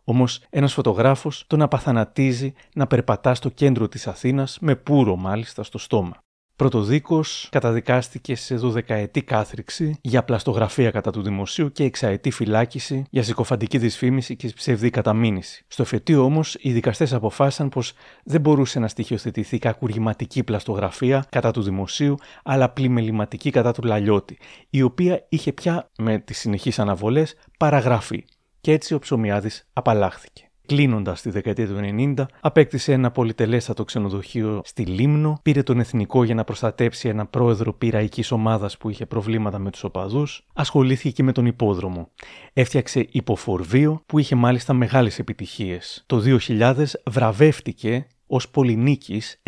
Όμως, 0.04 0.42
ένας 0.50 0.74
φωτογράφος 0.74 1.44
τον 1.48 1.62
απαθανατίζει 1.62 2.54
να 2.74 2.88
περπατά 2.88 3.34
στο 3.34 3.50
κέντρο 3.50 3.88
της 3.88 4.08
Αθήνας 4.08 4.58
με 4.62 4.76
πουρο 4.76 5.16
μάλιστα 5.16 5.64
στο 5.64 5.78
στόμα. 5.78 6.18
Πρωτοδίκω 6.60 7.24
καταδικάστηκε 7.50 8.36
σε 8.36 8.60
12ετή 8.62 9.22
κάθριξη 9.24 9.98
για 10.02 10.24
πλαστογραφία 10.24 10.92
κατά 10.92 11.12
του 11.12 11.22
δημοσίου 11.22 11.72
και 11.72 11.84
εξαετή 11.84 12.32
φυλάκιση 12.32 13.04
για 13.10 13.24
συκοφαντική 13.24 13.78
δυσφήμιση 13.78 14.36
και 14.36 14.52
ψευδή 14.56 14.90
καταμήνυση. 14.90 15.66
Στο 15.68 15.82
εφετείο 15.82 16.24
όμως, 16.24 16.58
οι 16.60 16.72
δικαστές 16.72 17.14
αποφάσισαν 17.14 17.70
πως 17.70 17.94
δεν 18.24 18.42
μπορούσε 18.42 18.80
να 18.80 18.88
στοιχειοθετηθεί 18.88 19.58
κακουργηματική 19.58 20.44
πλαστογραφία 20.44 21.26
κατά 21.30 21.52
του 21.52 21.62
δημοσίου, 21.62 22.16
αλλά 22.44 22.70
πλημεληματική 22.70 23.50
κατά 23.50 23.72
του 23.72 23.84
Λαλιώτη, 23.84 24.38
η 24.70 24.82
οποία 24.82 25.26
είχε 25.30 25.54
πια 25.54 25.90
με 25.98 26.20
τις 26.20 26.38
συνεχείς 26.38 26.80
αναβολές 26.80 27.36
παραγραφεί. 27.58 28.26
Και 28.62 28.72
έτσι 28.72 28.94
ο 28.94 29.00
Ψωμιάδης 29.00 29.68
απαλλάχθηκε. 29.74 30.49
Κλείνοντας 30.70 31.22
τη 31.22 31.30
δεκαετία 31.30 31.68
του 31.68 31.76
90, 32.18 32.26
απέκτησε 32.40 32.94
ένα 32.94 33.12
πολυτελέστατο 33.12 33.84
ξενοδοχείο 33.84 34.62
στη 34.64 34.86
Λίμνο, 34.86 35.40
πήρε 35.42 35.64
τον 35.64 35.80
εθνικό 35.80 36.24
για 36.24 36.36
να 36.36 36.44
προστατέψει 36.44 37.10
ένα 37.10 37.26
πρόεδρο 37.26 37.74
πειραϊκή 37.74 38.24
ομάδας 38.30 38.78
που 38.78 38.90
είχε 38.90 39.06
προβλήματα 39.06 39.60
με 39.60 39.70
τους 39.70 39.84
οπαδούς, 39.84 40.46
ασχολήθηκε 40.54 41.10
και 41.10 41.24
με 41.24 41.32
τον 41.32 41.46
υπόδρομο. 41.46 42.10
Έφτιαξε 42.54 43.08
υποφορβείο 43.12 44.02
που 44.06 44.20
είχε 44.20 44.36
μάλιστα 44.36 44.74
μεγάλες 44.74 45.20
επιτυχίες. 45.20 46.04
Το 46.06 46.22
2000 46.48 46.74
βραβεύτηκε 47.06 48.08
ως 48.32 48.50
πολυνίκης, 48.50 49.40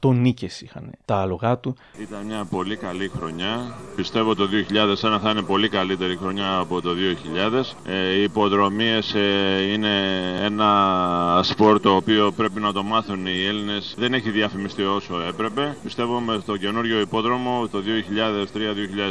108 0.00 0.14
νίκες 0.14 0.60
είχαν 0.60 0.92
τα 1.04 1.16
άλογά 1.16 1.58
του 1.58 1.76
Ήταν 2.00 2.24
μια 2.26 2.44
πολύ 2.44 2.76
καλή 2.76 3.08
χρονιά. 3.08 3.74
Πιστεύω 3.96 4.34
το 4.34 4.48
2001 4.72 5.18
θα 5.22 5.30
είναι 5.30 5.42
πολύ 5.42 5.68
καλύτερη 5.68 6.16
χρονιά 6.16 6.56
από 6.56 6.80
το 6.80 6.90
2000. 6.90 7.62
Ε, 7.84 8.12
οι 8.12 8.22
υποδρομίες 8.22 9.14
ε, 9.14 9.72
είναι 9.72 10.00
ένα 10.42 11.40
σπορ 11.42 11.80
το 11.80 11.94
οποίο 11.94 12.32
πρέπει 12.36 12.60
να 12.60 12.72
το 12.72 12.82
μάθουν 12.82 13.26
οι 13.26 13.44
Έλληνες. 13.46 13.94
Δεν 13.98 14.14
έχει 14.14 14.30
διαφημιστεί 14.30 14.82
όσο 14.82 15.20
έπρεπε. 15.28 15.76
Πιστεύω 15.82 16.20
με 16.20 16.42
το 16.46 16.56
καινούριο 16.56 17.00
υπόδρομο 17.00 17.68
το 17.70 17.82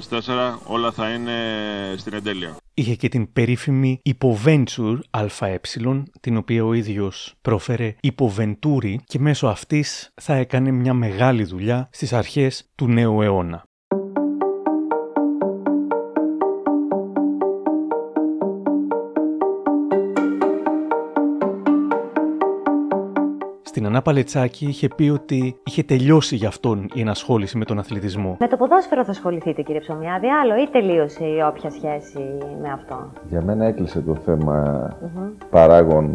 2003-2004 0.09 0.57
όλα 0.65 0.91
θα 0.91 1.09
είναι 1.09 1.33
στην 1.97 2.13
εντέλεια. 2.13 2.55
Είχε 2.77 2.95
και 2.95 3.09
την 3.09 3.33
περίφημη 3.33 4.01
Υποventure 4.03 4.99
ΑΕ, 5.09 5.59
την 6.19 6.37
οποία 6.37 6.65
ο 6.65 6.73
ίδιος 6.73 7.35
πρόφερε 7.41 7.95
Υποβεντούρη 8.01 9.01
και 9.05 9.19
μέσω 9.19 9.47
αυτής 9.47 10.13
θα 10.21 10.35
έκανε 10.35 10.71
μια 10.71 10.93
μεγάλη 10.93 11.43
δουλειά 11.43 11.89
στις 11.91 12.13
αρχές 12.13 12.71
του 12.75 12.87
νέου 12.87 13.21
αιώνα. 13.21 13.63
Στην 23.85 23.97
Ανά 23.97 24.05
Παλετσάκη 24.05 24.65
είχε 24.65 24.87
πει 24.95 25.09
ότι 25.09 25.55
είχε 25.63 25.83
τελειώσει 25.83 26.35
για 26.35 26.47
αυτόν 26.47 26.85
η 26.93 27.01
ενασχόληση 27.01 27.57
με 27.57 27.65
τον 27.65 27.79
αθλητισμό. 27.79 28.37
Με 28.39 28.47
το 28.47 28.57
ποδόσφαιρο 28.57 29.03
θα 29.03 29.11
ασχοληθείτε, 29.11 29.61
κύριε 29.61 29.79
Ψωμιάδη, 29.79 30.27
άλλο 30.27 30.55
ή 30.63 30.67
τελείωσε 30.71 31.23
η 31.25 31.41
όποια 31.49 31.69
σχέση 31.69 32.19
με 32.61 32.69
αυτό; 32.73 33.11
Για 33.29 33.41
μένα 33.41 33.65
έκλεισε 33.65 33.99
το 34.01 34.15
θέμα 34.15 34.87
Μμμ. 35.01 35.27
παράγων 35.49 36.05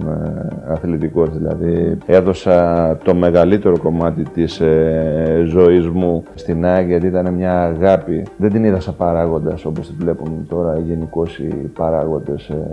ε, 0.66 0.72
αθλητικός, 0.72 1.28
δηλαδή 1.30 1.98
έδωσα 2.06 2.96
το 3.04 3.14
μεγαλύτερο 3.14 3.78
κομμάτι 3.78 4.22
της 4.22 4.60
ε, 4.60 5.42
ζωής 5.46 5.88
μου 5.88 6.22
στην 6.34 6.64
ΑΕΚ 6.64 6.86
γιατί 6.86 7.06
ήταν 7.06 7.34
μια 7.34 7.62
αγάπη. 7.62 8.26
Δεν 8.36 8.52
την 8.52 8.64
είδα 8.64 8.80
σαν 8.80 8.96
παράγοντας 8.96 9.64
όπως 9.64 9.86
την 9.86 9.96
βλέπουν 9.98 10.46
τώρα 10.48 10.78
γενικώς 10.78 11.38
οι 11.38 11.70
παράγοντες. 11.76 12.48
ε, 12.48 12.72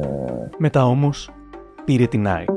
Μετά 0.57 0.85
όμως 0.85 1.29
πήρε 1.85 2.05
την 2.05 2.27
ΑΕΚ. 2.27 2.49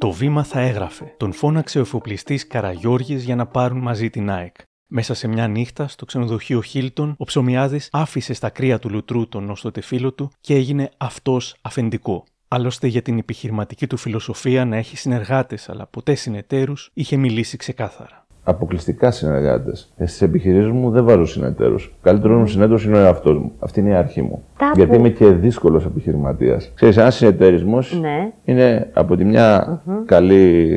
Το 0.00 0.10
βήμα 0.10 0.44
θα 0.44 0.60
έγραφε. 0.60 1.14
Τον 1.16 1.32
φώναξε 1.32 1.78
ο 1.78 1.80
εφοπλιστής 1.80 2.46
Καραγιώργης 2.46 3.24
για 3.24 3.36
να 3.36 3.46
πάρουν 3.46 3.78
μαζί 3.78 4.10
την 4.10 4.30
ΑΕΚ. 4.30 4.56
Μέσα 4.86 5.14
σε 5.14 5.28
μια 5.28 5.48
νύχτα, 5.48 5.88
στο 5.88 6.04
ξενοδοχείο 6.04 6.62
Χίλτον, 6.62 7.14
ο 7.18 7.24
Ψωμιάδης 7.24 7.88
άφησε 7.92 8.32
στα 8.32 8.48
κρύα 8.50 8.78
του 8.78 8.90
λουτρού 8.90 9.28
τον 9.28 9.44
νόστοτε 9.44 9.80
φίλο 9.80 10.12
του 10.12 10.30
και 10.40 10.54
έγινε 10.54 10.90
αυτός 10.96 11.56
αφεντικό. 11.60 12.24
Άλλωστε 12.48 12.86
για 12.86 13.02
την 13.02 13.18
επιχειρηματική 13.18 13.86
του 13.86 13.96
φιλοσοφία 13.96 14.64
να 14.64 14.76
έχει 14.76 14.96
συνεργάτες 14.96 15.68
αλλά 15.68 15.86
ποτέ 15.86 16.14
συνεταίρους, 16.14 16.90
είχε 16.94 17.16
μιλήσει 17.16 17.56
ξεκάθαρα. 17.56 18.19
Αποκλειστικά 18.44 19.10
συνεργάτες. 19.10 19.92
Στις 19.96 20.22
επιχειρήσεις 20.22 20.70
μου 20.70 20.90
δεν 20.90 21.04
βάζω 21.04 21.26
συνεταίρους. 21.26 21.84
Ο 21.86 21.96
καλύτερος 22.02 22.38
μου 22.38 22.46
συνέτερο 22.46 22.78
είναι 22.86 22.96
ο 22.96 23.00
εαυτός 23.00 23.38
μου. 23.38 23.52
Αυτή 23.58 23.80
είναι 23.80 23.90
η 23.90 23.94
αρχή 23.94 24.22
μου. 24.22 24.42
Τα 24.58 24.72
Γιατί 24.74 24.90
που- 24.90 24.96
είμαι 24.98 25.08
και 25.08 25.26
δύσκολος 25.26 25.84
επιχειρηματίας. 25.84 26.70
Ξέρεις, 26.74 26.96
ένας 26.96 27.14
συνεταιρισμός 27.14 27.98
Ναι. 28.00 28.30
είναι 28.44 28.88
από 28.92 29.16
τη 29.16 29.24
μια 29.24 29.80
καλή 30.06 30.68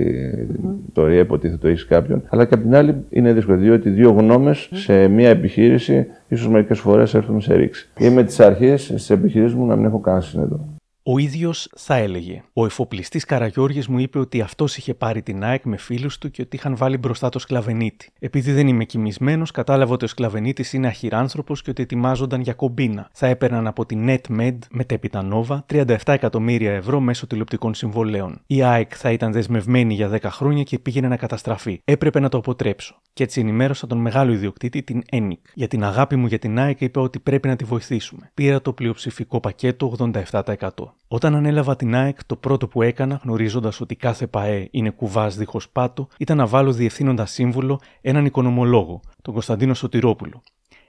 ιστορία, 0.87 1.19
υποτίθεται 1.19 1.57
το 1.61 1.67
έχεις 1.67 1.85
κάποιον, 1.85 2.21
αλλά 2.29 2.45
και 2.45 2.53
από 2.53 2.63
την 2.63 2.75
άλλη 2.75 2.95
είναι 3.09 3.33
δύσκολο. 3.33 3.57
Διότι 3.57 3.89
δύο 3.89 4.11
γνώμες 4.11 4.69
σε 4.73 5.07
μια 5.07 5.29
επιχείρηση 5.29 6.05
ίσως 6.27 6.47
μερικές 6.49 6.79
φορές 6.79 7.13
έρθουν 7.13 7.41
σε 7.41 7.55
ρήξη. 7.55 7.89
Είμαι 7.99 8.23
της 8.23 8.39
αρχής 8.39 8.83
στις 8.83 9.09
επιχειρήσεις 9.09 9.55
μου 9.55 9.65
να 9.65 9.75
μην 9.75 9.85
έχω 9.85 9.99
κανένα 9.99 10.23
συνέτερο. 10.23 10.65
Ο 11.05 11.17
ίδιος 11.17 11.69
θα 11.75 11.95
έλεγε. 11.95 12.43
Ο 12.53 12.65
εφοπλιστής 12.65 13.25
Καραγιώργης 13.25 13.87
μου 13.87 13.99
είπε 13.99 14.19
ότι 14.19 14.41
αυτός 14.41 14.77
είχε 14.77 14.93
πάρει 14.93 15.21
την 15.21 15.43
ΑΕΚ 15.43 15.63
με 15.65 15.77
φίλους 15.77 16.17
του 16.17 16.31
και 16.31 16.41
ότι 16.41 16.55
είχαν 16.55 16.75
βάλει 16.75 16.97
μπροστά 16.97 17.29
το 17.29 17.39
σκλαβενίτη. 17.39 18.09
Επειδή 18.19 18.51
δεν 18.51 18.67
είμαι 18.67 18.85
κοιμισμένος, 18.85 19.51
κατάλαβα 19.51 19.93
ότι 19.93 20.05
ο 20.05 20.07
σκλαβενίτης 20.07 20.73
είναι 20.73 20.87
αχυράνθρωπος 20.87 21.61
και 21.61 21.69
ότι 21.69 21.81
ετοιμάζονταν 21.81 22.41
για 22.41 22.53
κομπίνα. 22.53 23.09
Θα 23.13 23.27
έπαιρναν 23.27 23.67
από 23.67 23.85
την 23.85 24.09
NetMed, 24.09 24.57
μετέπειτα 24.69 25.27
Nova, 25.31 25.59
37 25.73 25.95
εκατομμύρια 26.05 26.73
ευρώ 26.73 26.99
μέσω 26.99 27.27
τηλεοπτικών 27.27 27.73
συμβολέων. 27.73 28.41
Η 28.47 28.63
ΑΕΚ 28.63 28.91
θα 28.95 29.11
ήταν 29.11 29.31
δεσμευμένη 29.31 29.93
για 29.93 30.09
10 30.09 30.19
χρόνια 30.23 30.63
και 30.63 30.79
πήγαινε 30.79 31.07
να 31.07 31.17
καταστραφεί. 31.17 31.81
Έπρεπε 31.83 32.19
να 32.19 32.29
το 32.29 32.37
αποτρέψω. 32.37 32.95
Και 33.13 33.23
έτσι 33.23 33.39
ενημέρωσα 33.39 33.87
τον 33.87 33.97
μεγάλο 33.97 34.31
ιδιοκτήτη, 34.31 34.83
την 34.83 35.01
ENIC. 35.11 35.41
Για 35.53 35.67
την 35.67 35.83
αγάπη 35.83 36.15
μου 36.15 36.27
για 36.27 36.39
την 36.39 36.59
ΑΕΚ 36.59 36.81
είπα 36.81 37.01
ότι 37.01 37.19
πρέπει 37.19 37.47
να 37.47 37.55
τη 37.55 37.63
βοηθήσουμε. 37.63 38.31
Πήρα 38.33 38.61
το 38.61 38.73
πλειοψηφικό 38.73 39.39
πακέτο 39.39 39.95
87%. 40.43 40.92
Όταν 41.07 41.35
ανέλαβα 41.35 41.75
την 41.75 41.95
ΑΕΚ, 41.95 42.25
το 42.25 42.35
πρώτο 42.35 42.67
που 42.67 42.81
έκανα, 42.81 43.19
γνωρίζοντας 43.23 43.81
ότι 43.81 43.95
κάθε 43.95 44.27
ΠαΕ 44.27 44.67
είναι 44.71 44.89
κουβάς 44.89 45.37
δίχως 45.37 45.69
πάτο, 45.69 46.07
ήταν 46.17 46.37
να 46.37 46.47
βάλω 46.47 46.71
διευθύνοντα 46.71 47.25
σύμβουλο 47.25 47.79
έναν 48.01 48.25
οικονομολόγο, 48.25 48.99
τον 49.21 49.33
Κωνσταντίνο 49.33 49.73
Σωτηρόπουλο. 49.73 50.43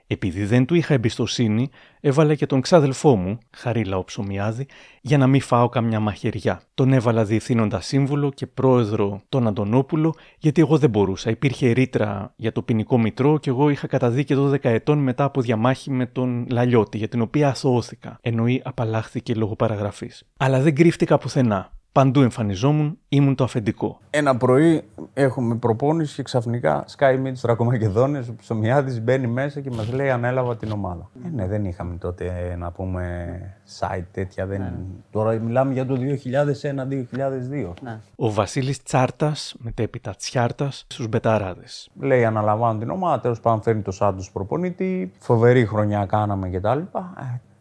Επειδή 0.06 0.44
δεν 0.44 0.66
του 0.66 0.74
είχα 0.74 0.94
εμπιστοσύνη, 0.94 1.70
έβαλα 2.00 2.34
και 2.34 2.46
τον 2.46 2.60
ξάδελφό 2.60 3.16
μου, 3.16 3.38
Χαρίλα 3.56 3.96
Οψομιάδη, 3.96 4.66
για 5.00 5.18
να 5.18 5.26
μην 5.26 5.40
φάω 5.40 5.68
καμιά 5.68 6.00
μαχαιριά. 6.00 6.62
Τον 6.74 6.92
έβαλα 6.92 7.24
διευθύνοντα 7.24 7.80
σύμβουλο 7.80 8.30
και 8.30 8.46
πρόεδρο 8.46 9.22
τον 9.28 9.46
Αντωνόπουλο, 9.46 10.14
γιατί 10.38 10.60
εγώ 10.60 10.78
δεν 10.78 10.90
μπορούσα. 10.90 11.30
Υπήρχε 11.30 11.70
ρήτρα 11.70 12.32
για 12.36 12.52
το 12.52 12.62
ποινικό 12.62 12.98
μητρό 12.98 13.38
και 13.38 13.50
εγώ 13.50 13.68
είχα 13.68 13.86
καταδίκη 13.86 14.34
12 14.38 14.56
ετών 14.62 14.98
μετά 14.98 15.24
από 15.24 15.40
διαμάχη 15.40 15.90
με 15.90 16.06
τον 16.06 16.46
Λαλιώτη, 16.50 16.98
για 16.98 17.08
την 17.08 17.20
οποία 17.20 17.48
αθωώθηκα, 17.48 18.18
εννοεί 18.20 18.62
απαλλάχθηκε 18.64 19.34
λόγω 19.34 19.56
παραγραφής. 19.56 20.24
Αλλά 20.36 20.60
δεν 20.60 20.74
κρύφτηκα 20.74 21.18
πουθενά. 21.18 21.72
Παντού 21.94 22.20
εμφανιζόμουν, 22.20 22.98
ήμουν 23.08 23.34
το 23.34 23.44
αφεντικό. 23.44 23.98
Ένα 24.10 24.36
πρωί 24.36 24.82
έχουμε 25.12 25.54
προπόνηση 25.54 26.14
και 26.14 26.22
ξαφνικά 26.22 26.84
σκάει 26.86 27.18
με 27.18 27.32
του 27.32 27.38
Τρακομακεδόνες. 27.40 28.28
Ο 28.28 28.34
Ψωμιάδης 28.34 29.02
μπαίνει 29.02 29.26
μέσα 29.26 29.60
και 29.60 29.70
μας 29.70 29.92
λέει 29.92 30.10
ανέλαβα 30.10 30.56
την 30.56 30.70
ομάδα. 30.70 31.10
Ε, 31.24 31.28
ναι, 31.28 31.46
δεν 31.46 31.64
είχαμε 31.64 31.96
τότε 31.96 32.56
να 32.58 32.70
πούμε 32.70 33.38
site 33.78 34.04
τέτοια. 34.12 34.46
Δεν... 34.46 34.62
Τώρα 35.10 35.32
μιλάμε 35.32 35.72
για 35.72 35.86
το 35.86 35.94
2001-2002. 35.94 37.72
Ναι. 37.82 38.00
Ο 38.16 38.30
Βασίλης 38.32 38.82
Τσάρτας, 38.82 39.54
μετέπειτα 39.58 40.14
Τσιάρτα, 40.14 40.70
στους 40.70 41.08
Μπεταράδες. 41.08 41.90
Λέει 42.00 42.24
αναλαμβάνω 42.24 42.78
την 42.78 42.90
ομάδα, 42.90 43.20
τέλος 43.20 43.40
πάντων 43.40 43.62
φέρνει 43.62 43.82
το 43.82 43.90
Σάντος 43.90 44.30
προπονητή. 44.30 45.12
Φοβερή 45.18 45.66
χρονιά 45.66 46.06
κάναμε 46.06 46.50
κτλ. 46.50 46.80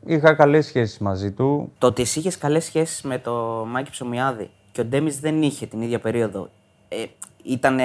Είχα 0.06 0.34
καλές 0.34 0.66
σχέσεις 0.66 0.98
μαζί 1.00 1.32
του. 1.32 1.72
Το 1.78 1.88
ότι 1.88 2.02
εσύ 2.02 2.20
είχες 2.20 2.38
καλές 2.38 2.64
σχέσεις 2.64 3.02
με 3.02 3.20
το 3.20 3.66
Μάκη 3.68 3.92
Ψωμιάδη 3.92 4.50
και 4.72 4.82
ο 4.82 4.86
Ντέμις 4.86 5.20
δεν 5.20 5.42
είχε 5.42 5.66
την 5.66 5.82
ίδια 5.82 6.00
περίοδο. 6.00 6.50
Ε, 6.88 7.06
ήταν 7.44 7.80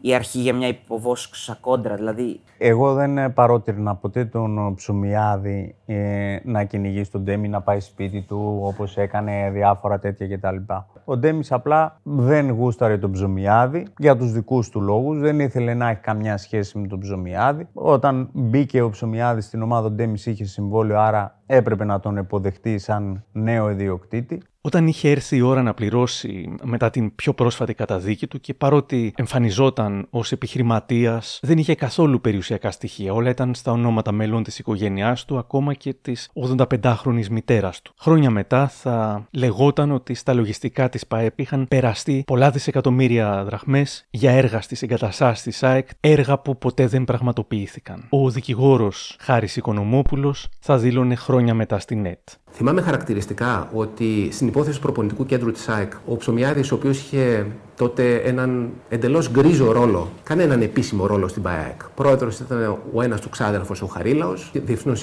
η 0.00 0.14
αρχή 0.14 0.38
για 0.38 0.54
μια 0.54 0.68
υποβόσκουσα 0.68 1.58
κόντρα, 1.60 1.94
δηλαδή. 1.94 2.40
Εγώ 2.58 2.94
δεν 2.94 3.32
παρότρινα 3.32 3.94
ποτέ 3.94 4.24
τον 4.24 4.74
Ψωμιάδη 4.74 5.74
ε, 5.86 6.36
να 6.44 6.64
κυνηγήσει 6.64 7.10
τον 7.10 7.22
Ντέμι, 7.22 7.48
να 7.48 7.60
πάει 7.60 7.80
σπίτι 7.80 8.20
του 8.28 8.60
όπως 8.62 8.96
έκανε 8.96 9.50
διάφορα 9.52 9.98
τέτοια 9.98 10.28
κτλ. 10.28 10.56
Ο 11.04 11.16
Ντέμις 11.16 11.52
απλά 11.52 11.96
δεν 12.02 12.50
γούσταρε 12.50 12.98
τον 12.98 13.12
Ψωμιάδη 13.12 13.86
για 13.98 14.16
τους 14.16 14.32
δικούς 14.32 14.68
του 14.68 14.80
λόγους. 14.80 15.20
Δεν 15.20 15.40
ήθελε 15.40 15.74
να 15.74 15.88
έχει 15.88 16.00
καμιά 16.00 16.36
σχέση 16.36 16.78
με 16.78 16.86
τον 16.86 17.00
Ψωμιάδη. 17.00 17.68
Όταν 17.72 18.28
μπήκε 18.32 18.82
ο 18.82 18.90
Ψωμιάδης 18.90 19.44
στην 19.44 19.62
ομάδα, 19.62 19.86
ο 19.86 19.90
Ντέμις 19.90 20.26
είχε 20.26 20.44
συμβόλαιο, 20.44 21.00
άρα 21.00 21.39
έπρεπε 21.50 21.84
να 21.84 22.00
τον 22.00 22.16
υποδεχτεί 22.16 22.78
σαν 22.78 23.24
νέο 23.32 23.70
ιδιοκτήτη. 23.70 24.42
Όταν 24.62 24.86
είχε 24.86 25.10
έρθει 25.10 25.36
η 25.36 25.40
ώρα 25.40 25.62
να 25.62 25.74
πληρώσει 25.74 26.54
μετά 26.62 26.90
την 26.90 27.14
πιο 27.14 27.34
πρόσφατη 27.34 27.74
καταδίκη 27.74 28.26
του 28.26 28.40
και 28.40 28.54
παρότι 28.54 29.12
εμφανιζόταν 29.16 30.06
ως 30.10 30.32
επιχειρηματίας, 30.32 31.40
δεν 31.42 31.58
είχε 31.58 31.74
καθόλου 31.74 32.20
περιουσιακά 32.20 32.70
στοιχεία. 32.70 33.12
Όλα 33.12 33.30
ήταν 33.30 33.54
στα 33.54 33.72
ονόματα 33.72 34.12
μελών 34.12 34.42
της 34.42 34.58
οικογένειάς 34.58 35.24
του, 35.24 35.38
ακόμα 35.38 35.74
και 35.74 35.94
της 36.02 36.30
85χρονη 36.56 37.26
μητέρας 37.30 37.82
του. 37.82 37.92
Χρόνια 37.98 38.30
μετά 38.30 38.68
θα 38.68 39.26
λεγόταν 39.30 39.90
ότι 39.90 40.14
στα 40.14 40.34
λογιστικά 40.34 40.88
της 40.88 41.06
ΠΑΕΠ 41.06 41.40
είχαν 41.40 41.66
περαστεί 41.68 42.22
πολλά 42.26 42.50
δισεκατομμύρια 42.50 43.44
δραχμές 43.44 44.06
για 44.10 44.30
έργα 44.30 44.60
στις 44.60 44.82
εγκαταστάσεις 44.82 45.42
της 45.42 45.62
ΑΕΚ, 45.62 45.88
έργα 46.00 46.38
που 46.38 46.58
ποτέ 46.58 46.86
δεν 46.86 47.04
πραγματοποιήθηκαν. 47.04 48.06
Ο 48.08 48.30
δικηγόρος 48.30 49.16
Χάρης 49.20 49.56
Οικονομόπουλος 49.56 50.48
θα 50.60 50.78
δήλωνε 50.78 51.14
χρόνια 51.14 51.39
μετά 51.40 51.78
στην 51.78 52.06
ΕΤ. 52.06 52.28
Θυμάμαι 52.52 52.80
χαρακτηριστικά 52.80 53.70
ότι 53.72 54.28
στην 54.32 54.46
υπόθεση 54.46 54.76
του 54.76 54.82
προπονητικού 54.82 55.26
κέντρου 55.26 55.52
της 55.52 55.68
ΑΕΚ, 55.68 55.92
ο 56.06 56.16
Ψωμιάδης, 56.16 56.72
ο 56.72 56.74
οποίος 56.74 56.98
είχε 56.98 57.46
τότε 57.76 58.14
έναν 58.14 58.70
εντελώς 58.88 59.30
γκρίζο 59.30 59.72
ρόλο, 59.72 60.08
κανέναν 60.22 60.62
επίσημο 60.62 61.06
ρόλο 61.06 61.28
στην 61.28 61.42
ΠΑΕΚ. 61.42 61.82
Πρόεδρος 61.94 62.38
ήταν 62.38 62.78
ο 62.92 63.02
ένας 63.02 63.20
τους 63.20 63.30
ξάδερφος, 63.30 63.82
ο 63.82 63.86
Χαρίλαος, 63.86 64.50
διευθυνό 64.52 64.94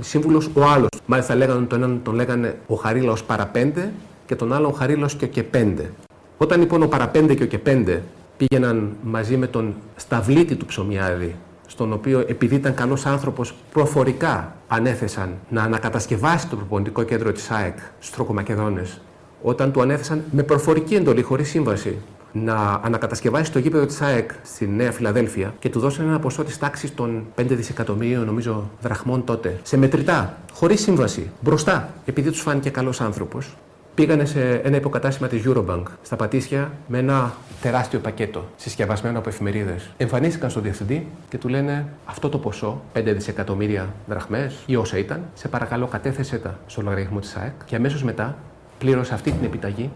σύμβουλος 0.00 0.50
ο 0.54 0.62
άλλος. 0.62 0.88
Μάλιστα 1.06 1.34
λέγανε 1.34 1.66
τον 1.66 1.82
έναν 1.82 2.00
τον 2.02 2.14
λέγανε 2.14 2.56
ο 2.66 2.74
Χαρίλαος 2.74 3.24
παραπέντε 3.24 3.92
και 4.26 4.34
τον 4.34 4.52
άλλον 4.52 4.74
Χαρίλαος 4.74 5.14
και 5.14 5.24
ο 5.24 5.28
Κεπέντε. 5.28 5.90
Όταν 6.38 6.60
λοιπόν 6.60 6.82
ο 6.82 6.86
παραπέντε 6.86 7.34
και 7.34 7.42
ο 7.42 7.46
Κεπέντε 7.46 8.02
πήγαιναν 8.36 8.92
μαζί 9.02 9.36
με 9.36 9.46
τον 9.46 9.74
σταυλίτη 9.96 10.54
του 10.54 10.66
Ψωμιάδη 10.66 11.34
στον 11.74 11.92
οποίο 11.92 12.20
επειδή 12.20 12.54
ήταν 12.54 12.74
καλός 12.74 13.06
άνθρωπος 13.06 13.54
προφορικά 13.72 14.56
ανέθεσαν 14.68 15.34
να 15.48 15.62
ανακατασκευάσει 15.62 16.48
το 16.48 16.56
προπονητικό 16.56 17.02
κέντρο 17.02 17.32
της 17.32 17.50
ΑΕΚ 17.50 17.78
στους 17.98 18.10
Τροκομακεδόνες 18.10 19.00
όταν 19.42 19.72
του 19.72 19.80
ανέθεσαν 19.80 20.24
με 20.30 20.42
προφορική 20.42 20.94
εντολή 20.94 21.22
χωρίς 21.22 21.48
σύμβαση 21.48 21.98
να 22.32 22.80
ανακατασκευάσει 22.82 23.52
το 23.52 23.58
γήπεδο 23.58 23.86
της 23.86 24.00
ΑΕΚ 24.00 24.30
στη 24.42 24.66
Νέα 24.66 24.92
Φιλαδέλφια 24.92 25.54
και 25.58 25.68
του 25.68 25.80
δώσαν 25.80 26.08
ένα 26.08 26.18
ποσό 26.18 26.44
της 26.44 26.58
τάξης 26.58 26.94
των 26.94 27.24
5 27.36 27.44
δισεκατομμυρίων 27.48 28.24
νομίζω 28.24 28.70
δραχμών 28.80 29.24
τότε 29.24 29.58
σε 29.62 29.76
μετρητά, 29.76 30.36
χωρίς 30.52 30.80
σύμβαση, 30.80 31.30
μπροστά, 31.40 31.94
επειδή 32.04 32.30
τους 32.30 32.40
φάνηκε 32.40 32.70
καλός 32.70 33.00
άνθρωπος 33.00 33.56
πήγανε 33.94 34.24
σε 34.24 34.54
ένα 34.54 34.76
υποκατάστημα 34.76 35.28
της 35.28 35.42
Eurobank 35.46 35.82
στα 36.02 36.16
Πατήσια 36.16 36.72
με 36.86 36.98
ένα 36.98 37.34
τεράστιο 37.60 37.98
πακέτο 37.98 38.44
συσκευασμένο 38.56 39.18
από 39.18 39.28
εφημερίδες. 39.28 39.90
Εμφανίστηκαν 39.96 40.50
στον 40.50 40.62
διευθυντή 40.62 41.06
και 41.28 41.38
του 41.38 41.48
λένε 41.48 41.86
αυτό 42.04 42.28
το 42.28 42.38
ποσό, 42.38 42.82
5 42.94 43.02
δισεκατομμύρια 43.04 43.94
δραχμές 44.06 44.62
ή 44.66 44.76
όσα 44.76 44.98
ήταν, 44.98 45.24
σε 45.34 45.48
παρακαλώ 45.48 45.86
κατέθεσέ 45.86 46.38
τα 46.38 46.58
στο 46.66 46.82
λογαριασμό 46.82 47.18
της 47.20 47.36
ΑΕΚ 47.36 47.52
και 47.64 47.76
αμέσως 47.76 48.02
μετά 48.02 48.36
πλήρωσε 48.78 49.14
αυτή 49.14 49.30
την 49.30 49.44
επιταγή 49.44 49.90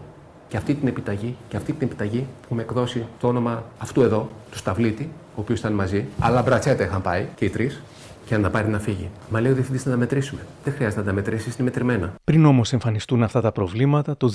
και 0.47 0.57
αυτή 0.57 0.73
την 0.73 0.87
επιταγή 0.87 1.35
και 1.47 1.57
αυτή 1.57 1.73
την 1.73 1.87
επιταγή 1.87 2.27
που 2.47 2.55
με 2.55 2.61
εκδώσει 2.61 3.05
το 3.19 3.27
όνομα 3.27 3.63
αυτού 3.77 4.01
εδώ, 4.01 4.29
του 4.51 4.57
Σταυλίτη, 4.57 5.09
ο 5.35 5.41
οποίος 5.41 5.59
ήταν 5.59 5.73
μαζί, 5.73 6.05
αλλά 6.19 6.41
μπρατσέτα 6.41 6.83
είχαν 6.83 7.01
πάει 7.01 7.25
και 7.35 7.45
οι 7.45 7.49
τρεις, 7.49 7.81
και 8.29 8.37
να 8.37 8.49
πάρει 8.49 8.69
να 8.69 8.79
φύγει. 8.79 9.09
Μα 9.29 9.41
λέει 9.41 9.51
ο 9.51 9.53
διευθυντής 9.53 9.85
να 9.85 9.91
τα 9.91 9.97
μετρήσουμε. 9.97 10.41
Δεν 10.63 10.73
χρειάζεται 10.73 11.01
να 11.01 11.07
τα 11.07 11.13
μετρήσεις, 11.13 11.55
είναι 11.55 11.63
μετρημένα. 11.63 12.13
Πριν 12.23 12.45
όμως 12.45 12.73
εμφανιστούν 12.73 13.23
αυτά 13.23 13.41
τα 13.41 13.51
προβλήματα, 13.51 14.17
το 14.17 14.31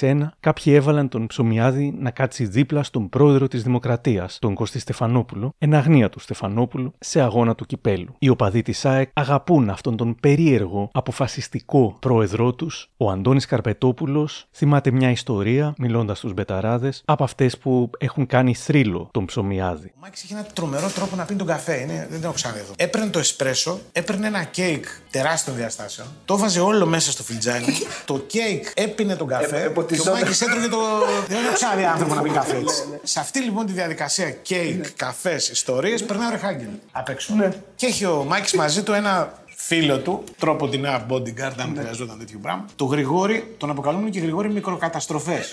2001 0.00 0.28
κάποιοι 0.40 0.72
έβαλαν 0.76 1.08
τον 1.08 1.26
Ψωμιάδη 1.26 1.94
να 1.98 2.10
κάτσει 2.10 2.44
δίπλα 2.44 2.82
στον 2.82 3.08
πρόεδρο 3.08 3.48
της 3.48 3.62
Δημοκρατίας, 3.62 4.38
τον 4.40 4.54
Κωστή 4.54 4.78
Στεφανόπουλο, 4.78 5.52
εν 5.58 5.74
αγνία 5.74 6.08
του 6.08 6.20
Στεφανόπουλου, 6.20 6.92
σε 6.98 7.20
αγώνα 7.20 7.54
του 7.54 7.64
κυπέλου. 7.66 8.14
Οι 8.18 8.28
οπαδοί 8.28 8.62
της 8.62 8.84
ΑΕΚ 8.84 9.10
αγαπούν 9.12 9.70
αυτόν 9.70 9.96
τον 9.96 10.16
περίεργο, 10.20 10.90
αποφασιστικό 10.92 11.96
πρόεδρό 12.00 12.54
τους, 12.54 12.90
ο 12.96 13.10
Αντώνης 13.10 13.46
Καρπετόπουλος, 13.46 14.46
θυμάται 14.52 14.90
μια 14.90 15.10
ιστορία, 15.10 15.74
μιλώντας 15.78 16.18
στους 16.18 16.32
Μπεταράδες, 16.32 17.02
από 17.04 17.24
αυτές 17.24 17.58
που 17.58 17.90
έχουν 17.98 18.26
κάνει 18.26 18.54
θρύλο 18.54 19.08
τον 19.10 19.24
Ψωμιάδη. 19.24 19.92
Ο 19.94 19.98
Μάκης 20.00 20.22
είχε 20.22 20.34
ένα 20.34 20.42
τρομερό 20.42 20.90
τρόπο 20.94 21.16
να 21.16 21.24
πίνει 21.24 21.38
τον 21.38 21.46
καφέ, 21.46 21.80
είναι, 21.80 22.06
δεν 22.10 22.20
το 22.20 22.26
έχω 22.26 22.34
ξαναδεί 22.34 22.60
εδώ. 22.60 22.72
Έπαιρνε 22.76 23.10
το 23.10 23.18
εσπρέσο, 23.28 23.80
έπαιρνε 23.92 24.26
ένα 24.26 24.42
κέικ 24.42 24.84
τεράστιων 25.10 25.56
διαστάσεων, 25.56 26.08
το 26.24 26.38
βάζε 26.38 26.60
όλο 26.60 26.86
μέσα 26.86 27.10
στο 27.10 27.22
φιλτζάνι, 27.22 27.78
το 28.04 28.18
κέικ 28.18 28.66
έπινε 28.74 29.16
τον 29.16 29.26
καφέ 29.26 29.56
Ε, 29.56 29.94
και 29.94 30.08
ο 30.08 30.12
Μάκης 30.12 30.40
έτρωγε 30.40 30.68
το. 30.68 30.78
Δεν 31.28 31.44
έχω 31.44 31.54
ξαναδεί 31.54 31.84
άνθρωπο 31.84 32.14
να 32.14 32.22
πίνει 32.22 32.34
καφέ 32.34 32.56
έτσι. 32.56 32.82
Σε 33.02 33.20
αυτή 33.20 33.40
λοιπόν 33.40 33.66
τη 33.66 33.72
διαδικασία 33.72 34.30
κέικ, 34.30 34.90
καφές, 34.96 35.48
ιστορίες, 35.48 36.04
περνάει 36.04 36.28
ο 36.28 36.30
Ρεχάγκελ 36.30 36.68
απ' 36.92 37.08
έξω. 37.08 37.34
Και 37.76 37.86
έχει 37.86 38.04
ο 38.04 38.24
Μάκης 38.28 38.52
μαζί 38.52 38.82
του 38.82 38.92
ένα 38.92 39.32
φίλο 39.56 39.98
του, 39.98 40.24
τρόπον 40.38 40.68
τινά 40.68 40.86
bodyguard, 41.08 41.54
αν 41.58 41.74
χρειαζόταν 41.78 42.18
τέτοιο 42.18 42.38
πράγμα. 42.42 42.64
Το 42.76 42.84
Γρηγόρη, 42.84 43.54
τον 43.58 43.70
αποκαλούν 43.70 44.10
και 44.10 44.20
Γρηγόρη 44.20 44.50
μικροκαταστροφές. 44.50 45.52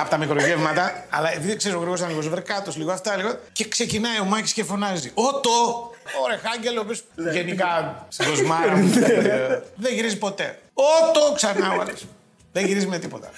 από 0.00 0.10
τα 0.10 0.16
μικρογεύματα, 0.16 1.06
αλλά 1.10 1.32
επειδή 1.32 1.56
ξέρεις 1.56 1.76
ο 1.76 1.80
Γρηγόρης 1.80 2.02
ήταν 2.02 2.12
λίγο 2.12 2.22
σβερκάτος, 2.28 2.76
λίγο 2.76 2.90
αυτά, 2.92 3.16
λίγο. 3.16 3.38
Και 3.52 3.68
ξεκινάει 3.68 4.20
ο 4.20 4.24
Μάκης 4.24 4.52
και 4.52 4.64
φωνάζει. 4.64 5.10
Ότο! 5.14 5.90
Ο 6.22 6.28
Ρεχάγκελ, 6.30 6.76
ο 6.76 6.80
οποίος 6.80 7.02
γενικά 7.32 7.96
στην 8.08 8.28
κοσμάρα 8.28 8.76
μου, 8.76 8.92
ε, 9.02 9.62
δεν 9.76 9.94
γυρίζει 9.94 10.18
ποτέ. 10.18 10.58
Ότο! 10.74 11.32
Ξανά 11.34 11.70
ο 11.70 11.80
άλλος. 11.80 12.04
Δεν 12.52 12.66
γυρίζει 12.66 12.86
με 12.86 12.98
τίποτα. 12.98 13.30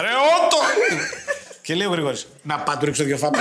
Ρε, 0.00 0.08
ότο! 0.08 0.56
Και 1.62 1.74
λέει 1.74 1.86
ο 1.86 1.90
Γρηγόρης, 1.90 2.26
να 2.42 2.58
πάω 2.58 2.76
του 2.76 2.84
ρίξω 2.84 3.04
δύο 3.04 3.16
φάπε. 3.16 3.38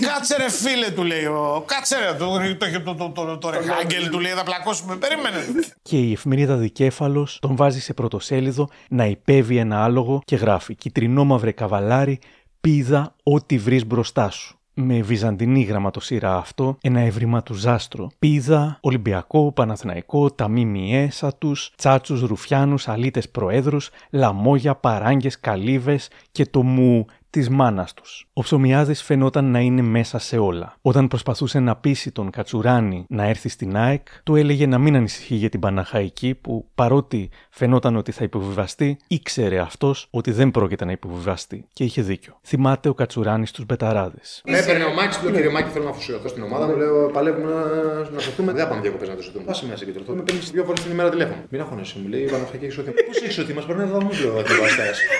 Κάτσε 0.00 0.36
ρε 0.36 0.50
φίλε, 0.50 0.90
του 0.90 1.02
λέει. 1.02 1.24
Ο... 1.24 1.64
Κάτσε 1.66 1.98
ρε, 1.98 2.12
το, 2.12 2.38
το, 2.58 2.94
το, 2.94 2.94
το, 2.94 3.26
το, 3.26 3.38
το 3.38 3.50
Ρεχάγκελ 3.50 4.08
του 4.08 4.20
λέει, 4.20 4.32
θα 4.32 4.42
πλακώσουμε. 4.42 4.96
Περίμενε. 4.96 5.38
Και 5.82 5.98
η 5.98 6.12
εφημερίδα 6.12 6.56
Δικέφαλο 6.56 7.28
τον 7.40 7.56
βάζει 7.56 7.80
σε 7.80 7.94
πρωτοσέλιδο 7.94 8.68
να 8.88 9.06
υπέβει 9.06 9.56
ένα 9.56 9.84
άλογο 9.84 10.22
και 10.24 10.36
γράφει 10.36 10.74
Κιτρινόμαυρε 10.74 11.52
καβαλάρι, 11.52 12.18
πίδα 12.60 13.14
ό,τι 13.22 13.58
βρεις 13.58 13.86
μπροστά 13.86 14.30
σου. 14.30 14.61
Με 14.74 15.00
βυζαντινή 15.00 15.62
γραμματοσύρα 15.62 16.36
αυτό, 16.36 16.76
ένα 16.80 17.00
έβριμα 17.00 17.42
του 17.42 17.54
Ζάστρο. 17.54 18.10
Πίδα, 18.18 18.78
Ολυμπιακό, 18.80 19.52
Παναθηναϊκό, 19.52 20.30
τα 20.30 20.48
μιμιέσα 20.48 21.34
τους, 21.34 21.72
τσάτσους, 21.76 22.20
ρουφιάνους, 22.22 22.88
αλίτε 22.88 23.22
προέδρους, 23.32 23.90
λαμόγια, 24.10 24.74
παράγκε, 24.74 25.30
καλύβες 25.40 26.10
και 26.32 26.46
το 26.46 26.62
μου 26.62 27.06
της 27.32 27.48
μάνας 27.48 27.94
τους. 27.94 28.26
Ο 28.32 28.42
Ψωμιάδης 28.42 29.02
φαινόταν 29.02 29.44
να 29.50 29.58
είναι 29.58 29.82
μέσα 29.82 30.18
σε 30.18 30.38
όλα. 30.38 30.76
Όταν 30.82 31.08
προσπαθούσε 31.08 31.58
να 31.58 31.76
πείσει 31.76 32.10
τον 32.10 32.30
Κατσουράνη 32.30 33.06
να 33.08 33.24
έρθει 33.24 33.48
στην 33.48 33.76
ΑΕΚ, 33.76 34.06
του 34.22 34.36
έλεγε 34.36 34.66
να 34.66 34.78
μην 34.78 34.96
ανησυχεί 34.96 35.34
για 35.34 35.48
την 35.48 35.60
Παναχαϊκή, 35.60 36.34
που 36.34 36.66
παρότι 36.74 37.30
φαινόταν 37.50 37.96
ότι 37.96 38.12
θα 38.12 38.24
υποβιβαστεί, 38.24 38.96
ήξερε 39.06 39.58
αυτός 39.58 40.06
ότι 40.10 40.30
δεν 40.30 40.50
πρόκειται 40.50 40.84
να 40.84 40.92
υποβιβαστεί. 40.92 41.64
Και 41.72 41.84
είχε 41.84 42.02
δίκιο. 42.02 42.36
Θυμάται 42.42 42.88
ο 42.88 42.94
Κατσουράνης 42.94 43.48
στου 43.48 43.64
Μπεταράδες. 43.64 44.42
Με 44.44 44.58
έπαιρνε 44.58 44.84
ο 44.84 44.92
Μάκης, 44.92 45.18
του 45.18 45.24
λέει: 45.24 45.34
Κύριε 45.34 45.50
Μάκη, 45.50 45.70
θέλω 45.70 45.84
να 45.84 45.90
αφοσιωθώ 45.90 46.28
στην 46.28 46.42
ομάδα 46.42 46.66
μου. 46.66 46.76
Λέω: 46.76 47.10
Παλεύουμε 47.10 47.52
να, 47.52 48.10
να 48.10 48.18
σωθούμε. 48.18 48.52
Δεν 48.52 48.62
θα 48.62 48.68
πάμε 48.68 48.80
διακοπές 48.80 49.08
να 49.08 49.14
το 49.14 49.22
σωθούμε. 49.22 49.44
Πάσε 49.44 49.66
μια 49.66 49.76
συγκεντρωθώ. 49.76 50.14
Με 50.14 50.22
παίρνει 50.22 50.40
δύο 50.40 50.64
φορές 50.64 50.82
την 50.82 50.90
ημέρα 50.90 51.10
τηλέφωνο. 51.10 51.42
Μην 51.48 51.60
αγχώνεσαι, 51.60 51.98
μου 52.02 52.08
λέει: 52.08 52.22
Η 52.22 52.30
Παναχαϊκή 52.30 52.64
έχει 52.64 52.74
σωθεί. 52.74 52.90
Πώς 52.90 53.22
έχει 53.22 53.32
σωθεί, 53.32 53.52
μας 53.52 53.64
παίρνει 53.64 53.82
εδώ 53.82 54.02
μου 54.02 54.10
λέω: 54.22 54.34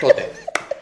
Τότε. 0.00 0.22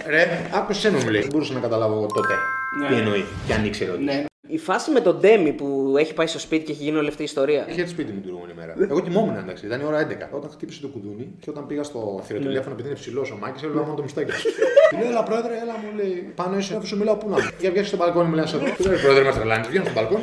Ρε, 0.06 0.48
άκουσε 0.52 0.90
μου 0.90 1.08
λέει. 1.08 1.20
Δεν 1.20 1.30
μπορούσα 1.30 1.52
να 1.52 1.60
καταλάβω 1.60 1.94
εγώ 1.94 2.06
τότε. 2.06 2.34
Ναι. 2.78 2.88
Τι 2.88 2.94
εννοεί 2.94 3.24
και 3.46 3.54
αν 3.54 3.64
ήξερε 3.64 3.90
ότι. 3.90 4.04
Ναι. 4.04 4.24
Η 4.48 4.58
φάση 4.58 4.90
με 4.90 5.00
τον 5.00 5.16
Ντέμι 5.20 5.52
που 5.52 5.94
έχει 5.98 6.14
πάει 6.14 6.26
στο 6.26 6.38
σπίτι 6.38 6.64
και 6.64 6.72
έχει 6.72 6.82
γίνει 6.82 6.96
όλη 6.96 7.08
αυτή 7.08 7.20
η 7.20 7.24
ιστορία. 7.24 7.66
Είχε 7.68 7.80
έρθει 7.80 7.92
σπίτι 7.92 8.12
μου 8.12 8.20
την 8.20 8.28
προηγούμενη 8.28 8.52
μέρα. 8.58 8.74
Εγώ 8.90 9.00
κοιμόμουν 9.00 9.36
εντάξει, 9.36 9.66
ήταν 9.66 9.80
η 9.80 9.84
ώρα 9.84 10.06
11. 10.06 10.36
Όταν 10.36 10.50
χτύπησε 10.50 10.80
το 10.80 10.88
κουδούνι 10.88 11.34
και 11.40 11.50
όταν 11.50 11.66
πήγα 11.66 11.82
στο 11.82 12.14
Ναι. 12.18 12.22
θηροτηλέφωνο 12.26 12.72
επειδή 12.74 12.88
είναι 12.88 12.96
ψηλός 12.98 13.30
ο 13.30 13.36
Μάκης, 13.40 13.62
έβλεπα 13.62 13.82
μόνο 13.84 13.94
το 13.96 14.02
μιστάκι. 14.02 14.30
Του 14.90 14.96
λέω, 14.98 15.08
Έλα 15.08 15.22
πρόεδρε, 15.22 15.52
έλα 15.62 15.72
μου 15.72 15.96
λέει. 15.96 16.32
Πάνω 16.34 16.58
είσαι, 16.58 16.76
αφού 16.76 16.86
σου 16.86 16.96
μιλάω 16.98 17.16
πού 17.16 17.28
να 17.28 17.36
είμαι. 17.36 17.50
Για 17.60 17.70
βγαίνει 17.70 17.86
στο 17.86 17.96
μπαλκόνι, 17.96 18.28
μου 18.28 18.34
λέει 18.34 18.44
εδώ. 18.48 18.58
Του 18.76 18.88
λέω, 18.88 18.98
Πρόεδρε, 18.98 19.24
μα 19.24 19.32
τρελάνει. 19.32 19.66
Βγαίνω 19.68 19.84
στο 19.84 19.92
μπαλκόνι. 19.94 20.22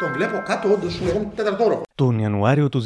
Τον 0.00 0.12
βλέπω 0.12 0.42
κάτω, 0.46 0.72
όντως, 0.72 1.00
εγώ 1.00 1.16
είμαι 1.18 1.32
τέταρτο 1.34 1.64
όροφο. 1.64 1.82
Τον 1.94 2.18
Ιανουάριο 2.18 2.68
του 2.68 2.82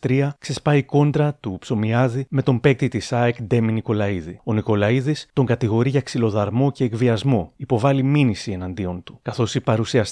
2003 0.00 0.28
ξεσπάει 0.38 0.78
η 0.78 0.82
κόντρα 0.82 1.36
του 1.40 1.56
Ψωμιάδη 1.60 2.26
με 2.30 2.42
τον 2.42 2.60
παίκτη 2.60 2.88
της 2.88 3.12
ΑΕΚ 3.12 3.42
Ντέμι 3.42 3.72
Νικολαίδη. 3.72 4.40
Ο 4.44 4.52
Νικολαίδης 4.52 5.28
τον 5.32 5.46
κατηγορεί 5.46 5.90
για 5.90 6.00
ξυλοδαρμό 6.00 6.72
και 6.72 6.84
εκβιασμό, 6.84 7.52
υποβάλλει 7.56 8.02
μήνυση 8.02 8.52
εναντίον 8.52 9.02
του. 9.02 9.18
Καθώς 9.22 9.54
οι 9.54 9.60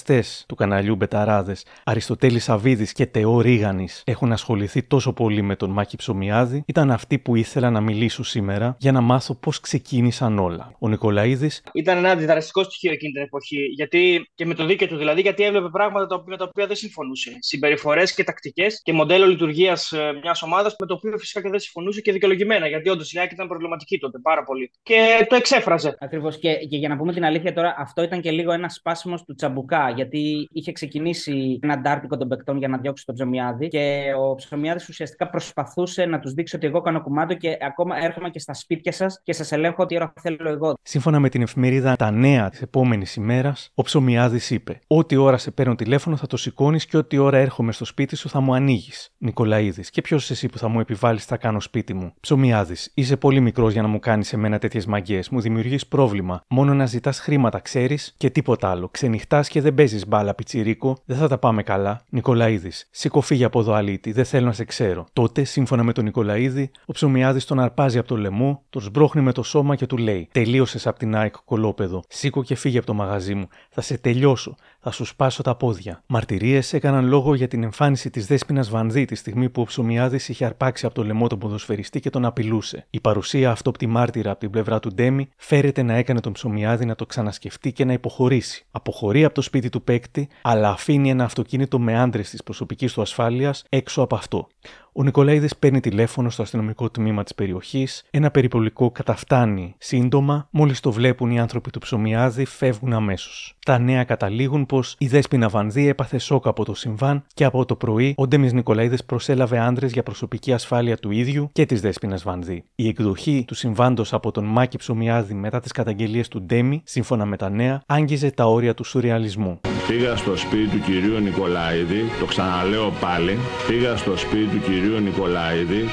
παρουσιαστέ 0.03 0.45
του 0.47 0.55
καναλιού 0.55 0.95
Μπεταράδες, 0.95 1.65
Αριστοτέλης 1.83 2.43
Σαββίδη 2.43 2.91
και 2.93 3.05
Τεό 3.05 3.41
Ρίγανης, 3.41 4.03
έχουν 4.05 4.31
ασχοληθεί 4.31 4.83
τόσο 4.83 5.13
πολύ 5.13 5.41
με 5.41 5.55
τον 5.55 5.69
Μάκη 5.69 5.95
Ψωμιάδη, 5.95 6.63
ήταν 6.65 6.91
αυτοί 6.91 7.19
που 7.19 7.35
ήθελα 7.35 7.69
να 7.69 7.81
μιλήσω 7.81 8.23
σήμερα 8.23 8.75
για 8.79 8.91
να 8.91 9.01
μάθω 9.01 9.35
πώς 9.35 9.59
ξεκίνησαν 9.59 10.39
όλα. 10.39 10.75
Ο 10.79 10.87
Νικολαίδης 10.87 11.63
Ήταν 11.73 11.97
ένα 11.97 12.09
αντιδραστικό 12.09 12.63
στοιχείο 12.63 12.91
εκείνη 12.91 13.13
την 13.13 13.21
εποχή. 13.21 13.65
Γιατί, 13.75 14.29
και 14.35 14.45
με 14.45 14.53
το 14.53 14.65
δίκαιο 14.65 14.87
του 14.87 14.97
δηλαδή, 14.97 15.21
γιατί 15.21 15.43
έβλεπε 15.43 15.69
πράγματα 15.69 16.07
τα 16.07 16.15
οποία, 16.15 16.27
με 16.29 16.37
τα 16.37 16.45
οποία 16.49 16.67
δεν 16.67 16.75
συμφωνούσε. 16.75 17.37
Συμπεριφορές 17.39 18.13
και 18.13 18.23
τακτικές 18.23 18.81
και 18.83 18.93
μοντέλο 18.93 19.25
λειτουργίας 19.25 19.93
μιας 20.21 20.41
ομάδας 20.41 20.75
με 20.79 20.85
το 20.85 20.93
οποίο 20.93 21.17
φυσικά 21.17 21.41
και 21.41 21.49
δεν 21.49 21.59
συμφωνούσε 21.59 22.01
και 22.01 22.11
δικαιολογημένα. 22.11 22.67
Γιατί 22.67 22.89
όντως 22.89 23.13
η 23.13 23.19
ΑΕΚ 23.19 23.31
ήταν 23.31 23.47
προβληματική 23.47 23.97
τότε 23.97 24.19
πάρα 24.19 24.43
πολύ. 24.43 24.71
Και 24.83 25.25
το 25.29 25.35
εξέφραζε. 25.35 25.97
Ακριβώς. 25.99 26.39
Και, 26.39 26.53
και 26.53 26.77
για 26.77 26.89
να 26.89 26.97
πούμε 26.97 27.13
την 27.13 27.25
αλήθεια 27.25 27.53
τώρα, 27.53 27.75
αυτό 27.77 28.03
ήταν 28.03 28.21
και 28.21 28.31
λίγο 28.31 28.51
ένα 28.51 28.69
σπάσιμος 28.69 29.23
του 29.23 29.35
Τσαμπουκά. 29.35 29.92
Γιατί 29.95 30.49
είχε 30.51 30.71
ξεκινήσει 30.71 31.59
ένα 31.61 31.77
ντάρτικο 31.79 32.17
των 32.17 32.27
παικτών 32.27 32.57
για 32.57 32.67
να 32.67 32.77
διώξει 32.77 33.05
τον 33.05 33.15
Ψωμιάδη. 33.15 33.67
Και 33.67 34.03
ο 34.19 34.35
Ψωμιάδης 34.35 34.89
ουσιαστικά 34.89 35.29
προσπαθούσε 35.29 36.05
να 36.05 36.19
τους 36.19 36.33
δείξει 36.33 36.55
ότι 36.55 36.67
εγώ 36.67 36.81
κάνω 36.81 37.01
κουμάντο 37.01 37.33
και 37.33 37.57
ακόμα 37.61 37.95
έρχομαι 38.03 38.29
και 38.29 38.39
στα 38.39 38.53
σπίτια 38.53 38.91
σας 38.91 39.21
και 39.23 39.33
σας 39.33 39.51
ελέγχω 39.51 39.83
ό,τι 39.83 39.95
ώρα 39.95 40.13
θέλω 40.21 40.49
εγώ. 40.49 40.73
Σύμφωνα 40.81 41.19
με 41.19 41.29
την 41.29 41.41
εφημερίδα 41.41 41.95
Τα 41.95 42.11
Νέα 42.11 42.49
της 42.49 42.61
επόμενης 42.61 43.15
ημέρας, 43.15 43.71
ο 43.73 43.81
Ψωμιάδης 43.81 44.49
είπε: 44.49 44.79
Ό,τι 44.87 45.15
ώρα 45.15 45.37
σε 45.37 45.51
παίρνω 45.51 45.75
τηλέφωνο 45.75 46.15
θα 46.15 46.27
το 46.27 46.37
σηκώνεις 46.37 46.85
και 46.85 46.97
ό,τι 46.97 47.17
ώρα 47.17 47.37
έρχομαι 47.37 47.71
στο 47.71 47.85
σπίτι 47.85 48.15
σου 48.15 48.29
θα 48.29 48.39
μου 48.39 48.53
ανοίγεις. 48.53 49.13
Νικολαίδης, 49.17 49.89
και 49.89 50.01
ποιος 50.01 50.29
εσύ 50.29 50.47
που 50.47 50.57
θα 50.57 50.67
μου 50.67 50.79
επιβάλλεις 50.79 51.25
θα 51.25 51.37
κάνω 51.37 51.59
σπίτι 51.59 51.93
μου; 51.93 52.13
Ψωμιάδης, 52.19 52.91
είσαι 52.93 53.17
πολύ 53.17 53.39
μικρός 53.39 53.73
για 53.73 53.81
να 53.81 53.87
μου 53.87 53.99
κάνεις 53.99 54.33
εμένα 54.33 54.59
τέτοιες 54.59 54.85
μαγκέ. 54.85 55.19
Μου 55.31 55.41
δημιουργείς 55.41 55.87
πρόβλημα. 55.87 56.41
Μόνο 56.47 56.73
να 56.73 56.85
ζητάς 56.85 57.19
χρήματα, 57.19 57.59
ξέρεις 57.59 58.13
και 58.17 58.29
τίποτα 58.29 58.69
άλλο. 58.69 58.89
Ξενυχτάς 58.89 59.49
και 59.49 59.61
δεν 59.61 59.73
παίζεις 59.83 60.07
μπάλα, 60.07 60.33
πιτσιρίκο, 60.33 60.97
δεν 61.05 61.17
θα 61.17 61.27
τα 61.27 61.37
πάμε 61.37 61.63
καλά. 61.63 62.01
Νικολαίδης, 62.09 62.87
σήκω 62.91 63.21
φύγε 63.21 63.43
από 63.43 63.59
εδώ 63.59 63.73
αλήτη, 63.73 64.11
δεν 64.11 64.25
θέλω 64.25 64.45
να 64.45 64.51
σε 64.51 64.65
ξέρω. 64.65 65.05
Τότε, 65.13 65.43
σύμφωνα 65.43 65.83
με 65.83 65.93
τον 65.93 66.03
Νικολαίδη, 66.03 66.71
ο 66.85 66.91
Ψωμιάδης 66.91 67.45
τον 67.45 67.59
αρπάζει 67.59 67.97
από 67.97 68.07
το 68.07 68.17
λαιμό, 68.17 68.63
τον 68.69 68.81
σμπρώχνει 68.81 69.21
με 69.21 69.31
το 69.31 69.43
σώμα 69.43 69.75
και 69.75 69.85
του 69.85 69.97
λέει: 69.97 70.27
Τελείωσες 70.31 70.87
από 70.87 70.99
την 70.99 71.15
ΑΕΚ 71.15 71.35
κολόπεδο. 71.45 72.03
Σήκω 72.07 72.43
και 72.43 72.55
φύγε 72.55 72.77
από 72.77 72.87
το 72.87 72.93
μαγαζί 72.93 73.33
μου. 73.35 73.47
Θα 73.69 73.81
σε 73.81 73.97
τελειώσω. 73.97 74.55
Θα 74.85 74.91
σου 74.91 75.05
σπάσω 75.05 75.43
τα 75.43 75.55
πόδια. 75.55 76.03
Μαρτυρίες 76.05 76.73
έκαναν 76.73 77.07
λόγο 77.07 77.35
για 77.35 77.47
την 77.47 77.63
εμφάνιση 77.63 78.09
της 78.09 78.25
Δέσπινας 78.25 78.69
Βανδύ 78.69 79.05
τη 79.05 79.15
στιγμή 79.15 79.49
που 79.49 79.61
ο 79.61 79.65
Ψωμιάδης 79.65 80.29
είχε 80.29 80.45
αρπάξει 80.45 80.85
από 80.85 80.95
το 80.95 81.03
λαιμό 81.03 81.27
τον 81.27 81.39
ποδοσφαιριστή 81.39 81.99
και 81.99 82.09
τον 82.09 82.25
απειλούσε. 82.25 82.85
Η 82.89 82.99
παρουσία 82.99 83.51
αυτόπτη 83.51 83.87
μάρτυρα 83.87 84.31
από 84.31 84.39
την 84.39 84.49
πλευρά 84.49 84.79
του 84.79 84.93
Ντέμι 84.93 85.29
φέρεται 85.35 85.83
να 85.83 85.93
έκανε 85.93 86.19
τον 86.19 86.33
Ψωμιάδη 86.33 86.85
να 86.85 86.95
το 86.95 87.05
ξανασκεφτεί 87.05 87.71
και 87.71 87.85
να 87.85 87.93
υποχωρήσει. 87.93 88.65
Αποχωρεί 88.71 89.23
από 89.23 89.33
το 89.33 89.41
σπίτι 89.41 89.69
του 89.69 89.81
παίκτη, 89.81 90.27
αλλά 90.41 90.69
αφήνει 90.69 91.09
ένα 91.09 91.23
αυτοκίνητο 91.23 91.79
με 91.79 91.99
άντρες 91.99 92.29
της 92.29 92.43
προσωπικής 92.43 92.93
του 92.93 93.01
ασφάλειας 93.01 93.63
έξω 93.69 94.01
από 94.01 94.15
αυτό. 94.15 94.47
Ο 94.95 95.03
Νικολαίδης 95.03 95.55
παίρνει 95.55 95.79
τηλέφωνο 95.79 96.29
στο 96.29 96.41
αστυνομικό 96.41 96.89
τμήμα 96.89 97.23
της 97.23 97.35
περιοχής. 97.35 98.03
Ένα 98.09 98.31
περιπολικό 98.31 98.91
καταφτάνει 98.91 99.75
σύντομα. 99.77 100.47
Μόλις 100.51 100.79
το 100.79 100.91
βλέπουν 100.91 101.31
οι 101.31 101.39
άνθρωποι 101.39 101.69
του 101.69 101.79
ψωμιάδη, 101.79 102.45
φεύγουν 102.45 102.93
αμέσως. 102.93 103.55
Τα 103.65 103.79
νέα 103.79 104.03
καταλήγουν 104.03 104.65
πως 104.65 104.95
η 104.97 105.07
Δέσπινα 105.07 105.49
Βανδύ 105.49 105.87
έπαθε 105.87 106.17
σοκ 106.17 106.47
από 106.47 106.65
το 106.65 106.75
συμβάν 106.75 107.23
και 107.33 107.43
από 107.43 107.65
το 107.65 107.75
πρωί 107.75 108.13
ο 108.17 108.27
Ντέμις 108.27 108.53
Νικολαίδης 108.53 109.03
προσέλαβε 109.03 109.59
άντρες 109.59 109.91
για 109.91 110.03
προσωπική 110.03 110.53
ασφάλεια 110.53 110.97
του 110.97 111.11
ίδιου 111.11 111.49
και 111.51 111.65
της 111.65 111.81
Δέσπινα 111.81 112.19
Βανδύ. 112.23 112.63
Η 112.75 112.87
εκδοχή 112.87 113.43
του 113.47 113.55
συμβάντος 113.55 114.13
από 114.13 114.31
τον 114.31 114.45
Μάκη 114.45 114.77
Ψωμιάδη 114.77 115.33
μετά 115.33 115.59
τις 115.59 115.71
καταγγελίες 115.71 116.27
του 116.27 116.41
Ντέμι, 116.41 116.81
σύμφωνα 116.85 117.25
με 117.25 117.37
τα 117.37 117.49
νέα, 117.49 117.81
άγγιζε 117.85 118.31
τα 118.31 118.45
όρια 118.45 118.73
του 118.73 118.83
σουρεαλισμού. 118.83 119.59
Πήγα 119.87 120.15
στο 120.15 120.35
σπίτι 120.35 120.67
του 120.77 120.79
κυρίου 120.85 121.19
Νικολάηδη, 121.19 122.01
το 122.19 122.25
ξαναλέω 122.25 122.91
πάλι, 122.99 123.37
πήγα 123.67 123.97
στο 123.97 124.17
σπίτι 124.17 124.45
του 124.45 124.61
κυρίου 124.61 124.82
Νικολάηδη, 124.87 125.89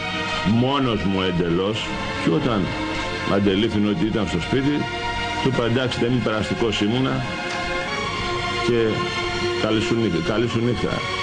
μόνος 0.47 1.03
μου 1.03 1.21
εντελώς 1.21 1.87
και 2.25 2.31
όταν 2.31 2.67
αντελήφθηνε 3.35 3.89
ότι 3.89 4.07
ήταν 4.07 4.29
στο 4.29 4.41
σπίτι, 4.41 4.77
του 5.43 5.49
είπα 5.53 5.65
εντάξει 5.65 5.99
δεν 6.01 6.13
είμαι 6.13 6.21
περαστικός 6.25 6.81
ήμουνα 6.81 7.25
και 8.67 8.87
καλή 9.63 9.81
σου 9.81 9.95
νύχτα. 9.95 10.33
Καλή 10.33 10.49
σου 10.49 10.61
νύχτα. 10.65 11.20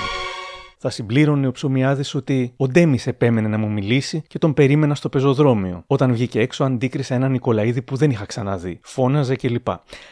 Θα 0.87 0.95
συμπλήρωνε 0.95 1.47
ο 1.47 1.51
ψωμιάδης 1.51 2.15
ότι 2.15 2.53
ο 2.57 2.67
Ντέμις 2.67 3.07
επέμενε 3.07 3.47
να 3.47 3.57
μου 3.57 3.71
μιλήσει 3.71 4.23
και 4.27 4.37
τον 4.37 4.53
περίμενα 4.53 4.95
στο 4.95 5.09
πεζοδρόμιο. 5.09 5.83
Όταν 5.87 6.11
βγήκε 6.11 6.39
έξω, 6.39 6.63
αντίκρισα 6.63 7.15
έναν 7.15 7.31
Νικολαίδη 7.31 7.81
που 7.81 7.95
δεν 7.95 8.09
είχα 8.09 8.25
ξαναδεί. 8.25 8.79
Φώναζε 8.83 9.35
κλπ. 9.35 9.67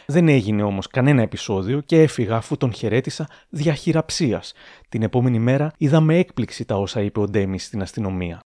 Δεν 0.06 0.28
έγινε 0.28 0.62
όμως 0.62 0.86
κανένα 0.86 1.22
επεισόδιο 1.22 1.80
και 1.80 2.02
έφυγα 2.02 2.36
αφού 2.36 2.56
τον 2.56 2.72
χαιρέτησα 2.72 3.28
διαχειραψίας. 3.48 4.54
Την 4.88 5.02
επόμενη 5.02 5.38
μέρα 5.38 5.72
είδα 5.76 6.00
με 6.00 6.18
έκπληξη 6.18 6.64
τα 6.64 6.76
όσα 6.76 7.00
είπε 7.00 7.20
ο 7.20 7.28
Ντέμις 7.28 7.64
στην 7.64 7.82
αστυνομία. 7.82 8.45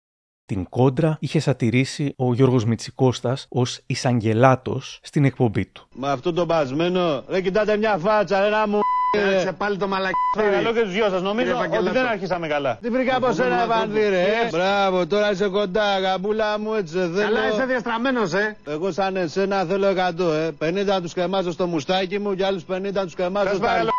Την 0.46 0.68
κόντρα 0.68 1.16
είχε 1.20 1.40
σατηρήσει 1.40 2.14
ο 2.16 2.34
Γιώργος 2.34 2.64
Μητσικώστας 2.64 3.46
ως 3.50 3.80
εισαγγελάτος 3.86 5.00
στην 5.02 5.24
εκπομπή 5.24 5.66
του. 5.66 5.86
Με 5.92 6.10
αυτό 6.10 6.32
το 6.32 6.46
πασμένο, 6.46 7.24
ρε 7.28 7.40
κοιτάτε 7.40 7.76
μια 7.76 7.96
φάτσα, 7.98 8.40
ρε 8.40 8.48
να 8.48 8.68
μου 8.68 8.78
Άρχισε 9.26 9.52
πάλι 9.52 9.76
το 9.76 9.88
μαλακί. 9.88 10.14
Παρακαλώ 10.36 10.72
και 10.72 10.80
τους 10.80 10.92
δυο 10.92 11.08
σας, 11.08 11.22
νομίζω 11.22 11.46
Κύριε 11.46 11.52
ότι 11.52 11.68
Βαγγελάτο. 11.68 11.98
δεν 11.98 12.06
αρχίσαμε 12.06 12.48
καλά. 12.48 12.78
Τι 12.82 12.88
βρήκα 12.90 13.16
από 13.16 13.32
σένα, 13.32 13.62
Ευανδύ, 13.62 14.08
ρε. 14.08 14.26
Μπράβο, 14.50 15.06
τώρα 15.06 15.30
είσαι 15.30 15.48
κοντά, 15.48 15.84
αγαπούλα 15.84 16.58
μου, 16.58 16.72
έτσι 16.74 16.98
δεν 16.98 17.12
θέλω. 17.12 17.22
Καλά 17.34 17.48
είσαι 17.48 17.64
διαστραμμένος, 17.64 18.32
ε. 18.32 18.56
Εγώ 18.66 18.92
σαν 18.92 19.16
εσένα 19.16 19.64
θέλω 19.64 19.86
100, 19.86 20.32
ε. 20.32 20.50
50 20.96 21.00
τους 21.02 21.12
κρεμάζω 21.12 21.52
στο 21.52 21.66
μουστάκι 21.66 22.18
μου 22.18 22.34
και 22.34 22.44
άλλους 22.44 22.64
50 22.72 23.02
τους 23.02 23.14
κρεμάζω 23.14 23.46
Σας 23.48 23.56
στα 23.56 23.66
παρακαλώ. 23.66 23.90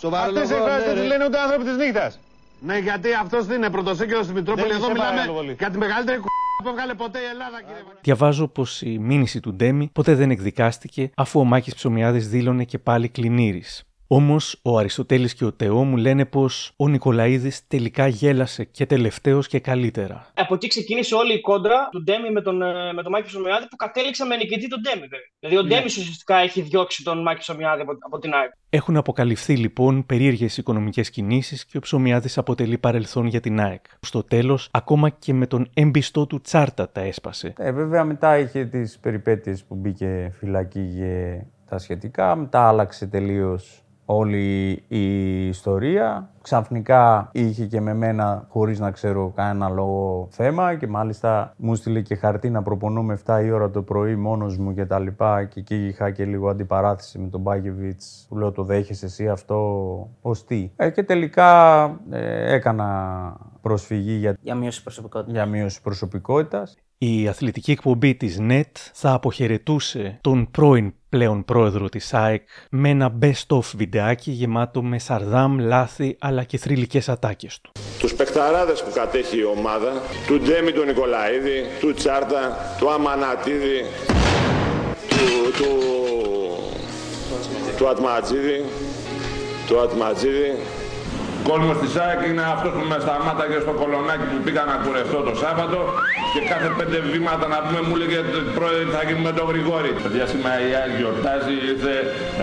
Σοβαρό 0.00 0.24
Αυτές 0.32 0.48
οι 0.48 0.52
λόγο, 0.52 0.62
εκφράσεις 0.64 0.86
ναι, 0.86 0.92
τις 0.92 1.02
ρε. 1.02 1.08
λένε 1.08 1.24
ούτε 1.24 1.38
άνθρωποι 1.38 1.64
της 1.64 1.76
νύχτας. 1.76 2.18
Ναι, 2.64 2.78
γιατί 2.78 3.08
αυτός 3.14 3.46
δεν 3.46 3.56
είναι 3.56 3.70
πρωτοσύγκρος 3.70 4.24
στην 4.24 4.36
Μητρόπολης. 4.36 4.68
Δεν 4.68 4.76
Εδώ 4.76 4.86
σε 4.86 4.92
μιλάμε 4.92 5.10
παρακαλώ 5.10 5.36
πολύ. 5.38 5.54
για 5.58 5.70
τη 5.70 5.78
μεγαλύτερη 5.78 6.18
κ***α 6.18 6.62
που 6.62 6.68
έβγαλε 6.68 6.94
ποτέ 6.94 7.18
η 7.18 7.24
Ελλάδα, 7.32 7.58
κύριε 7.58 7.74
Βαγγέλη. 7.82 7.98
Διαβάζω 8.02 8.48
πως 8.48 8.82
η 8.82 8.98
μήνυση 8.98 9.40
του 9.40 9.54
Ντέμι 9.54 9.90
ποτέ 9.92 10.14
δεν 10.14 10.30
εκδικάστηκε 10.30 11.10
αφού 11.16 11.40
ο 11.40 11.44
Μάκης 11.44 11.74
Ψωμιάδης 11.74 12.28
δήλωνε 12.28 12.64
και 12.64 12.78
πάλι 12.78 13.08
κλινήρης. 13.08 13.82
Όμως 14.14 14.58
ο 14.62 14.78
Αριστοτέλης 14.78 15.34
και 15.34 15.44
ο 15.44 15.52
Τεό 15.52 15.84
μου 15.84 15.96
λένε 15.96 16.24
πως 16.24 16.72
ο 16.76 16.88
Νικολαίδης 16.88 17.66
τελικά 17.66 18.06
γέλασε 18.06 18.64
και 18.64 18.86
τελευταίος 18.86 19.46
και 19.48 19.60
καλύτερα. 19.60 20.26
Από 20.34 20.54
εκεί 20.54 20.68
ξεκίνησε 20.68 21.14
όλη 21.14 21.34
η 21.34 21.40
κόντρα 21.40 21.88
του 21.90 22.02
Ντέμι 22.02 22.30
με 22.30 22.40
τον, 22.42 22.62
ε, 22.62 22.92
με 22.92 23.02
τον 23.02 23.12
Μάκη 23.12 23.26
Ψωμιάδη 23.26 23.68
που 23.68 23.76
κατέληξε 23.76 24.24
με 24.24 24.36
νικητή 24.36 24.68
τον 24.68 24.80
Ντέμι. 24.80 25.00
βέβαια. 25.00 25.18
Δηλαδή 25.38 25.58
ο 25.58 25.62
Ναι. 25.62 25.68
Ντέμις 25.68 25.96
ουσιαστικά 25.96 26.36
έχει 26.36 26.60
διώξει 26.60 27.02
τον 27.04 27.22
Μάκη 27.22 27.38
Ψωμιάδη 27.38 27.80
από, 27.82 27.92
από 28.00 28.18
την 28.18 28.32
ΑΕΚ. 28.32 28.52
Έχουν 28.70 28.96
αποκαλυφθεί 28.96 29.56
λοιπόν 29.56 30.06
περίεργες 30.06 30.56
οικονομικές 30.56 31.10
κινήσεις 31.10 31.64
και 31.64 31.76
ο 31.76 31.80
Ψωμιάδης 31.80 32.38
αποτελεί 32.38 32.78
παρελθόν 32.78 33.26
για 33.26 33.40
την 33.40 33.60
ΑΕΚ. 33.60 33.84
Στο 34.00 34.22
τέλος, 34.22 34.68
ακόμα 34.70 35.08
και 35.08 35.32
με 35.32 35.46
τον 35.46 35.70
εμπιστό 35.74 36.26
του 36.26 36.40
Τσάρτα 36.40 36.88
τα 36.90 37.00
έσπασε. 37.00 37.52
Ε, 37.56 37.72
βέβαια 37.72 38.04
μετά 38.04 38.38
είχε 38.38 38.64
τις 38.64 38.98
περιπέτειες 38.98 39.64
που 39.64 39.74
μπήκε 39.74 40.32
φυλακή 40.38 40.80
για 40.80 41.46
τα 41.68 41.78
σχετικά, 41.78 42.36
μετά 42.36 42.68
άλλαξε 42.68 43.06
τελείως 43.06 43.76
όλη 44.16 44.70
η 44.88 45.46
ιστορία. 45.46 46.30
Ξαφνικά 46.42 47.28
είχε 47.32 47.66
και 47.66 47.80
με 47.80 47.94
μένα 47.94 48.46
χωρίς 48.48 48.78
να 48.80 48.90
ξέρω 48.90 49.32
κανένα 49.34 49.68
λόγο 49.68 50.28
θέμα 50.30 50.74
και 50.74 50.86
μάλιστα 50.86 51.54
μου 51.56 51.74
στείλε 51.74 52.00
και 52.00 52.14
χαρτί 52.14 52.50
να 52.50 52.62
προπονούμε 52.62 53.18
7 53.26 53.40
η 53.44 53.50
ώρα 53.50 53.70
το 53.70 53.82
πρωί 53.82 54.16
μόνος 54.16 54.56
μου 54.58 54.74
και 54.74 54.86
τα 54.86 54.98
λοιπά 54.98 55.44
και 55.44 55.60
εκεί 55.60 55.86
είχα 55.86 56.10
και 56.10 56.24
λίγο 56.24 56.48
αντιπαράθεση 56.48 57.18
με 57.18 57.28
τον 57.28 57.40
Μπάκεβιτς 57.40 58.26
που 58.28 58.36
λέω 58.38 58.52
το 58.52 58.62
δέχεσαι 58.62 59.06
εσύ 59.06 59.28
αυτό; 59.28 59.56
Ως 60.20 60.44
τι; 60.44 60.70
Ε, 60.76 60.90
και 60.90 61.02
τελικά 61.02 61.84
ε, 62.10 62.54
έκανα 62.54 63.36
προσφυγή 63.60 64.12
για, 64.12 64.36
Για 64.40 64.54
μείωση 64.54 64.82
προσωπικότητας. 64.82 65.32
για 65.34 65.46
μείωση 65.46 65.82
προσωπικότητας. 65.82 66.76
Η 67.04 67.28
αθλητική 67.28 67.70
εκπομπή 67.70 68.14
της 68.14 68.38
ΝΕΤ 68.38 68.76
θα 68.92 69.12
αποχαιρετούσε 69.12 70.18
τον 70.20 70.50
πρώην 70.50 70.94
πλέον 71.08 71.44
πρόεδρο 71.44 71.88
της 71.88 72.14
ΑΕΚ 72.14 72.48
με 72.70 72.88
ένα 72.88 73.18
best-of 73.22 73.60
βιντεάκι 73.74 74.30
γεμάτο 74.30 74.82
με 74.82 74.98
σαρδάμ, 74.98 75.58
λάθη 75.58 76.16
αλλά 76.20 76.44
και 76.44 76.58
θρηλυκές 76.58 77.08
ατάκες 77.08 77.60
του. 77.60 77.72
Τους 77.98 78.14
παιχταράδες 78.14 78.82
που 78.82 78.90
κατέχει 78.94 79.38
η 79.38 79.44
ομάδα, 79.44 80.02
του 80.26 80.38
Ντέμι 80.40 80.72
του 80.72 80.84
Νικολαίδη, 80.84 81.64
του 81.80 81.94
Τσάρτα, 81.94 82.56
του 82.78 82.90
Αμανατίδη, 82.90 83.84
του, 85.08 85.62
του, 85.62 85.68
του 87.76 87.88
Ατματζίδη, 87.88 88.64
του 89.66 89.80
Ατματζίδη, 89.80 90.56
Ο 90.81 90.81
κόσμος 91.48 91.76
της 91.82 91.92
ΑΕΚ 92.04 92.20
είναι 92.30 92.44
αυτός 92.54 92.72
που 92.76 92.84
με 92.92 92.98
σταμάταγε 93.04 93.58
στο 93.64 93.72
κολονάκι 93.80 94.26
που 94.30 94.38
πήγα 94.44 94.64
να 94.72 94.76
κουρευτώ 94.82 95.18
το 95.28 95.34
Σάββατο 95.42 95.78
και 96.32 96.40
κάθε 96.52 96.70
πέντε 96.78 96.98
βήματα 97.12 97.46
να 97.54 97.58
πούμε 97.64 97.80
μου 97.86 97.94
έλεγε 97.98 98.18
πρόεδρε 98.58 98.82
τι 98.88 98.92
θα 98.98 99.02
γίνουμε 99.06 99.26
με 99.28 99.32
τον 99.38 99.46
Γρηγόρη. 99.50 99.90
Παιδιά 100.04 100.24
σήμερα 100.32 100.56
η 100.68 100.70
ΑΕΚ 100.78 100.92
γιορτάζει, 101.00 101.54
ήρθε 101.72 101.94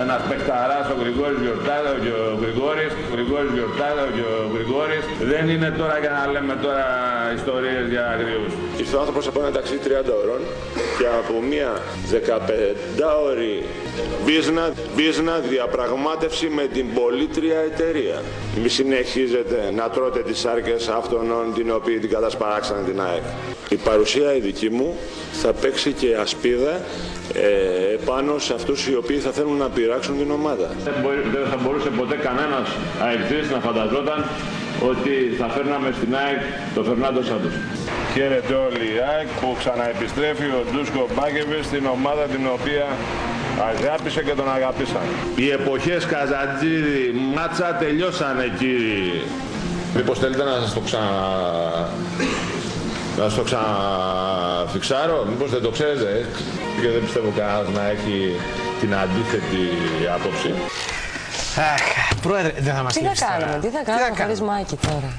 ένας 0.03 0.21
παιχταράς, 0.29 0.85
ο 0.93 0.95
Γρηγόρης 1.01 1.39
γιορτάζει, 1.45 1.93
και 2.05 2.13
ο 2.31 2.35
Γρηγόρης, 2.43 2.91
ο 3.07 3.11
Γρηγόρης 3.15 3.51
γιορτάζει, 3.57 4.09
και 4.17 4.25
ο 4.43 4.47
Γρηγόρης. 4.55 5.03
Δεν 5.31 5.43
είναι 5.53 5.69
τώρα 5.79 5.95
για 6.03 6.11
να 6.17 6.23
λέμε 6.33 6.55
τώρα 6.65 6.85
ιστορίες 7.39 7.85
για 7.93 8.03
αγρίους. 8.13 8.51
Ήρθε 8.81 8.95
ο 8.97 8.99
άνθρωπος 9.03 9.23
από 9.29 9.37
ένα 9.43 9.51
ταξί 9.57 9.75
30 9.85 10.13
ώρων 10.23 10.39
και 10.97 11.07
από 11.21 11.35
μια 11.51 11.71
15ωρη 12.11 13.55
μπίζνα, 14.25 14.71
μπίζνα 14.95 15.39
διαπραγμάτευση 15.49 16.47
με 16.47 16.63
την 16.73 16.93
πολίτρια 16.93 17.57
εταιρεία. 17.59 18.21
Μη 18.61 18.69
συνεχίζετε 18.69 19.71
να 19.75 19.89
τρώτε 19.89 20.19
τις 20.19 20.39
σάρκες 20.39 20.87
αυτών 20.87 21.25
την 21.55 21.71
οποίοι 21.71 21.99
την 21.99 22.09
κατασπαράξανε 22.09 22.81
την 22.87 23.01
ΑΕΚ. 23.01 23.23
Η 23.69 23.75
παρουσία 23.75 24.35
η 24.35 24.39
δική 24.39 24.69
μου 24.69 24.95
θα 25.31 25.53
παίξει 25.53 25.91
και 25.91 26.15
ασπίδα 26.15 26.81
ε, 27.33 27.95
πάνω 28.05 28.37
σε 28.39 28.53
αυτούς 28.53 28.87
οι 28.87 28.95
οποίοι 28.95 29.17
θα 29.17 29.31
θέλουν 29.31 29.57
να 29.57 29.69
πειράξουν 29.69 30.17
την 30.17 30.31
ομάδα. 30.31 30.69
Δεν, 30.83 30.93
μπορεί- 31.01 31.25
δεν 31.33 31.45
θα 31.49 31.57
μπορούσε 31.63 31.89
ποτέ 31.89 32.15
κανένας 32.15 32.67
αεκτής 33.05 33.49
να 33.51 33.59
φανταζόταν 33.59 34.25
ότι 34.91 35.13
θα 35.39 35.47
φέρναμε 35.49 35.89
στην 35.97 36.15
ΑΕΚ 36.15 36.39
το 36.75 36.83
Φερνάντο 36.83 37.21
Σάντος. 37.23 37.53
Χαίρετε 38.13 38.53
όλοι 38.53 38.85
η 38.95 38.97
ΑΕΚ 39.11 39.27
που 39.41 39.55
ξαναεπιστρέφει 39.61 40.45
ο 40.59 40.61
Ντούσκο 40.71 41.07
Μπάκεβιτς 41.15 41.65
στην 41.65 41.85
ομάδα 41.95 42.23
την 42.33 42.43
οποία 42.57 42.85
αγάπησε 43.63 44.23
και 44.23 44.33
τον 44.33 44.51
αγαπήσαν. 44.55 45.01
Οι 45.35 45.49
εποχές 45.49 46.05
Καζατζίδη 46.05 47.11
μάτσα 47.35 47.75
τελειώσανε 47.79 48.53
κύριοι. 48.57 49.23
Μήπως 49.95 50.19
θέλετε 50.19 50.43
να 50.43 50.51
σας 50.61 50.73
το 50.73 50.79
ξανα... 50.79 51.11
Να 53.17 53.23
σας 53.23 53.35
το 53.35 53.43
ξαναφιξάρω, 53.43 55.25
μήπως 55.29 55.49
δεν 55.49 55.61
το 55.61 55.69
ξέρετε 55.69 56.09
ε; 56.09 56.25
και 56.81 56.89
δεν 56.89 57.01
πιστεύω 57.01 57.33
κανένας 57.37 57.67
να 57.73 57.89
έχει 57.89 58.35
την 58.79 58.95
αντίθετη 58.95 59.63
άποψη. 60.15 60.53
Αχ, 61.73 61.83
πρόεδρε, 62.21 62.53
δεν 62.59 62.73
θα 62.73 62.83
μας 62.83 62.93
Τι 62.93 62.99
θα 62.99 63.07
λείψει 63.07 63.23
τώρα. 63.23 63.37
κάνουμε, 63.39 63.59
τι 63.63 63.69
θα 63.75 63.81
κάνουμε; 63.83 64.21
χωρίς 64.21 64.41
Μάκη 64.41 64.75
τώρα; 64.75 65.11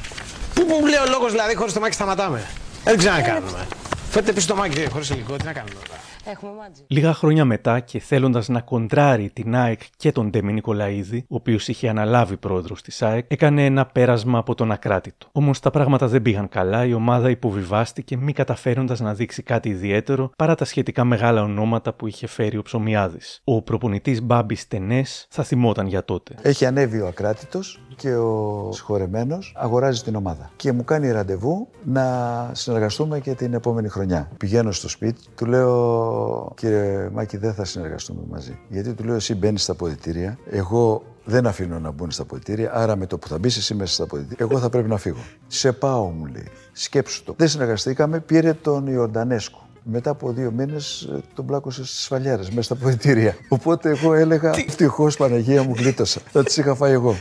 Πού 0.55 0.67
που 0.67 0.77
μου 0.81 0.87
λέει 0.87 1.01
ο 1.07 1.09
λόγος 1.11 1.31
δηλαδή 1.31 1.55
χωρίς 1.55 1.73
το 1.73 1.81
μάκι 1.81 1.95
σταματάμε. 1.95 2.41
Δεν 2.85 2.99
ξέρω 2.99 3.15
να 3.15 3.21
κάνουμε. 3.21 3.67
Φέρτε 4.11 4.33
πίσω 4.33 4.47
το 4.47 4.57
μάκι 4.57 4.87
χωρίς 4.93 5.11
υλικό, 5.11 5.37
τι 5.37 5.45
να 5.45 5.53
κάνουμε 5.53 5.75
τώρα. 5.89 6.01
Έχουμε 6.31 6.53
μάτζι. 6.53 6.83
Λίγα 6.87 7.15
χρόνια 7.15 7.45
μετά 7.45 7.81
και 7.81 7.99
θέλοντας 7.99 8.49
να 8.49 8.61
κοντράρει 8.61 9.31
την 9.33 9.57
ΑΕΚ 9.57 9.81
και 9.97 10.13
τον 10.13 10.31
Ντέμι 10.31 10.53
Νικολαίδη, 10.53 11.19
ο 11.19 11.35
οποίος 11.35 11.69
είχε 11.69 11.89
αναλάβει 11.89 12.37
πρόεδρος 12.37 12.83
της 12.83 13.03
ΑΕΚ, 13.03 13.25
έκανε 13.29 13.65
ένα 13.65 13.87
πέρασμα 13.87 14.39
από 14.39 14.55
τον 14.55 14.73
ακράτητο. 14.73 15.29
Όμως 15.33 15.61
τα 15.61 15.71
πράγματα 15.71 16.07
δεν 16.07 16.23
πήγαν 16.23 16.49
καλά, 16.49 16.85
η 16.85 16.93
ομάδα 16.93 17.31
υποβιβάστηκε 17.31 18.17
μη 18.17 18.33
καταφέροντας 18.33 19.01
να 19.01 19.15
δείξει 19.15 19.43
κάτι 19.43 19.69
ιδιαίτερο 19.69 20.31
παρά 20.37 20.55
τα 20.55 20.65
σχετικά 20.65 21.05
μεγάλα 21.05 21.43
ονόματα 21.43 21.93
που 21.93 22.07
είχε 22.07 22.27
φέρει 22.27 22.57
ο 22.57 22.63
Ψωμιάδης. 22.63 23.41
Ο 23.45 23.63
προπονητής 23.63 24.23
Μπάμπης 24.23 24.69
Τενές 24.69 25.27
θα 25.31 25.43
θυμόταν 25.43 25.87
για 25.87 26.05
τότε. 26.05 26.35
Έχει 26.43 26.67
ανέβει 26.67 27.01
ο 27.01 27.07
ακράτητος 27.07 27.81
και 27.97 28.15
ο 28.17 28.69
συγχωρεμένος 28.73 29.55
αγοράζει 29.57 30.03
την 30.03 30.15
ομάδα. 30.15 30.51
Και 30.57 30.73
μου 30.73 30.85
κάνει 30.85 31.11
ραντεβού 31.11 31.69
να 31.85 32.05
συνεργαστούμε 32.53 33.21
και 33.21 33.35
την 33.35 33.55
επόμενη 33.55 33.89
χρονιά. 33.89 34.31
Πηγαίνω 34.37 34.73
στο 34.73 34.89
σπίτι, 34.89 35.21
του 35.37 35.47
λέω 35.47 36.20
κύριε 36.55 37.09
Μάκη 37.13 37.37
δεν 37.37 37.55
θα 37.55 37.65
συνεργαστούμε 37.65 38.21
μαζί. 38.31 38.59
Γιατί 38.69 38.93
του 38.93 39.05
λέω 39.05 39.15
εσύ 39.15 39.35
μπαίνεις 39.35 39.63
στα 39.63 39.75
ποδητήρια, 39.75 40.39
εγώ 40.51 41.03
δεν 41.25 41.47
αφήνω 41.47 41.79
να 41.79 41.91
μπουν 41.91 42.11
στα 42.11 42.25
ποδητήρια, 42.25 42.71
άρα 42.75 42.97
με 42.97 43.07
το 43.07 43.19
που 43.19 43.29
θα 43.29 43.39
μπεις 43.39 43.57
εσύ 43.57 43.75
μέσα 43.75 43.93
στα 43.93 44.07
ποδητήρια, 44.07 44.47
εγώ 44.51 44.59
θα 44.59 44.71
πρέπει 44.71 44.89
να 44.89 44.97
φύγω. 44.97 45.25
Σε 45.47 45.73
πάω, 45.73 46.05
μου 46.05 46.27
λέει. 46.27 46.47
Σκέψου 46.73 47.25
το. 47.25 47.35
Δεν 47.37 47.49
συνεργαστήκαμε, 47.49 48.21
πήρε 48.21 48.53
τον 48.53 48.87
Ιορντανέσκο. 48.87 49.69
Μετά 49.83 50.11
από 50.11 50.33
δύο 50.33 50.51
μήνες 50.51 51.13
τον 51.35 51.47
πλάκωσε 51.47 51.85
στις 51.85 52.01
σφαλιάρες 52.01 52.49
μέσα 52.49 52.63
στα 52.63 52.75
ποδητήρια. 52.75 53.35
Οπότε 53.49 53.91
εγώ 53.91 54.15
έλεγα: 54.15 54.51
Ευτυχώς 54.51 55.17
Παναγία 55.17 55.63
μου 55.63 55.75
γλίτωσα. 55.77 56.21
Θα 56.31 56.43
τις 56.43 56.57
είχα 56.57 56.75
φάει 56.75 56.93
εγώ. 56.93 57.17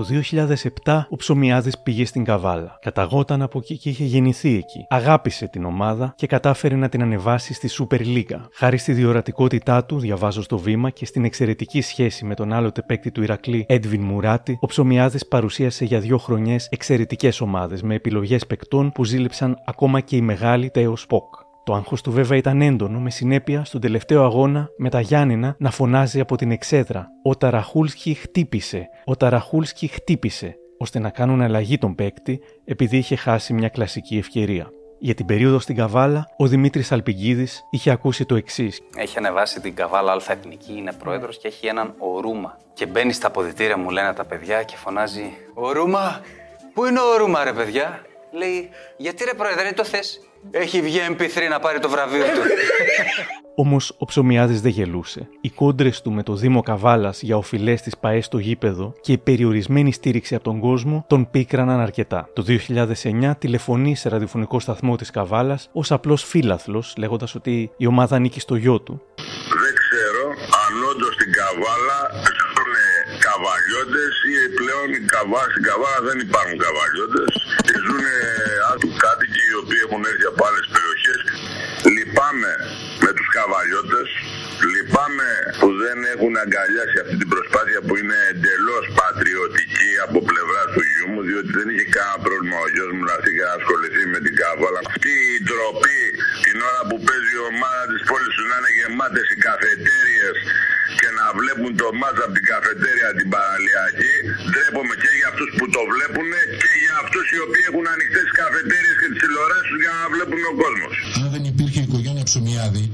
Το 0.00 0.06
2007 0.84 1.00
ο 1.08 1.16
Ψωμιάδης 1.16 1.78
πήγε 1.78 2.04
στην 2.04 2.24
Καβάλα. 2.24 2.78
Καταγόταν 2.80 3.42
από 3.42 3.58
εκεί 3.58 3.78
και 3.78 3.88
είχε 3.88 4.04
γεννηθεί 4.04 4.56
εκεί. 4.56 4.86
Αγάπησε 4.88 5.46
την 5.46 5.64
ομάδα 5.64 6.12
και 6.16 6.26
κατάφερε 6.26 6.74
να 6.76 6.88
την 6.88 7.02
ανεβάσει 7.02 7.54
στη 7.54 7.68
Super 7.78 8.00
League. 8.00 8.40
Χάρη 8.52 8.76
στη 8.76 8.92
διορατικότητά 8.92 9.84
του, 9.84 9.98
διαβάζω 9.98 10.42
στο 10.42 10.58
βήμα, 10.58 10.90
και 10.90 11.06
στην 11.06 11.24
εξαιρετική 11.24 11.80
σχέση 11.80 12.24
με 12.24 12.34
τον 12.34 12.52
άλλοτε 12.52 12.82
παίκτη 12.82 13.10
του 13.10 13.22
Ηρακλή, 13.22 13.64
Έντβιν 13.68 14.02
Μουράτη, 14.02 14.58
ο 14.60 14.66
Ψωμιάδης 14.66 15.26
παρουσίασε 15.26 15.84
για 15.84 16.00
δύο 16.00 16.18
χρονιές 16.18 16.68
εξαιρετικές 16.70 17.40
ομάδες 17.40 17.82
με 17.82 17.94
επιλογές 17.94 18.46
παικτών 18.46 18.92
που 18.92 19.04
ζήλεψαν 19.04 19.56
ακόμα 19.64 20.00
και 20.00 20.16
οι 20.16 20.20
μεγάλοι 20.20 20.70
Τέος 20.70 21.00
Σποκ. 21.00 21.34
Το 21.64 21.74
άγχος 21.74 22.02
του 22.02 22.12
βέβαια 22.12 22.38
ήταν 22.38 22.60
έντονο, 22.60 22.98
με 23.00 23.10
συνέπεια 23.10 23.64
στον 23.64 23.80
τελευταίο 23.80 24.24
αγώνα 24.24 24.68
με 24.78 24.90
τα 24.90 25.00
Γιάννενα 25.00 25.54
να 25.58 25.70
φωνάζει 25.70 26.20
από 26.20 26.36
την 26.36 26.50
εξέδρα: 26.50 27.06
Ο 27.22 27.36
Ταραχούλσκι 27.36 28.14
χτύπησε, 28.14 28.88
ο 29.04 29.16
Ταραχούλσκι 29.16 29.86
χτύπησε, 29.86 30.56
ώστε 30.78 30.98
να 30.98 31.10
κάνουν 31.10 31.42
αλλαγή 31.42 31.78
τον 31.78 31.94
παίκτη 31.94 32.40
επειδή 32.64 32.96
είχε 32.96 33.16
χάσει 33.16 33.52
μια 33.52 33.68
κλασική 33.68 34.16
ευκαιρία. 34.16 34.70
Για 34.98 35.14
την 35.14 35.26
περίοδο 35.26 35.58
στην 35.58 35.76
Καβάλα, 35.76 36.26
ο 36.36 36.46
Δημήτρης 36.46 36.92
Αλπιγκίδη 36.92 37.48
είχε 37.70 37.90
ακούσει 37.90 38.24
το 38.24 38.34
εξής. 38.34 38.80
Έχει 38.96 39.18
ανεβάσει 39.18 39.60
την 39.60 39.74
Καβάλα 39.74 40.12
Α 40.12 40.20
Εθνική, 40.28 40.72
είναι 40.76 40.92
πρόεδρος 40.92 41.38
και 41.38 41.48
έχει 41.48 41.66
έναν 41.66 41.94
Ορούμα. 41.98 42.58
Και 42.74 42.86
μπαίνει 42.86 43.12
στα 43.12 43.26
αποδητήρια, 43.26 43.76
μου 43.76 43.90
λένε 43.90 44.12
τα 44.12 44.24
παιδιά 44.24 44.62
και 44.62 44.76
φωνάζει: 44.76 45.32
Ορούμα, 45.54 46.20
πού 46.74 46.84
είναι 46.84 46.98
ο 46.98 47.12
Ορούμα, 47.14 47.44
ρε 47.44 47.52
παιδιά; 47.52 48.00
Λέει: 48.32 48.68
Γιατί 48.96 49.24
ρε 49.24 49.34
πρόεδρε, 49.34 49.62
δεν 49.62 49.74
το 49.74 49.84
θες; 49.84 50.20
Έχει 50.50 50.80
βγει 50.80 50.98
MP3 51.10 51.48
να 51.50 51.58
πάρει 51.58 51.78
το 51.78 51.88
βραβείο 51.88 52.24
του. 52.24 52.40
Όμως 53.54 53.94
ο 53.98 54.04
Ψωμιάδης 54.04 54.60
δεν 54.60 54.70
γελούσε. 54.70 55.28
Οι 55.40 55.50
κόντρες 55.50 56.02
του 56.02 56.12
με 56.12 56.22
το 56.22 56.34
Δήμο 56.34 56.62
Καβάλας 56.62 57.22
για 57.22 57.36
οφειλές 57.36 57.82
της 57.82 57.96
ΠαΕ 57.98 58.20
στο 58.20 58.38
γήπεδο 58.38 58.92
και 59.00 59.12
η 59.12 59.18
περιορισμένη 59.18 59.92
στήριξη 59.92 60.34
από 60.34 60.44
τον 60.44 60.60
κόσμο 60.60 61.04
τον 61.08 61.30
πίκραναν 61.30 61.80
αρκετά. 61.80 62.28
Το 62.32 62.42
2009 62.42 63.32
τηλεφωνεί 63.38 63.96
σε 63.96 64.08
ραδιοφωνικό 64.08 64.60
σταθμό 64.60 64.96
της 64.96 65.10
Καβάλας 65.10 65.68
ως 65.72 65.92
απλός 65.92 66.24
φίλαθλο, 66.24 66.84
λέγοντας 66.96 67.34
ότι 67.34 67.70
η 67.76 67.86
ομάδα 67.86 68.16
ανήκει 68.16 68.40
στο 68.40 68.54
γιο 68.54 68.80
του. 68.80 69.02
Δεν 69.62 69.74
ξέρω 69.82 70.24
αν 70.62 70.72
όντως 70.90 71.14
στην 71.14 71.32
Καβάλα 71.32 71.98
ζουν 72.12 72.74
καβαλιώτες 73.26 74.14
ή 74.32 74.34
πλέον 74.58 74.88
οι 74.94 75.00
καβά, 75.12 75.42
στην 75.50 75.62
Καβάλα 75.68 76.00
δεν 76.08 76.18
υπάρχουν 76.26 76.56
καβαλιώτες 76.64 77.30
και 77.66 77.74
ζουν 77.84 78.04
άλλοι 78.70 78.88
κάτοικοι 79.02 79.29
οι 79.29 79.29
οποίοι 79.70 79.86
έχουν 79.88 80.02
έρθει 80.10 80.26
από 80.32 80.42
άλλες 80.48 80.66
περιοχές. 80.74 81.20
Λυπάμαι 81.94 82.52
με 83.04 83.10
τους 83.16 83.28
καβαλιώτες, 83.36 84.08
λυπάμαι 84.72 85.30
που 85.60 85.68
δεν 85.82 85.98
έχουν 86.14 86.32
αγκαλιάσει 86.44 86.96
αυτή 87.04 87.16
την 87.22 87.28
προσπάθεια 87.34 87.80
που 87.86 87.94
είναι 88.00 88.18
εντελώς 88.32 88.84
πατριωτική 89.00 89.90
από 90.06 90.18
πλευρά 90.30 90.62
του 90.72 90.82
γιού 90.90 91.06
μου 91.12 91.20
διότι 91.28 91.50
δεν 91.58 91.66
είχε 91.72 91.86
κανένα 91.96 92.18
πρόβλημα 92.26 92.58
ο 92.66 92.68
γιος 92.74 92.90
μου 92.94 93.02
να 93.08 93.14
έρθει 93.16 93.30
και 93.36 93.44
να 93.48 93.54
ασχοληθεί 93.60 94.02
με 94.14 94.18
την 94.24 94.34
Καβάλα. 94.40 94.80
Αυτή 94.88 95.12
η 95.34 95.36
ντροπή 95.46 96.02
την 96.44 96.56
ώρα 96.68 96.82
που 96.88 96.96
παίζει 97.06 97.32
η 97.40 97.42
ομάδα 97.50 97.84
της 97.92 98.02
πόλης 98.08 98.32
σου 98.36 98.44
να 98.50 98.56
είναι 98.58 98.72
γεμάτες 98.78 99.26
οι 99.32 99.36
καφετέριες 99.46 100.36
και 101.00 101.08
να 101.18 101.26
βλέπουν 101.38 101.70
το 101.80 101.88
μάτς 102.00 102.20
από 102.24 102.32
την 102.36 102.44
καφετέρια 102.52 103.08
την 103.18 103.28
παραλιακή. 103.34 104.14
Ντρέπομαι 104.50 104.94
και 105.02 105.10
για 105.18 105.28
αυτούς 105.32 105.48
που 105.58 105.64
το 105.74 105.82
βλέπουν 105.92 106.30
και 106.62 106.70
για 106.82 106.94
αυτούς 107.02 107.24
οι 107.32 107.38
οποίοι 107.46 107.64
έχουν 107.70 107.84
ανοιχτές 107.94 108.24
τις 108.26 108.34
καφετέριες 108.42 108.94
και 109.00 109.06
τις 109.10 109.18
τηλεοράσεις 109.22 109.68
τους 109.70 109.80
για 109.84 109.94
να 110.00 110.04
βλέπουν 110.14 110.40
ο 110.52 110.54
κόσμος. 110.62 110.92
Αν 111.22 111.28
δεν 111.34 111.42
υπήρχε 111.52 111.80
η 111.84 111.86
οικογένεια 111.88 112.09
Ψωμιάδη. 112.30 112.84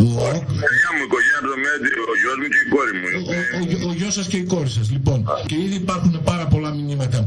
Η 0.00 0.06
οικογένεια 0.52 0.90
μου, 0.94 1.02
η 1.04 1.08
οικογένεια 1.08 1.40
Ψωμιάδη, 1.46 1.90
ο 2.12 2.14
γιος 2.20 2.36
μου 2.40 2.48
και 2.52 2.60
η 2.64 2.68
κόρη 2.74 2.92
μου. 3.00 3.08
Ο, 3.30 3.34
ο, 3.58 3.88
ο 3.88 3.92
γιος 3.98 4.14
σας 4.18 4.26
και 4.32 4.38
η 4.44 4.46
κόρη 4.52 4.70
σας, 4.78 4.86
λοιπόν. 4.94 5.18
Και 5.50 5.56
ήδη 5.64 5.76
υπάρχουν 5.84 6.12
πάρα 6.30 6.46
πολλά 6.52 6.70
μηνύματα. 6.78 7.18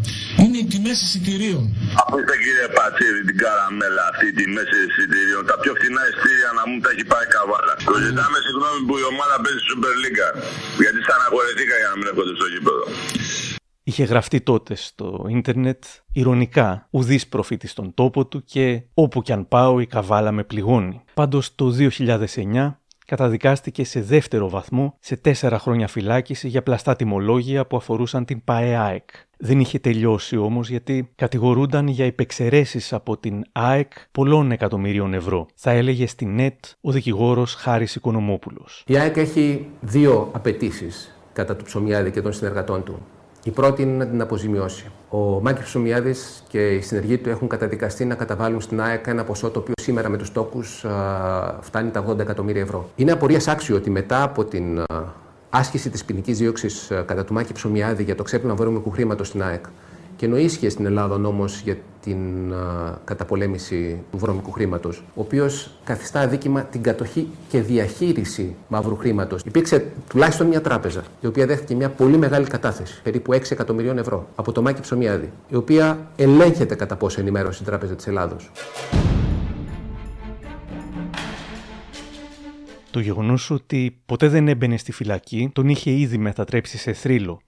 Είναι 0.44 0.58
οι 0.62 0.66
τιμές 0.72 0.98
εισιτηρίων. 1.06 1.64
Ακούστε 2.02 2.36
κύριε 2.44 2.68
Πατσίρη 2.78 3.22
την 3.30 3.38
καραμέλα 3.44 4.04
αυτή 4.12 4.28
τη 4.38 4.44
μέση 4.56 4.78
εισιτηρίων. 4.88 5.42
Τα 5.52 5.56
πιο 5.62 5.72
φθηνά 5.78 6.02
εισιτήρια 6.10 6.50
να 6.58 6.64
μου 6.68 6.76
τα 6.84 6.90
έχει 6.94 7.06
πάρει 7.12 7.28
καβάλα. 7.36 7.74
Το 7.90 7.96
ζητάμε 8.06 8.38
συγγνώμη 8.46 8.80
που 8.88 8.96
η 9.04 9.06
ομάδα 9.14 9.36
παίζει 9.44 9.60
στη 9.62 9.68
Super 9.72 9.96
League. 10.04 10.22
Γιατί 10.84 10.98
στεναχωρηθήκα 11.06 11.76
για 11.82 11.90
να 11.92 11.96
μην 12.00 12.06
έρχονται 12.12 12.34
στο 12.40 12.48
γήπεδο. 12.54 12.84
Είχε 13.88 14.04
γραφτεί 14.04 14.42
τότε 14.42 14.76
στο 14.76 15.26
ίντερνετ 15.30 15.84
ηρωνικά 16.12 16.88
ουδής 16.90 17.28
προφήτης 17.28 17.72
στον 17.72 17.94
τόπο 17.94 18.26
του 18.26 18.44
και 18.44 18.82
όπου 18.94 19.22
κι 19.22 19.32
αν 19.32 19.48
πάω 19.48 19.80
η 19.80 19.86
καβάλα 19.86 20.32
με 20.32 20.44
πληγώνει. 20.44 21.02
Πάντως 21.14 21.56
το 21.56 21.74
2009 21.98 22.76
καταδικάστηκε 23.06 23.84
σε 23.84 24.02
δεύτερο 24.02 24.50
βαθμό 24.50 24.98
σε 25.00 25.16
τέσσερα 25.16 25.60
χρόνια 25.60 25.88
φυλάκιση 25.88 26.48
για 26.48 26.64
πλαστά 26.64 26.96
τιμολόγια 26.96 27.66
που 27.68 27.78
αφορούσαν 27.78 28.26
την 28.26 28.44
ΠαΕΑΕΚ. 28.44 29.10
Δεν 29.38 29.60
είχε 29.60 29.80
τελειώσει 29.80 30.38
όμως 30.38 30.70
γιατί 30.70 31.12
κατηγορούνταν 31.16 31.88
για 31.88 32.06
υπεξαιρέσεις 32.06 32.94
από 32.94 33.18
την 33.18 33.44
ΑΕΚ 33.52 33.92
πολλών 34.12 34.52
εκατομμυρίων 34.52 35.14
ευρώ. 35.14 35.46
Θα 35.56 35.72
έλεγε 35.72 36.08
στην 36.08 36.36
ΝΕΤ 36.36 36.66
ο 36.82 36.92
δικηγόρος 36.92 37.54
Χάρης 37.54 37.96
Οικονομόπουλος. 37.96 38.84
Η 38.88 38.98
ΑΕΚ 38.98 39.18
έχει 39.18 39.68
δύο 39.82 40.30
απαιτήσεις 40.34 41.16
κατά 41.34 41.56
του 41.56 41.64
Ψωμιάδη 41.66 42.12
και 42.12 42.22
των 42.22 42.34
συνεργατών 42.34 42.84
του. 42.84 43.06
Η 43.48 43.52
πρώτη 43.52 43.82
είναι 43.82 43.92
να 43.92 44.08
την 44.08 44.22
αποζημιώσει. 44.22 44.86
Ο 45.10 45.18
Μάκης 45.18 45.64
Ψωμιάδης 45.64 46.44
και 46.48 46.70
οι 46.74 46.82
συνεργοί 46.82 47.18
του 47.18 47.30
έχουν 47.30 47.48
καταδικαστεί 47.48 48.06
να 48.06 48.16
καταβάλουν 48.16 48.62
στην 48.62 48.82
ΑΕΚ 48.82 49.08
ένα 49.08 49.24
ποσό 49.24 49.50
το 49.50 49.60
οποίο 49.60 49.74
σήμερα 49.82 50.10
με 50.10 50.18
τους 50.18 50.32
τόκους 50.32 50.86
φτάνει 51.62 51.90
τα 51.90 52.06
80 52.08 52.20
εκατομμύρια 52.20 52.62
ευρώ. 52.62 52.90
Είναι 52.96 53.12
απορίας 53.12 53.48
άξιο 53.48 53.76
ότι 53.76 53.90
μετά 53.90 54.24
από 54.24 54.46
την 54.46 54.80
α, 54.80 54.86
άσκηση 55.50 55.90
της 55.90 56.06
ποινικής 56.06 56.38
δίωξης 56.38 56.92
κατά 57.06 57.26
του 57.26 57.34
Μάκη 57.34 57.54
Ψωμιάδη 57.54 58.04
για 58.04 58.16
το 58.16 58.24
ξέπλυμα 58.24 58.56
βρώμικου 58.56 58.90
χρήματος 58.92 59.28
στην 59.28 59.44
ΑΕΚ 59.44 59.66
και 60.18 60.26
ενώ 60.26 60.38
ίσχυες 60.38 60.74
στην 60.74 60.86
Ελλάδα 60.86 61.16
ο 61.16 61.18
νόμος 61.18 61.62
για 61.62 61.78
την 62.04 62.54
α, 62.54 62.98
καταπολέμηση 63.06 64.04
του 64.12 64.18
βρώμικου 64.18 64.52
χρήματος, 64.52 65.04
ο 65.16 65.22
οποίος 65.22 65.72
καθιστά 65.84 66.20
αδίκημα 66.20 66.64
την 66.64 66.82
κατοχή 66.82 67.28
και 67.50 67.62
διαχείριση 67.62 68.56
μαύρου 68.68 68.96
χρήματος. 68.96 69.42
Υπήρξε 69.46 69.86
τουλάχιστον 70.10 70.48
μια 70.48 70.62
τράπεζα, 70.62 71.04
η 71.22 71.28
οποία 71.28 71.46
δέχτηκε 71.46 71.76
μια 71.76 71.90
πολύ 71.90 72.18
μεγάλη 72.18 72.46
κατάθεση, 72.46 73.02
περίπου 73.04 73.34
6 73.34 73.52
εκατομμυρίων 73.52 73.98
ευρώ, 73.98 74.28
από 74.36 74.52
το 74.52 74.62
Μάκη 74.62 74.82
Ψωμιάδη, 74.82 75.32
η 75.50 75.56
οποία 75.56 76.08
ελέγχεται 76.16 76.76
κατά 76.76 76.96
πόσο 76.96 77.22
ενημέρωσε 77.22 77.64
η 77.64 77.66
Τράπεζα 77.66 77.96
της 77.96 78.08
Ελλάδος. 78.08 78.52
Το 82.92 83.00
γεγονός 83.00 83.50
ότι 83.50 83.98
ποτέ 84.06 84.28
δεν 84.28 84.48
έμπαινε 84.48 84.78
στη 84.78 84.92
φυλακή 84.92 85.50
τον 85.54 85.70
είχε 85.70 85.92
ήδη 85.92 86.18
μετατρέψει 86.18 86.78
σε 86.78 86.94
θρύλο. 86.94 87.42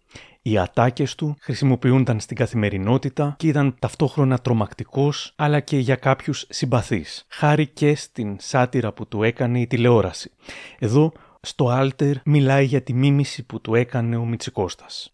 Οι 0.49 0.57
ατάκες 0.57 1.15
του 1.15 1.35
χρησιμοποιούνταν 1.39 2.19
στην 2.19 2.37
καθημερινότητα 2.37 3.35
και 3.37 3.47
ήταν 3.47 3.75
ταυτόχρονα 3.79 4.37
τρομακτικός 4.37 5.33
αλλά 5.35 5.59
και 5.59 5.77
για 5.77 5.95
κάποιους 5.95 6.45
συμπαθής, 6.49 7.25
χάρη 7.29 7.67
και 7.67 7.95
στην 7.95 8.37
σάτυρα 8.39 8.91
που 8.91 9.07
του 9.07 9.23
έκανε 9.23 9.59
η 9.59 9.67
τηλεόραση. 9.67 10.31
Εδώ 10.79 11.11
στο 11.41 11.69
Άλτερ 11.69 12.15
μιλάει 12.25 12.65
για 12.65 12.81
τη 12.81 12.93
μίμηση 12.93 13.43
που 13.43 13.61
του 13.61 13.75
έκανε 13.75 14.15
ο 14.15 14.25
Μητσικώστας. 14.25 15.13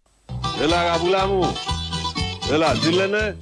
Έλα 0.62 0.80
αγαπουλά 0.80 1.28
μου, 1.28 1.44
έλα 2.52 2.72
τι 2.74 2.92
λένε, 2.92 3.38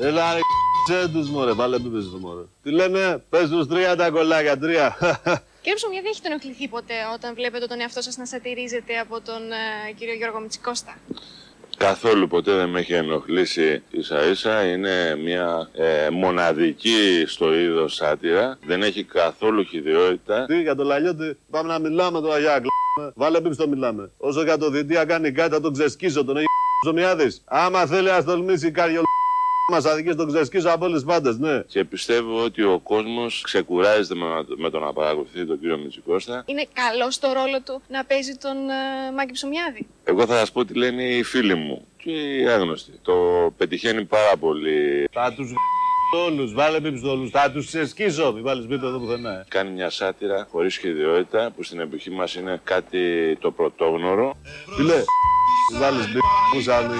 έλα 0.00 0.34
ρε 0.34 0.40
Τσε 0.88 1.08
τους 1.08 1.30
μωρέ, 1.30 1.52
βάλε 1.52 1.78
που 1.78 1.88
πες 1.88 2.10
το 2.10 2.18
μωρέ. 2.18 2.42
Τι 2.62 2.70
λένε, 2.70 3.24
πες 3.28 3.48
τους 3.48 3.66
τρία 3.66 3.96
τα 3.96 4.10
κολλάκια, 4.10 4.58
τρία. 4.58 4.96
Κύριε 5.60 5.74
Ψωμιά, 5.74 6.00
δεν 6.02 6.10
έχετε 6.10 6.28
ενοχληθεί 6.28 6.68
ποτέ 6.68 6.94
όταν 7.14 7.34
βλέπετε 7.34 7.66
τον 7.66 7.80
εαυτό 7.80 8.02
σας 8.02 8.16
να 8.16 8.26
σατυρίζετε 8.26 8.98
από 8.98 9.20
τον 9.20 9.42
ε, 9.52 9.92
κύριο 9.92 10.14
Γιώργο 10.14 10.40
Μητσικώστα. 10.40 10.96
Καθόλου 11.76 12.28
ποτέ 12.28 12.52
δεν 12.52 12.68
με 12.68 12.80
έχει 12.80 12.92
ενοχλήσει 12.92 13.82
ίσα 13.90 14.24
ίσα. 14.24 14.64
Είναι 14.64 15.16
μια 15.16 15.70
ε, 15.72 16.08
μοναδική 16.10 17.24
στο 17.26 17.54
είδος 17.54 17.94
σάτυρα. 17.94 18.58
Δεν 18.66 18.82
έχει 18.82 19.04
καθόλου 19.04 19.64
χειριότητα. 19.64 20.44
Τι 20.44 20.60
για 20.60 20.74
το 20.74 20.84
λαλιώτη, 20.84 21.36
πάμε 21.50 21.68
να 21.68 21.78
μιλάμε 21.78 22.20
τώρα 22.20 22.38
για 22.38 22.52
αγκλ***. 22.54 22.66
Βάλε 23.14 23.40
πίψ 23.40 23.56
το 23.56 23.68
μιλάμε. 23.68 24.10
Όσο 24.16 24.42
για 24.42 24.58
το 24.58 24.70
διτία 24.70 25.04
κάνει 25.04 25.32
κάτι 25.32 25.50
θα 25.50 25.60
τον 25.60 25.72
ξεσκίσω 25.72 26.24
τον 26.24 26.36
έχει 26.36 26.46
Ψωμιάδης. 26.84 27.42
Άμα 27.44 27.86
θέλει 27.86 28.08
να 28.08 28.24
τολμήσει 28.24 28.70
κάριο 28.70 29.02
Μας 29.70 29.84
αδικεί 29.84 30.14
τον 30.14 30.26
ξεσκίσω 30.32 30.68
από 30.70 30.84
όλε 30.84 31.00
πάντε, 31.00 31.36
ναι. 31.38 31.62
Και 31.62 31.84
πιστεύω 31.84 32.44
ότι 32.44 32.62
ο 32.62 32.80
κόσμος 32.82 33.40
ξεκουράζεται 33.40 34.14
με, 34.14 34.26
με 34.56 34.70
το 34.70 34.78
να 34.78 34.92
παρακολουθεί 34.92 35.46
τον 35.46 35.60
κύριο 35.60 35.78
Μητσικώστα. 35.78 36.42
Είναι 36.46 36.66
καλό 36.72 37.10
στο 37.10 37.28
ρόλο 37.32 37.60
του 37.64 37.82
να 37.88 38.04
παίζει 38.04 38.36
τον 38.36 38.56
ε, 38.56 39.12
Μάκη 39.16 39.32
Ψωμιάδη; 39.32 39.86
Εγώ 40.04 40.26
θα 40.26 40.36
σας 40.36 40.52
πω 40.52 40.64
τι 40.64 40.74
λένε 40.74 41.02
οι 41.02 41.22
φίλοι 41.22 41.54
μου 41.54 41.86
και 41.96 42.10
οι 42.10 42.48
άγνωστοι. 42.48 42.92
Το 43.02 43.14
πετυχαίνει 43.56 44.04
πάρα 44.04 44.36
πολύ. 44.36 45.08
Θα 45.12 45.32
τους 45.36 45.52
όλους, 46.26 46.54
βάλε 46.54 46.78
όλους. 47.04 47.30
Θα 47.30 47.50
τους 47.50 47.66
ξεσκίσω, 47.66 48.32
μην 48.32 48.42
βάλεις 48.42 48.66
πίπεδο 48.66 48.88
εδώ 48.88 48.98
πουθενά. 48.98 49.44
Κάνει 49.48 49.70
μια 49.70 49.90
σάτυρα 49.90 50.46
χωρίς 50.50 50.74
σχεδιότητα 50.74 51.50
που 51.56 51.62
στην 51.62 51.80
εποχή 51.80 52.10
μας 52.10 52.34
είναι 52.34 52.60
κάτι 52.64 53.36
το 53.40 53.50
πρωτόγνωρο. 53.50 54.36
Τι 54.76 54.82
λέει, 54.82 55.04
βάλεις 55.80 56.06
πίπεδο 56.06 56.62
σαν 56.62 56.90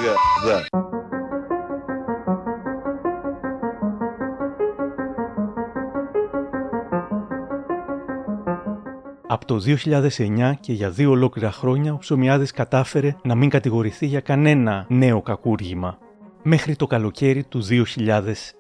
Από 9.31 9.47
το 9.47 9.61
2009 9.67 10.53
και 10.61 10.73
για 10.73 10.91
δύο 10.91 11.11
ολόκληρα 11.11 11.53
χρόνια 11.53 11.93
ο 11.93 11.99
Ψωμιάδης 11.99 12.51
κατάφερε 12.51 13.17
να 13.23 13.35
μην 13.35 13.51
κατηγορηθεί 13.51 14.07
για 14.07 14.21
κανένα 14.21 14.87
νέο 14.89 15.23
κακούργημα 15.23 15.99
μέχρι 16.43 16.77
το 16.77 16.87
καλοκαίρι 16.87 17.45
του 17.45 17.63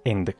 2011. 0.03 0.31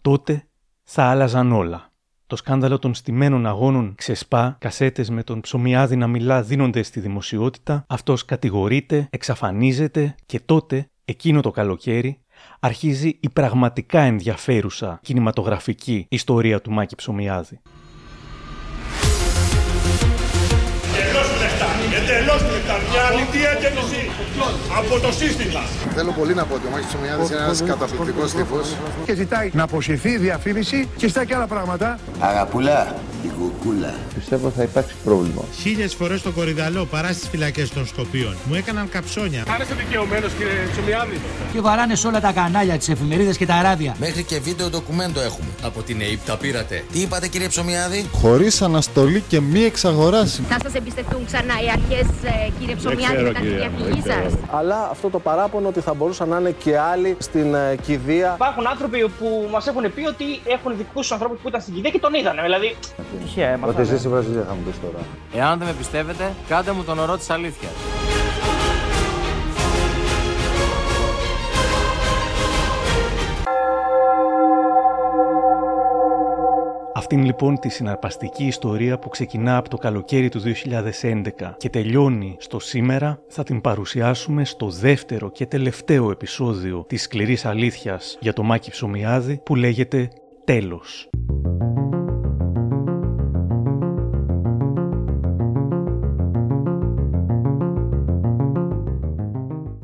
Τότε 0.00 0.46
θα 0.82 1.02
άλλαζαν 1.02 1.52
όλα. 1.52 1.90
Το 2.26 2.36
σκάνδαλο 2.36 2.78
των 2.78 2.94
στημένων 2.94 3.46
αγώνων 3.46 3.94
ξεσπά, 3.96 4.56
κασέτες 4.60 5.10
με 5.10 5.22
τον 5.22 5.40
Ψωμιάδη 5.40 5.96
να 5.96 6.06
μιλά 6.06 6.42
δίνονται 6.42 6.82
στη 6.82 7.00
δημοσιότητα, 7.00 7.84
αυτός 7.88 8.24
κατηγορείται, 8.24 9.08
εξαφανίζεται 9.10 10.14
και 10.26 10.40
τότε, 10.40 10.90
εκείνο 11.04 11.40
το 11.40 11.50
καλοκαίρι, 11.50 12.20
αρχίζει 12.60 13.18
η 13.20 13.28
πραγματικά 13.28 14.00
ενδιαφέρουσα 14.00 14.98
κινηματογραφική 15.02 16.06
ιστορία 16.08 16.60
του 16.60 16.70
Μάκη 16.70 16.94
Ψωμιάδη. 16.94 17.60
Μια 22.90 23.02
αλήθεια 23.12 23.50
και 23.60 23.68
μισή. 23.76 24.10
Από 24.78 25.00
το 25.04 25.12
σύστημα. 25.12 25.60
Θέλω 25.94 26.12
πολύ 26.12 26.34
να 26.34 26.44
πω 26.44 26.54
ότι 26.54 26.66
ο 26.66 26.70
Μάκης 26.70 26.86
Τσομιάδης 26.86 27.30
είναι 27.30 27.40
ένας 27.42 27.62
καταπληκτικός 27.62 28.32
τύπος. 28.32 28.74
Και 29.06 29.14
ζητάει 29.14 29.50
να 29.52 29.62
αποσυρθεί 29.62 30.10
η 30.10 30.16
διαφήμιση 30.18 30.88
και 30.96 31.08
στα 31.08 31.24
και 31.24 31.34
άλλα 31.34 31.46
πράγματα. 31.46 31.98
Αγαπουλά, 32.20 32.94
η 33.22 33.30
κουκούλα. 33.38 33.94
Πιστεύω 34.14 34.50
θα 34.50 34.62
υπάρξει 34.62 34.94
πρόβλημα. 35.04 35.42
Χίλιες 35.60 35.94
φορές 35.94 36.22
το 36.22 36.30
κορυδαλό 36.30 36.84
παρά 36.84 37.12
στις 37.12 37.28
φυλακές 37.28 37.70
των 37.70 37.86
Σκοπίων. 37.86 38.36
Μου 38.48 38.54
έκαναν 38.54 38.88
καψόνια. 38.88 39.44
Άρεσε 39.54 39.74
δικαιωμένος 39.74 40.32
κύριε 40.32 40.52
Τσομιάδη. 40.72 41.20
Και 41.52 41.60
βαράνε 41.60 41.94
σε 41.94 42.06
όλα 42.06 42.20
τα 42.20 42.32
κανάλια, 42.32 42.78
τις 42.78 42.88
εφημερίδες 42.88 43.36
και 43.36 43.46
τα 43.46 43.62
ράδια. 43.62 43.96
Μέχρι 43.98 44.22
και 44.22 44.38
βίντεο 44.40 44.68
ντοκουμέντο 44.68 45.20
έχουμε. 45.20 45.48
Από 45.62 45.82
την 45.82 46.00
ΑΕΠ 46.00 46.24
τα 46.26 46.36
πήρατε. 46.36 46.84
Τι 46.92 47.00
είπατε 47.00 47.28
κύριε 47.28 47.48
Ψωμιάδη; 47.48 48.08
Χωρίς 48.12 48.62
αναστολή 48.62 49.22
και 49.28 49.40
μη 49.40 49.60
εξαγοράση. 49.60 50.42
Θα 50.48 50.56
σας 50.62 50.74
εμπιστευτούν 50.74 51.26
ξανά 51.26 51.54
οι 51.64 51.68
αρχές, 51.70 52.06
ε, 52.22 52.50
κύριε 52.58 52.74
Ψωμιάδη, 52.74 53.22
μετά 53.22 53.40
τη 53.40 53.46
διαφυγή 53.46 54.02
σας. 54.06 54.32
Αλλά 54.50 54.88
αυτό 54.90 55.10
το 55.10 55.18
παράπονο 55.18 55.68
ότι 55.68 55.80
θα 55.80 55.94
μπορούσαν 55.94 56.28
να 56.28 56.38
είναι 56.38 56.54
και 56.64 56.78
άλλοι 56.78 57.16
στην 57.18 57.54
ε, 57.54 57.76
κηδεία. 57.86 58.32
Υπάρχουν 58.34 58.66
άνθρωποι 58.66 59.08
που 59.18 59.48
μας 59.50 59.66
έχουν 59.66 59.94
πει 59.94 60.06
ότι 60.06 60.24
έχουν 60.46 60.76
δικούς 60.76 61.00
τους 61.00 61.12
ανθρώπους 61.12 61.38
που 61.42 61.48
ήταν 61.48 61.60
στην 61.60 61.74
κηδεία 61.74 61.90
και 61.90 61.98
τον 61.98 62.14
είδανε. 62.14 62.42
Δηλαδή. 62.42 62.76
Τυχαία, 63.22 63.58
Ότι 63.66 63.80
εσύ 63.80 63.98
στη 63.98 64.08
Βραζιλία 64.08 64.44
θα 64.44 64.54
μου 64.54 64.60
πεις 64.66 64.80
τώρα. 64.80 65.04
Εάν 65.34 65.58
δεν 65.58 65.66
με 65.66 65.72
πιστεύετε, 65.72 66.32
κάντε 66.48 66.72
μου 66.72 66.84
τον 66.84 66.98
ορό 66.98 67.16
της 67.16 67.30
αλήθειας. 67.30 67.72
Αυτήν 77.10 77.24
λοιπόν 77.24 77.58
τη 77.58 77.68
συναρπαστική 77.68 78.44
ιστορία 78.44 78.98
που 78.98 79.08
ξεκινά 79.08 79.56
από 79.56 79.68
το 79.68 79.76
καλοκαίρι 79.76 80.28
του 80.28 80.40
2011 81.02 81.22
και 81.56 81.68
τελειώνει 81.68 82.36
στο 82.38 82.60
σήμερα 82.60 83.20
θα 83.28 83.42
την 83.42 83.60
παρουσιάσουμε 83.60 84.44
στο 84.44 84.68
δεύτερο 84.68 85.30
και 85.30 85.46
τελευταίο 85.46 86.10
επεισόδιο 86.10 86.84
της 86.88 87.02
σκληρής 87.02 87.44
αλήθειας 87.44 88.18
για 88.20 88.32
το 88.32 88.42
Μάκη 88.42 88.70
Ψωμιάδη 88.70 89.40
που 89.44 89.54
λέγεται 89.54 90.08
«Τέλος». 90.44 91.08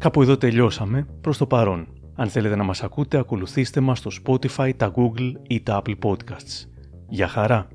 Κάπου 0.05 0.23
εδώ 0.23 0.37
τελειώσαμε 0.37 1.07
προς 1.21 1.39
το 1.39 1.47
παρόν. 1.47 1.87
Αν 2.15 2.29
θέλετε 2.29 2.57
να 2.57 2.65
μας 2.65 2.83
ακούτε, 2.83 3.19
ακολουθήστε 3.19 3.81
μας 3.81 3.99
στο 3.99 4.11
Spotify, 4.23 4.71
τα 4.77 4.93
Google 4.97 5.33
ή 5.49 5.63
τα 5.63 5.83
Apple 5.83 5.95
Podcasts. 6.03 6.69
Γεια 7.09 7.29
χαρά! 7.29 7.69